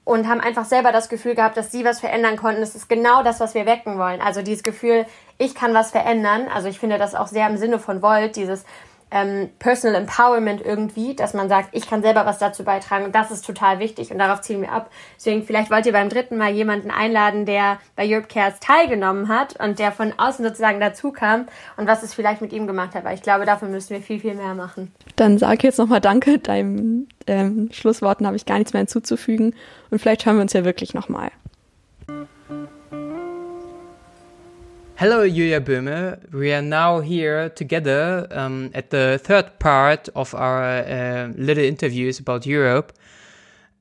und 0.06 0.28
haben 0.28 0.42
einfach 0.42 0.66
selber 0.66 0.92
das 0.92 1.10
Gefühl 1.10 1.36
gehabt, 1.36 1.56
dass 1.56 1.72
sie 1.72 1.86
was 1.86 2.02
verändern 2.02 2.36
konnten. 2.36 2.62
Das 2.62 2.76
ist 2.76 2.90
genau 2.90 3.24
das, 3.24 3.40
was 3.40 3.54
wir 3.54 3.66
wecken 3.66 3.98
wollen. 3.98 4.22
Also 4.22 4.42
dieses 4.42 4.64
Gefühl, 4.64 5.06
ich 5.38 5.56
kann 5.56 5.74
was 5.74 5.92
verändern. 5.92 6.48
Also 6.54 6.68
ich 6.68 6.80
finde 6.80 6.98
das 6.98 7.16
auch 7.16 7.28
sehr 7.28 7.48
im 7.48 7.58
Sinne 7.58 7.80
von 7.80 8.02
Volt, 8.02 8.36
dieses 8.36 8.66
ähm, 9.14 9.50
Personal 9.60 10.02
Empowerment 10.02 10.66
irgendwie, 10.66 11.16
dass 11.16 11.36
man 11.36 11.48
sagt, 11.48 11.70
ich 11.72 11.88
kann 11.88 12.02
selber 12.02 12.26
was 12.26 12.40
dazu 12.40 12.64
beitragen 12.64 13.06
und 13.06 13.14
das 13.14 13.30
ist 13.30 13.46
total 13.46 13.78
wichtig 13.80 14.12
und 14.12 14.18
darauf 14.18 14.42
zielen 14.42 14.62
wir 14.62 14.72
ab. 14.72 14.90
Deswegen 15.16 15.44
vielleicht 15.44 15.70
wollt 15.70 15.86
ihr 15.86 15.92
beim 15.92 16.10
dritten 16.10 16.36
Mal 16.36 16.52
jemanden 16.52 16.90
einladen, 16.90 17.46
der 17.46 17.80
bei 17.96 18.06
Europe 18.08 18.28
Cares 18.28 18.60
teilgenommen 18.60 19.28
hat 19.28 19.60
und 19.64 19.78
der 19.78 19.92
von 19.92 20.14
außen 20.18 20.44
sozusagen 20.44 20.80
dazu 20.80 21.12
kam 21.12 21.46
und 21.78 21.86
was 21.86 22.02
es 22.02 22.14
vielleicht 22.16 22.42
mit 22.42 22.52
ihm 22.52 22.66
gemacht 22.66 22.96
hat, 22.96 23.04
weil 23.04 23.14
ich 23.14 23.22
glaube, 23.22 23.46
dafür 23.46 23.68
müssen 23.68 23.92
wir 23.92 24.02
viel, 24.02 24.20
viel 24.20 24.34
mehr 24.34 24.56
machen. 24.56 24.92
Dann 25.16 25.38
sag 25.38 25.64
jetzt 25.64 25.78
nochmal 25.78 26.02
Danke, 26.02 26.40
deinem 26.40 27.08
ähm, 27.28 27.70
Schlussworten 27.72 28.26
habe 28.26 28.36
ich 28.36 28.48
gar 28.48 28.58
nichts 28.58 28.74
mehr 28.74 28.82
hinzuzufügen 28.82 29.54
und 29.92 30.00
vielleicht 30.00 30.26
hören 30.26 30.38
wir 30.38 30.42
uns 30.42 30.54
ja 30.54 30.66
wirklich 30.66 30.96
nochmal. 30.96 31.30
Hello, 34.96 35.28
Julia 35.28 35.60
Böhme. 35.60 36.20
We 36.32 36.54
are 36.54 36.62
now 36.62 37.00
here 37.00 37.50
together 37.50 38.28
um, 38.30 38.70
at 38.76 38.92
the 38.92 39.20
third 39.24 39.58
part 39.58 40.08
of 40.16 40.36
our 40.36 40.64
uh, 40.64 41.30
little 41.36 41.64
interviews 41.64 42.20
about 42.20 42.46
Europe. 42.46 42.94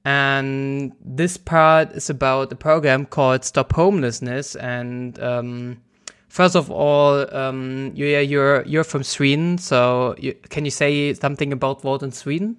And 0.07 0.93
this 1.05 1.37
part 1.37 1.93
is 1.93 2.09
about 2.09 2.51
a 2.51 2.57
program 2.57 3.05
called 3.05 3.45
Stop 3.45 3.75
Homelessness. 3.75 4.57
And 4.57 5.21
um, 5.21 5.83
first 6.29 6.57
of 6.57 6.71
all, 6.71 7.27
um, 7.37 7.93
Julia, 7.95 8.23
you're, 8.23 8.63
you're 8.63 8.83
from 8.83 9.03
Sweden. 9.03 9.59
So 9.59 10.15
you, 10.19 10.33
can 10.49 10.65
you 10.65 10.71
say 10.71 11.13
something 11.13 11.53
about 11.53 11.83
Volt 11.83 12.03
in 12.03 12.13
Sweden? 12.13 12.57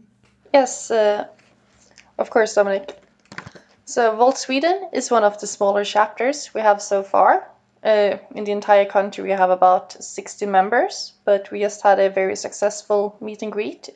Yes, 0.54 0.91
uh, 0.91 1.26
of 2.20 2.30
course, 2.30 2.54
Dominic. 2.54 3.01
So 3.86 4.16
Volt 4.16 4.38
Sweden 4.38 4.89
is 4.93 5.10
one 5.10 5.24
of 5.24 5.41
the 5.41 5.47
smaller 5.47 5.84
chapters 5.84 6.51
we 6.54 6.62
have 6.62 6.84
so 6.84 7.01
far. 7.01 7.49
Uh, 7.84 8.18
in 8.34 8.46
the 8.46 8.52
entire 8.52 8.86
country, 8.86 9.24
we 9.24 9.32
have 9.32 9.50
about 9.50 10.02
60 10.02 10.46
members, 10.46 11.14
but 11.26 11.52
we 11.52 11.60
just 11.60 11.82
had 11.82 12.00
a 12.00 12.10
very 12.10 12.36
successful 12.36 13.18
meet 13.20 13.42
and 13.42 13.52
greet 13.52 13.90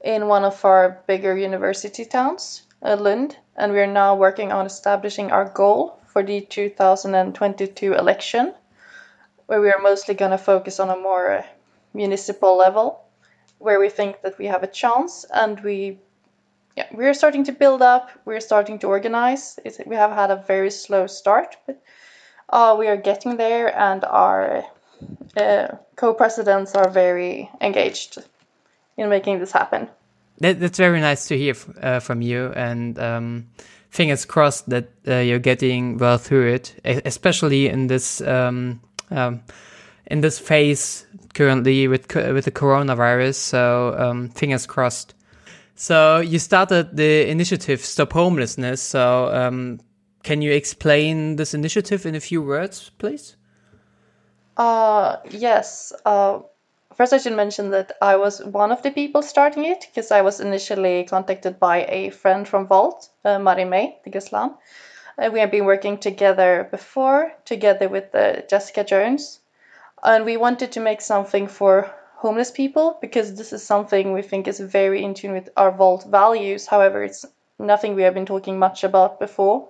in 0.00 0.28
one 0.28 0.44
of 0.44 0.64
our 0.64 1.02
bigger 1.08 1.36
university 1.36 2.04
towns, 2.04 2.62
uh, 2.82 2.96
Lund, 2.96 3.36
and 3.56 3.72
we 3.72 3.80
are 3.80 3.86
now 3.86 4.14
working 4.14 4.52
on 4.52 4.66
establishing 4.66 5.32
our 5.32 5.46
goal 5.46 5.98
for 6.06 6.22
the 6.22 6.40
2022 6.40 7.94
election, 7.94 8.54
where 9.46 9.60
we 9.60 9.70
are 9.70 9.82
mostly 9.82 10.14
going 10.14 10.30
to 10.30 10.38
focus 10.38 10.78
on 10.78 10.90
a 10.90 10.96
more 10.96 11.32
uh, 11.32 11.42
municipal 11.92 12.56
level, 12.56 13.00
where 13.58 13.80
we 13.80 13.88
think 13.88 14.22
that 14.22 14.38
we 14.38 14.46
have 14.46 14.62
a 14.62 14.68
chance, 14.68 15.24
and 15.24 15.58
we 15.60 15.98
yeah, 16.76 16.86
we're 16.92 17.14
starting 17.14 17.44
to 17.44 17.52
build 17.52 17.80
up. 17.82 18.10
We're 18.24 18.40
starting 18.40 18.78
to 18.80 18.86
organize. 18.88 19.58
It's, 19.64 19.80
we 19.86 19.96
have 19.96 20.12
had 20.12 20.30
a 20.30 20.36
very 20.36 20.70
slow 20.70 21.06
start, 21.06 21.56
but 21.66 21.82
uh, 22.48 22.76
we 22.78 22.86
are 22.88 22.96
getting 22.96 23.36
there, 23.36 23.76
and 23.76 24.04
our 24.04 24.64
uh, 25.36 25.68
co-presidents 25.96 26.74
are 26.74 26.88
very 26.88 27.50
engaged 27.60 28.18
in 28.96 29.08
making 29.08 29.38
this 29.38 29.52
happen. 29.52 29.88
That, 30.38 30.60
that's 30.60 30.78
very 30.78 31.00
nice 31.00 31.28
to 31.28 31.38
hear 31.38 31.54
uh, 31.80 32.00
from 32.00 32.22
you, 32.22 32.52
and 32.54 32.98
um, 32.98 33.46
fingers 33.90 34.24
crossed 34.24 34.68
that 34.68 34.90
uh, 35.08 35.16
you're 35.16 35.38
getting 35.38 35.98
well 35.98 36.18
through 36.18 36.52
it, 36.54 36.74
especially 36.84 37.68
in 37.68 37.86
this 37.86 38.20
um, 38.20 38.80
um, 39.10 39.42
in 40.06 40.20
this 40.20 40.38
phase 40.38 41.06
currently 41.34 41.88
with 41.88 42.14
with 42.14 42.44
the 42.44 42.50
coronavirus. 42.50 43.34
So 43.34 43.94
um, 43.98 44.28
fingers 44.30 44.66
crossed. 44.66 45.14
So 45.74 46.20
you 46.20 46.38
started 46.38 46.96
the 46.96 47.28
initiative 47.28 47.80
Stop 47.80 48.12
Homelessness. 48.12 48.80
So 48.82 49.30
um, 49.32 49.80
can 50.26 50.42
you 50.42 50.50
explain 50.50 51.36
this 51.36 51.54
initiative 51.54 52.04
in 52.04 52.16
a 52.16 52.20
few 52.20 52.42
words, 52.42 52.90
please? 52.98 53.36
Uh, 54.56 55.18
yes. 55.30 55.92
Uh, 56.04 56.40
first, 56.96 57.12
I 57.12 57.18
should 57.18 57.36
mention 57.36 57.70
that 57.70 57.92
I 58.02 58.16
was 58.16 58.44
one 58.44 58.72
of 58.72 58.82
the 58.82 58.90
people 58.90 59.22
starting 59.22 59.64
it 59.64 59.86
because 59.86 60.10
I 60.10 60.22
was 60.22 60.40
initially 60.40 61.04
contacted 61.04 61.60
by 61.60 61.86
a 61.88 62.10
friend 62.10 62.48
from 62.48 62.66
Vault, 62.66 63.08
uh, 63.24 63.38
May 63.38 63.98
Digaslan. 64.04 64.56
Uh, 65.16 65.30
we 65.32 65.38
have 65.38 65.52
been 65.52 65.64
working 65.64 65.96
together 65.98 66.66
before, 66.72 67.32
together 67.44 67.88
with 67.88 68.12
uh, 68.12 68.40
Jessica 68.50 68.82
Jones, 68.82 69.38
and 70.02 70.24
we 70.24 70.36
wanted 70.36 70.72
to 70.72 70.80
make 70.80 71.02
something 71.02 71.46
for 71.46 71.88
homeless 72.16 72.50
people 72.50 72.98
because 73.00 73.36
this 73.36 73.52
is 73.52 73.62
something 73.62 74.12
we 74.12 74.22
think 74.22 74.48
is 74.48 74.58
very 74.58 75.04
in 75.04 75.14
tune 75.14 75.34
with 75.34 75.50
our 75.56 75.70
Vault 75.70 76.04
values. 76.04 76.66
However, 76.66 77.04
it's 77.04 77.24
nothing 77.60 77.94
we 77.94 78.02
have 78.02 78.14
been 78.14 78.26
talking 78.26 78.58
much 78.58 78.82
about 78.82 79.20
before 79.20 79.68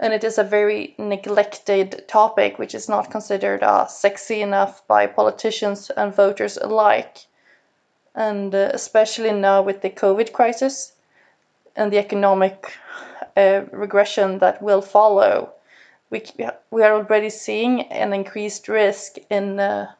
and 0.00 0.14
it 0.14 0.24
is 0.24 0.38
a 0.38 0.44
very 0.44 0.94
neglected 0.96 2.08
topic 2.08 2.58
which 2.58 2.74
is 2.74 2.88
not 2.88 3.10
considered 3.10 3.62
uh, 3.62 3.86
sexy 3.86 4.40
enough 4.40 4.86
by 4.86 5.06
politicians 5.06 5.90
and 5.90 6.14
voters 6.14 6.56
alike. 6.56 7.18
And 8.14 8.54
uh, 8.54 8.70
especially 8.72 9.32
now 9.32 9.60
with 9.60 9.82
the 9.82 9.90
COVID 9.90 10.32
crisis 10.32 10.92
and 11.76 11.92
the 11.92 11.98
economic 11.98 12.72
uh, 13.36 13.64
regression 13.72 14.38
that 14.38 14.62
will 14.62 14.80
follow, 14.80 15.52
we, 16.08 16.24
we 16.70 16.82
are 16.82 16.94
already 16.94 17.28
seeing 17.28 17.82
an 17.92 18.14
increased 18.14 18.68
risk 18.68 19.16
in 19.28 19.60
uh, 19.60 19.92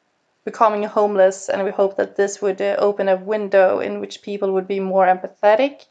becoming 0.44 0.82
homeless, 0.84 1.50
and 1.50 1.62
we 1.62 1.70
hope 1.70 1.96
that 1.98 2.16
this 2.16 2.40
would 2.40 2.60
uh, 2.62 2.74
open 2.78 3.08
a 3.08 3.16
window 3.16 3.80
in 3.80 4.00
which 4.00 4.22
people 4.22 4.52
would 4.52 4.66
be 4.66 4.80
more 4.80 5.06
empathetic 5.06 5.84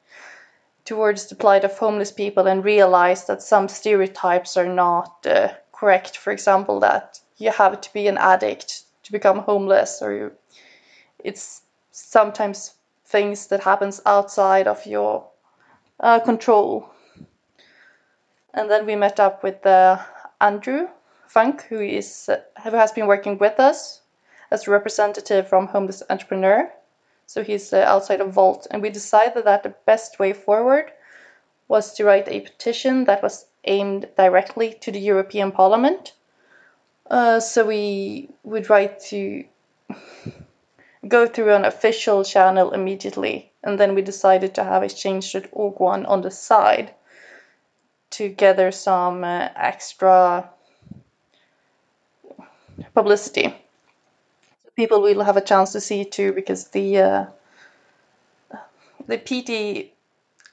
towards 0.89 1.27
the 1.27 1.35
plight 1.35 1.63
of 1.63 1.77
homeless 1.77 2.11
people 2.11 2.47
and 2.47 2.65
realize 2.65 3.25
that 3.25 3.43
some 3.43 3.67
stereotypes 3.67 4.57
are 4.57 4.65
not 4.65 5.23
uh, 5.27 5.49
correct. 5.71 6.17
For 6.17 6.31
example, 6.31 6.79
that 6.79 7.19
you 7.37 7.51
have 7.51 7.79
to 7.79 7.93
be 7.93 8.07
an 8.07 8.17
addict 8.17 8.85
to 9.03 9.11
become 9.11 9.37
homeless, 9.37 10.01
or 10.01 10.11
you, 10.13 10.31
it's 11.23 11.61
sometimes 11.91 12.73
things 13.05 13.47
that 13.47 13.63
happens 13.63 14.01
outside 14.03 14.67
of 14.67 14.83
your 14.87 15.27
uh, 15.99 16.19
control. 16.21 16.89
And 18.55 18.67
then 18.67 18.87
we 18.87 18.95
met 18.95 19.19
up 19.19 19.43
with 19.43 19.63
uh, 19.67 19.99
Andrew 20.41 20.87
Funk, 21.27 21.61
who 21.69 21.79
is 21.81 22.29
uh, 22.29 22.41
who 22.63 22.71
has 22.71 22.93
been 22.93 23.05
working 23.05 23.37
with 23.37 23.59
us 23.59 24.01
as 24.49 24.67
a 24.67 24.71
representative 24.71 25.49
from 25.49 25.67
Homeless 25.67 26.01
Entrepreneur 26.09 26.71
so 27.29 27.43
he's 27.43 27.71
uh, 27.73 27.83
outside 27.85 28.21
of 28.21 28.33
Vault. 28.33 28.65
And 28.71 28.81
we 28.81 28.89
decided 28.89 29.45
that 29.45 29.61
the 29.61 29.75
best 29.85 30.17
way 30.17 30.33
forward 30.33 30.91
was 31.67 31.93
to 31.93 32.03
write 32.03 32.27
a 32.27 32.39
petition 32.39 33.03
that 33.03 33.21
was 33.21 33.45
aimed 33.65 34.09
directly 34.17 34.73
to 34.81 34.91
the 34.91 34.99
European 34.99 35.51
Parliament. 35.51 36.13
Uh, 37.07 37.39
so 37.39 37.67
we 37.67 38.29
would 38.43 38.71
write 38.71 39.01
to 39.11 39.43
go 41.07 41.27
through 41.27 41.53
an 41.53 41.65
official 41.65 42.23
channel 42.23 42.71
immediately. 42.71 43.51
And 43.63 43.79
then 43.79 43.93
we 43.93 44.01
decided 44.01 44.55
to 44.55 44.63
have 44.63 44.81
a 44.81 44.89
change.org 44.89 45.79
one 45.79 46.07
on 46.07 46.21
the 46.21 46.31
side 46.31 46.95
to 48.09 48.29
gather 48.29 48.71
some 48.71 49.23
uh, 49.23 49.49
extra 49.55 50.49
publicity. 52.95 53.53
People 54.79 55.01
will 55.01 55.23
have 55.23 55.35
a 55.35 55.41
chance 55.41 55.73
to 55.73 55.81
see 55.81 56.05
too 56.05 56.31
because 56.31 56.69
the 56.69 56.99
uh, 56.99 57.25
the 59.07 59.17
PT 59.17 59.91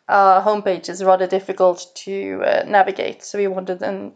uh, 0.08 0.42
homepage 0.42 0.88
is 0.88 1.04
rather 1.04 1.28
difficult 1.28 1.86
to 1.94 2.42
uh, 2.44 2.64
navigate. 2.66 3.22
So 3.22 3.38
we 3.38 3.46
wanted 3.46 3.82
an 3.82 4.14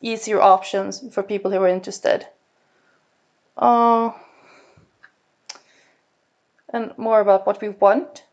easier 0.00 0.40
options 0.40 1.12
for 1.12 1.22
people 1.22 1.50
who 1.50 1.58
are 1.58 1.68
interested. 1.68 2.26
Uh, 3.54 4.12
and 6.70 6.96
more 6.96 7.20
about 7.20 7.46
what 7.46 7.60
we 7.60 7.68
want 7.68 8.24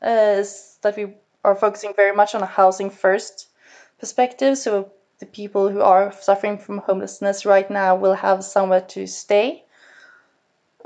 is 0.00 0.78
that 0.82 0.96
we 0.96 1.14
are 1.42 1.56
focusing 1.56 1.92
very 1.96 2.14
much 2.14 2.36
on 2.36 2.42
a 2.44 2.54
housing 2.60 2.90
first 2.90 3.48
perspective. 3.98 4.56
So 4.58 4.92
the 5.18 5.26
people 5.26 5.70
who 5.70 5.80
are 5.80 6.12
suffering 6.12 6.58
from 6.58 6.78
homelessness 6.78 7.44
right 7.44 7.68
now 7.68 7.96
will 7.96 8.14
have 8.14 8.44
somewhere 8.44 8.82
to 8.94 9.08
stay, 9.08 9.64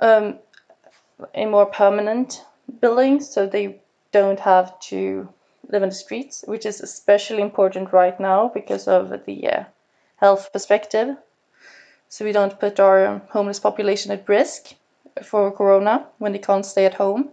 um, 0.05 0.39
a 1.35 1.47
more 1.47 1.67
permanent 1.67 2.45
building, 2.81 3.21
so 3.21 3.47
they 3.47 3.81
don't 4.13 4.41
have 4.41 4.79
to 4.81 5.29
live 5.69 5.83
in 5.83 5.89
the 5.89 5.95
streets, 5.95 6.45
which 6.47 6.67
is 6.67 6.81
especially 6.81 7.41
important 7.41 7.93
right 7.93 8.19
now 8.21 8.49
because 8.49 8.87
of 8.87 9.25
the 9.25 9.49
uh, 9.49 9.65
health 10.17 10.53
perspective. 10.53 11.17
So 12.09 12.25
we 12.25 12.33
don't 12.33 12.61
put 12.61 12.81
our 12.81 13.23
homeless 13.31 13.61
population 13.61 14.13
at 14.13 14.29
risk 14.29 14.75
for 15.23 15.51
corona 15.51 16.07
when 16.19 16.33
they 16.33 16.39
can't 16.39 16.67
stay 16.67 16.85
at 16.85 16.95
home. 16.95 17.31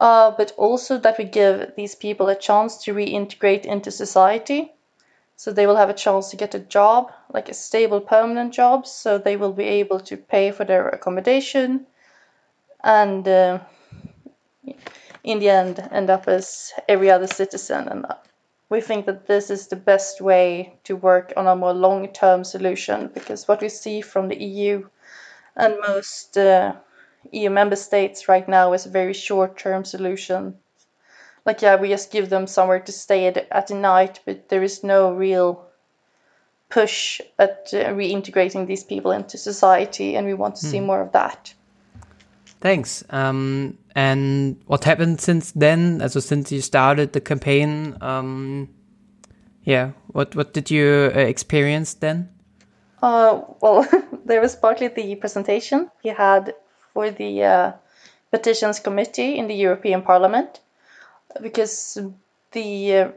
Uh, 0.00 0.32
but 0.36 0.52
also 0.56 0.98
that 0.98 1.18
we 1.18 1.24
give 1.24 1.74
these 1.76 1.94
people 1.94 2.28
a 2.28 2.36
chance 2.36 2.84
to 2.84 2.94
reintegrate 2.94 3.64
into 3.64 3.90
society. 3.90 4.72
So 5.38 5.52
they 5.52 5.68
will 5.68 5.76
have 5.76 5.88
a 5.88 5.94
chance 5.94 6.30
to 6.30 6.36
get 6.36 6.56
a 6.56 6.58
job, 6.58 7.12
like 7.32 7.48
a 7.48 7.54
stable, 7.54 8.00
permanent 8.00 8.52
job. 8.52 8.88
So 8.88 9.18
they 9.18 9.36
will 9.36 9.52
be 9.52 9.66
able 9.80 10.00
to 10.00 10.16
pay 10.16 10.50
for 10.50 10.64
their 10.64 10.88
accommodation 10.88 11.86
and 12.82 13.26
uh, 13.28 13.60
in 15.22 15.38
the 15.38 15.48
end 15.48 15.78
end 15.92 16.10
up 16.10 16.26
as 16.26 16.72
every 16.88 17.12
other 17.12 17.28
citizen. 17.28 17.86
And 17.86 18.06
we 18.68 18.80
think 18.80 19.06
that 19.06 19.28
this 19.28 19.48
is 19.48 19.68
the 19.68 19.76
best 19.76 20.20
way 20.20 20.74
to 20.82 20.96
work 20.96 21.32
on 21.36 21.46
a 21.46 21.54
more 21.54 21.72
long 21.72 22.08
term 22.08 22.42
solution 22.42 23.06
because 23.14 23.46
what 23.46 23.60
we 23.60 23.68
see 23.68 24.00
from 24.00 24.26
the 24.26 24.42
EU 24.42 24.88
and 25.54 25.76
most 25.86 26.36
uh, 26.36 26.74
EU 27.30 27.50
member 27.50 27.76
states 27.76 28.28
right 28.28 28.48
now 28.48 28.72
is 28.72 28.86
a 28.86 28.90
very 28.90 29.14
short 29.14 29.56
term 29.56 29.84
solution. 29.84 30.58
Like, 31.46 31.62
yeah, 31.62 31.76
we 31.76 31.88
just 31.88 32.10
give 32.10 32.28
them 32.28 32.46
somewhere 32.46 32.80
to 32.80 32.92
stay 32.92 33.26
at, 33.26 33.48
at 33.50 33.68
the 33.68 33.74
night, 33.74 34.20
but 34.24 34.48
there 34.48 34.62
is 34.62 34.84
no 34.84 35.12
real 35.12 35.64
push 36.68 37.20
at 37.38 37.70
uh, 37.72 37.88
reintegrating 37.94 38.66
these 38.66 38.84
people 38.84 39.12
into 39.12 39.38
society, 39.38 40.16
and 40.16 40.26
we 40.26 40.34
want 40.34 40.56
to 40.56 40.66
see 40.66 40.80
more 40.80 41.00
of 41.00 41.12
that. 41.12 41.54
Thanks. 42.60 43.04
Um, 43.10 43.78
and 43.94 44.60
what 44.66 44.84
happened 44.84 45.20
since 45.20 45.52
then? 45.52 46.02
Also 46.02 46.20
since 46.20 46.50
you 46.50 46.60
started 46.60 47.12
the 47.12 47.20
campaign, 47.20 47.96
um, 48.00 48.68
yeah, 49.62 49.92
what 50.08 50.34
what 50.34 50.52
did 50.52 50.70
you 50.70 51.12
uh, 51.14 51.18
experience 51.18 51.94
then? 51.94 52.28
Uh, 53.02 53.42
well, 53.60 53.86
there 54.24 54.40
was 54.40 54.56
partly 54.56 54.88
the 54.88 55.14
presentation 55.16 55.90
we 56.02 56.10
had 56.10 56.54
for 56.94 57.10
the 57.10 57.44
uh, 57.44 57.72
petitions 58.30 58.80
committee 58.80 59.38
in 59.38 59.46
the 59.46 59.54
European 59.54 60.02
Parliament, 60.02 60.60
because 61.40 61.98
the 62.52 62.96
uh, 62.96 63.10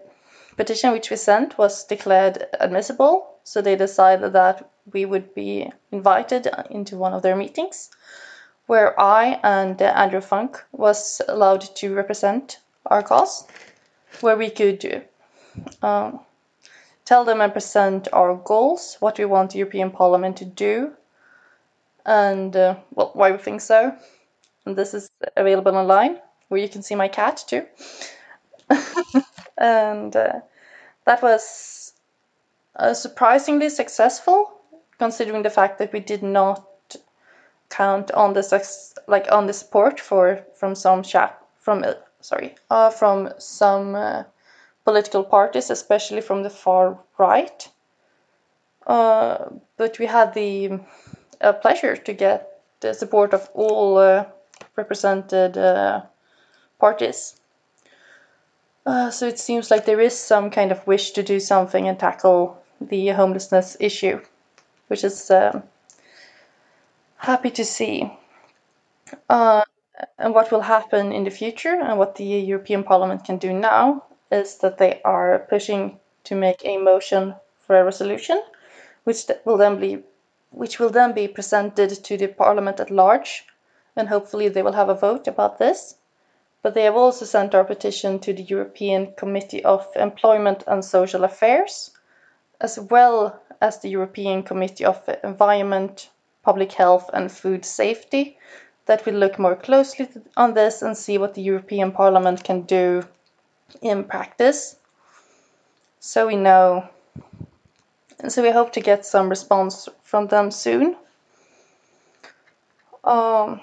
petition 0.58 0.92
which 0.92 1.10
we 1.10 1.18
sent 1.18 1.58
was 1.58 1.86
declared 1.86 2.46
admissible. 2.60 3.28
So 3.44 3.62
they 3.62 3.76
decided 3.76 4.34
that 4.34 4.70
we 4.92 5.06
would 5.06 5.34
be 5.34 5.72
invited 5.92 6.48
into 6.70 6.98
one 6.98 7.14
of 7.14 7.22
their 7.22 7.36
meetings 7.36 7.90
where 8.72 8.98
I 8.98 9.40
and 9.44 9.82
Andrew 9.82 10.22
Funk 10.22 10.64
was 10.72 11.22
allowed 11.28 11.62
to 11.76 11.94
represent 11.94 12.60
our 12.86 13.04
cause, 13.04 13.46
where 14.22 14.38
we 14.38 14.50
could 14.50 15.06
um, 15.82 16.22
tell 17.04 17.26
them 17.26 17.42
and 17.42 17.52
present 17.52 18.08
our 18.14 18.36
goals, 18.36 18.96
what 19.02 19.18
we 19.18 19.26
want 19.26 19.52
the 19.52 19.58
European 19.58 19.92
Parliament 19.92 20.38
to 20.38 20.46
do, 20.46 20.94
and 22.06 22.56
uh, 22.56 22.76
well, 22.94 23.12
why 23.14 23.32
we 23.32 23.38
think 23.38 23.60
so. 23.60 23.94
And 24.66 24.76
this 24.76 24.94
is 24.94 25.10
available 25.36 25.76
online, 25.76 26.20
where 26.52 26.60
you 26.60 26.68
can 26.68 26.84
see 26.84 26.96
my 26.96 27.08
cat 27.08 27.42
too. 27.48 27.66
and 29.58 30.14
uh, 30.14 30.42
that 31.06 31.24
was 31.24 31.94
uh, 32.76 32.94
surprisingly 32.94 33.70
successful, 33.70 34.52
considering 35.00 35.44
the 35.44 35.50
fact 35.50 35.80
that 35.80 35.94
we 35.94 36.02
did 36.02 36.22
not 36.22 36.68
count 37.70 38.12
on 38.12 38.34
the 38.34 38.44
like 39.08 39.32
on 39.32 39.48
the 39.48 39.54
support 39.54 40.02
for 40.02 40.46
from 40.56 40.76
some 40.76 41.04
chat 41.04 41.42
from 41.62 41.86
uh, 41.86 41.94
sorry 42.20 42.56
uh, 42.70 42.90
from 42.90 43.30
some 43.38 43.96
uh, 43.96 44.24
political 44.84 45.24
parties, 45.24 45.70
especially 45.70 46.20
from 46.20 46.44
the 46.44 46.50
far 46.50 47.00
right. 47.18 47.70
Uh, 48.86 49.46
but 49.78 49.98
we 50.00 50.06
had 50.06 50.34
the 50.34 50.82
pleasure 51.62 51.96
to 51.96 52.12
get 52.12 52.60
the 52.82 52.94
support 52.94 53.34
of 53.34 53.50
all 53.54 54.26
uh, 56.82 56.86
parties. 56.86 57.36
so 59.12 59.28
it 59.28 59.40
seems 59.40 59.72
like 59.72 59.86
there 59.86 60.02
is 60.02 60.18
some 60.18 60.50
kind 60.50 60.72
of 60.72 60.88
wish 60.88 61.12
to 61.12 61.24
do 61.24 61.40
something 61.40 61.88
and 61.88 62.00
tackle 62.00 62.58
the 62.80 63.10
homelessness 63.10 63.78
issue, 63.80 64.20
which 64.88 65.04
is 65.04 65.32
um, 65.32 65.64
happy 67.18 67.52
to 67.52 67.64
see. 67.64 68.12
Uh, 69.30 69.64
and 70.18 70.34
what 70.34 70.52
will 70.52 70.62
happen 70.62 71.12
in 71.12 71.24
the 71.24 71.30
future 71.32 71.80
and 71.80 72.00
what 72.00 72.16
the 72.16 72.24
European 72.24 72.84
Parliament 72.84 73.24
can 73.24 73.38
do 73.38 73.54
now 73.54 74.04
is 74.32 74.58
that 74.60 74.78
they 74.78 75.02
are 75.04 75.46
pushing 75.50 76.00
to 76.24 76.36
make 76.36 76.66
a 76.66 76.78
motion 76.78 77.36
for 77.60 77.80
a 77.80 77.84
resolution, 77.84 78.42
which 79.04 79.26
will 79.46 79.58
then 79.58 79.80
be 79.80 80.04
which 80.52 80.80
will 80.80 80.90
then 80.90 81.14
be 81.14 81.28
presented 81.28 81.90
to 82.04 82.18
the 82.18 82.28
Parliament 82.28 82.80
at 82.80 82.92
large, 82.92 83.46
and 83.96 84.10
hopefully 84.10 84.50
they 84.50 84.62
will 84.62 84.74
have 84.74 84.90
a 84.90 84.96
vote 84.96 85.28
about 85.28 85.58
this. 85.60 85.96
But 86.62 86.74
they 86.74 86.84
have 86.84 86.96
also 86.96 87.26
sent 87.26 87.56
our 87.56 87.64
petition 87.64 88.20
to 88.20 88.34
the 88.34 88.44
European 88.44 89.14
Committee 89.14 89.64
of 89.64 89.88
Employment 89.96 90.64
and 90.68 90.86
Social 90.86 91.24
Affairs, 91.24 91.92
as 92.60 92.80
well 92.80 93.42
as 93.60 93.80
the 93.80 93.90
European 93.90 94.44
Committee 94.44 94.86
of 94.86 95.02
Environment, 95.24 96.10
public 96.44 96.72
health 96.72 97.10
and 97.14 97.32
food 97.32 97.66
safety 97.66 98.38
that 98.86 99.06
we 99.06 99.12
look 99.12 99.38
more 99.40 99.56
closely 99.56 100.10
on 100.36 100.54
this 100.54 100.82
and 100.82 100.98
see 100.98 101.18
what 101.18 101.34
the 101.34 101.42
European 101.42 101.92
Parliament 101.92 102.44
can 102.44 102.62
do 102.62 103.04
in 103.82 104.04
practice. 104.04 104.76
So 106.00 106.28
we 106.28 106.36
know, 106.36 106.90
and 108.20 108.32
so 108.32 108.42
we 108.42 108.52
hope 108.52 108.74
to 108.74 108.82
get 108.82 109.06
some 109.06 109.30
response 109.30 109.88
from 110.04 110.28
them 110.28 110.52
soon. 110.52 110.96
Um, 113.04 113.62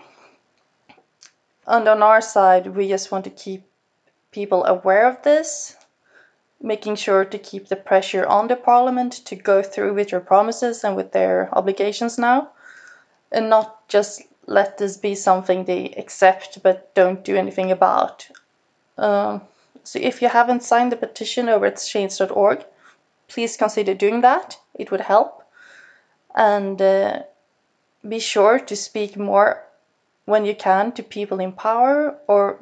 and 1.69 1.87
on 1.87 2.03
our 2.03 2.21
side, 2.21 2.67
we 2.67 2.89
just 2.89 3.13
want 3.13 3.25
to 3.25 3.31
keep 3.31 3.63
people 4.33 4.65
aware 4.65 5.07
of 5.07 5.23
this, 5.23 5.77
making 6.61 6.97
sure 6.97 7.25
to 7.25 7.39
keep 7.39 7.69
the 7.69 7.77
pressure 7.77 8.27
on 8.27 8.49
the 8.49 8.57
Parliament 8.57 9.13
to 9.27 9.37
go 9.37 9.63
through 9.63 9.95
with 9.95 10.11
their 10.11 10.21
promises 10.21 10.83
and 10.83 10.97
with 10.97 11.13
their 11.13 11.49
obligations 11.53 12.19
now 12.19 12.51
and 13.31 13.51
not 13.51 13.87
just 13.89 14.23
let 14.47 14.79
this 14.79 14.97
be 14.97 15.15
something 15.15 15.65
they 15.65 15.91
accept 15.97 16.63
but 16.63 16.95
don't 16.95 17.25
do 17.25 17.37
anything 17.37 17.71
about. 17.71 18.27
Um, 18.97 19.43
so 19.85 19.99
if 19.99 20.23
you 20.23 20.29
haven't 20.29 20.63
signed 20.63 20.91
the 20.91 20.97
petition 20.97 21.49
over 21.49 21.67
at 21.67 21.77
change.org, 21.77 22.65
please 23.29 23.57
consider 23.57 23.95
doing 23.95 24.23
that. 24.23 24.59
It 24.75 24.91
would 24.91 25.03
help. 25.03 25.43
And 26.35 26.81
uh, 26.81 27.23
be 28.07 28.21
sure 28.21 28.59
to 28.59 28.77
speak 28.77 29.17
more 29.17 29.63
when 30.29 30.45
you 30.45 30.55
can 30.55 30.93
to 30.93 31.03
people 31.03 31.41
in 31.41 31.53
power 31.53 32.19
or 32.27 32.59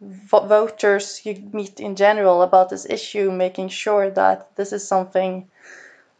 voters 0.00 1.24
you 1.24 1.34
meet 1.52 1.80
in 1.80 1.96
general 1.96 2.42
about 2.42 2.68
this 2.68 2.84
issue, 2.84 3.30
making 3.32 3.70
sure 3.70 4.10
that 4.10 4.54
this 4.56 4.72
is 4.72 4.86
something 4.86 5.48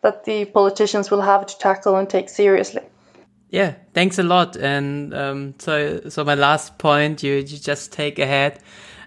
that 0.01 0.25
the 0.25 0.47
politicians 0.47 1.11
will 1.11 1.21
have 1.21 1.45
to 1.47 1.59
tackle 1.59 1.97
and 1.97 2.09
take 2.09 2.31
seriously. 2.31 2.81
Yeah, 3.51 3.75
thanks 3.93 4.19
a 4.19 4.23
lot. 4.23 4.57
And 4.57 5.15
um, 5.15 5.55
so, 5.59 6.01
so 6.09 6.25
my 6.25 6.35
last 6.35 6.79
point, 6.79 7.23
you, 7.23 7.35
you 7.35 7.59
just 7.59 7.93
take 7.93 8.19
ahead. 8.19 8.59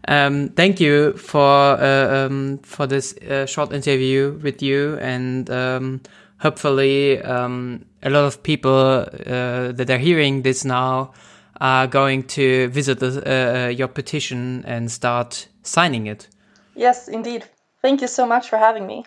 Um, 0.08 0.50
thank 0.50 0.80
you 0.80 1.14
for 1.14 1.42
uh, 1.42 2.26
um, 2.28 2.60
for 2.60 2.86
this 2.86 3.18
uh, 3.18 3.46
short 3.48 3.74
interview 3.74 4.40
with 4.44 4.62
you, 4.62 4.98
and 5.02 5.50
um, 5.50 6.02
hopefully 6.38 7.22
um, 7.24 7.84
a 8.04 8.10
lot 8.10 8.26
of 8.26 8.42
people 8.42 8.72
uh, 8.72 9.72
that 9.74 9.90
are 9.90 9.98
hearing 9.98 10.44
this 10.44 10.64
now 10.64 11.12
are 11.60 11.88
going 11.88 12.28
to 12.28 12.70
visit 12.70 13.00
the, 13.00 13.22
uh, 13.26 13.70
your 13.70 13.88
petition 13.88 14.64
and 14.66 14.90
start 14.90 15.48
signing 15.64 16.08
it. 16.08 16.30
Yes, 16.76 17.08
indeed. 17.08 17.46
Thank 17.82 18.02
you 18.02 18.08
so 18.08 18.26
much 18.26 18.50
for 18.50 18.58
having 18.58 18.86
me. 18.86 19.04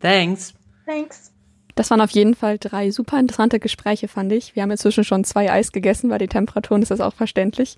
Thanks. 0.00 0.52
Thanks. 0.86 1.32
Das 1.74 1.90
waren 1.90 2.00
auf 2.00 2.10
jeden 2.10 2.34
Fall 2.34 2.58
drei 2.58 2.90
super 2.90 3.18
interessante 3.18 3.58
Gespräche, 3.58 4.08
fand 4.08 4.32
ich. 4.32 4.54
Wir 4.54 4.62
haben 4.62 4.70
inzwischen 4.70 5.04
schon 5.04 5.24
zwei 5.24 5.50
Eis 5.50 5.72
gegessen, 5.72 6.10
bei 6.10 6.18
den 6.18 6.28
Temperaturen 6.28 6.82
ist 6.82 6.90
das 6.90 7.00
auch 7.00 7.14
verständlich. 7.14 7.76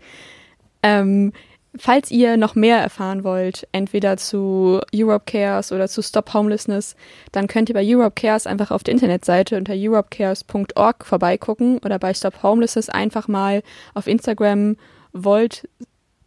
Ähm, 0.83 1.33
falls 1.79 2.11
ihr 2.11 2.37
noch 2.37 2.55
mehr 2.55 2.79
erfahren 2.79 3.25
wollt, 3.25 3.67
entweder 3.73 4.17
zu 4.17 4.81
Europe 4.95 5.25
Cares 5.27 5.73
oder 5.73 5.89
zu 5.89 6.03
Stop 6.03 6.35
Homelessness, 6.35 6.97
dann 7.33 7.47
könnt 7.47 7.69
ihr 7.69 7.75
bei 7.75 7.85
Europe 7.85 8.21
Cares 8.21 8.47
einfach 8.47 8.71
auf 8.71 8.83
der 8.83 8.93
Internetseite 8.93 9.57
unter 9.57 9.75
europecares.org 9.75 11.07
vorbeigucken 11.07 11.79
oder 11.79 11.99
bei 11.99 12.13
Stop 12.15 12.43
Homelessness 12.43 12.89
einfach 12.89 13.29
mal 13.29 13.63
auf 13.95 14.07
Instagram 14.07 14.77
Volt 15.13 15.69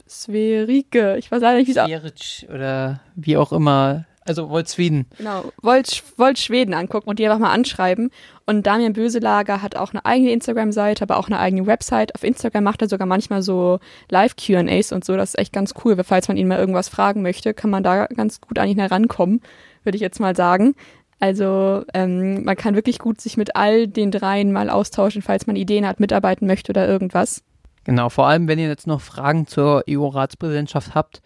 Sverike. 0.08 1.18
Ich 1.18 1.32
weiß 1.32 1.42
leider 1.42 1.60
nicht, 1.60 1.68
wie 1.68 1.72
es 1.72 2.46
oder 2.50 3.02
wie 3.16 3.38
auch 3.38 3.52
immer 3.52 4.06
also 4.26 4.50
wollt 4.50 4.70
Schweden. 4.70 5.06
Genau, 5.18 5.52
wollt, 5.62 6.04
wollt 6.18 6.40
Schweden 6.40 6.74
angucken 6.74 7.10
und 7.10 7.20
die 7.20 7.26
einfach 7.26 7.40
mal 7.40 7.52
anschreiben. 7.52 8.10
Und 8.48 8.66
Damian 8.66 8.94
Böselager 8.94 9.62
hat 9.62 9.76
auch 9.76 9.94
eine 9.94 10.06
eigene 10.06 10.32
Instagram-Seite, 10.32 11.04
aber 11.04 11.18
auch 11.18 11.28
eine 11.28 11.40
eigene 11.40 11.68
Website. 11.68 12.14
Auf 12.16 12.24
Instagram 12.24 12.64
macht 12.64 12.82
er 12.82 12.90
sogar 12.90 13.08
manchmal 13.08 13.44
so 13.44 13.80
Live-QAs 14.10 14.92
und 14.92 15.06
so. 15.06 15.16
Das 15.16 15.30
ist 15.30 15.40
echt 15.40 15.54
ganz 15.54 15.74
cool. 15.84 15.96
Falls 16.04 16.28
man 16.28 16.38
ihn 16.38 16.48
mal 16.48 16.60
irgendwas 16.60 16.90
fragen 16.90 17.22
möchte, 17.22 17.54
kann 17.54 17.70
man 17.70 17.84
da 17.84 18.08
ganz 18.08 18.42
gut 18.42 18.58
an 18.58 18.68
ihn 18.68 18.80
herankommen, 18.80 19.42
würde 19.84 19.96
ich 19.96 20.02
jetzt 20.02 20.20
mal 20.20 20.36
sagen. 20.36 20.76
Also 21.20 21.84
ähm, 21.94 22.44
man 22.44 22.56
kann 22.56 22.76
wirklich 22.76 23.00
gut 23.00 23.22
sich 23.22 23.38
mit 23.38 23.56
all 23.56 23.88
den 23.88 24.12
dreien 24.12 24.52
mal 24.52 24.70
austauschen, 24.70 25.22
falls 25.22 25.48
man 25.48 25.56
Ideen 25.56 25.88
hat, 25.88 26.00
mitarbeiten 26.00 26.46
möchte 26.46 26.72
oder 26.72 26.88
irgendwas. 26.88 27.44
Genau, 27.86 28.10
vor 28.10 28.28
allem 28.28 28.48
wenn 28.48 28.60
ihr 28.60 28.68
jetzt 28.68 28.88
noch 28.88 29.00
Fragen 29.00 29.48
zur 29.48 29.84
EU-Ratspräsidentschaft 29.90 30.96
habt, 30.96 31.22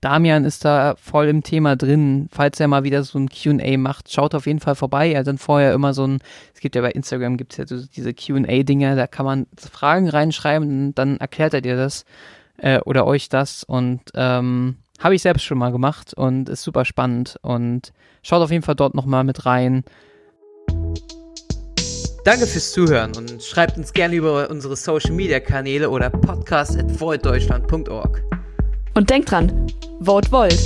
Damian 0.00 0.44
ist 0.44 0.64
da 0.64 0.94
voll 0.96 1.26
im 1.26 1.42
Thema 1.42 1.74
drin. 1.76 2.28
Falls 2.30 2.60
er 2.60 2.68
mal 2.68 2.84
wieder 2.84 3.02
so 3.02 3.18
ein 3.18 3.28
QA 3.28 3.76
macht, 3.76 4.12
schaut 4.12 4.34
auf 4.34 4.46
jeden 4.46 4.60
Fall 4.60 4.74
vorbei. 4.74 5.12
Er 5.12 5.20
hat 5.20 5.26
dann 5.26 5.38
vorher 5.38 5.72
immer 5.72 5.92
so 5.92 6.06
ein, 6.06 6.18
es 6.54 6.60
gibt 6.60 6.76
ja 6.76 6.82
bei 6.82 6.92
Instagram 6.92 7.36
gibt 7.36 7.52
es 7.52 7.58
ja 7.58 7.66
so 7.66 7.84
diese 7.84 8.14
QA-Dinger, 8.14 8.94
da 8.94 9.06
kann 9.06 9.26
man 9.26 9.46
Fragen 9.56 10.08
reinschreiben, 10.08 10.94
dann 10.94 11.16
erklärt 11.16 11.54
er 11.54 11.60
dir 11.60 11.76
das 11.76 12.04
äh, 12.58 12.80
oder 12.80 13.06
euch 13.06 13.28
das. 13.28 13.64
Und 13.64 14.02
ähm, 14.14 14.76
habe 15.00 15.14
ich 15.14 15.22
selbst 15.22 15.44
schon 15.44 15.58
mal 15.58 15.72
gemacht 15.72 16.14
und 16.14 16.48
ist 16.48 16.62
super 16.62 16.84
spannend. 16.84 17.36
Und 17.42 17.92
schaut 18.22 18.42
auf 18.42 18.50
jeden 18.50 18.62
Fall 18.62 18.76
dort 18.76 18.94
nochmal 18.94 19.24
mit 19.24 19.46
rein. 19.46 19.84
Danke 22.24 22.46
fürs 22.46 22.72
Zuhören 22.72 23.16
und 23.16 23.42
schreibt 23.42 23.78
uns 23.78 23.92
gerne 23.92 24.14
über 24.14 24.50
unsere 24.50 24.76
Social 24.76 25.12
Media 25.12 25.40
Kanäle 25.40 25.88
oder 25.88 26.10
podcast 26.10 26.76
at 26.76 26.86
Und 28.98 29.08
denkt 29.10 29.30
dran, 29.30 29.52
Vote 30.00 30.32
Volt. 30.32 30.58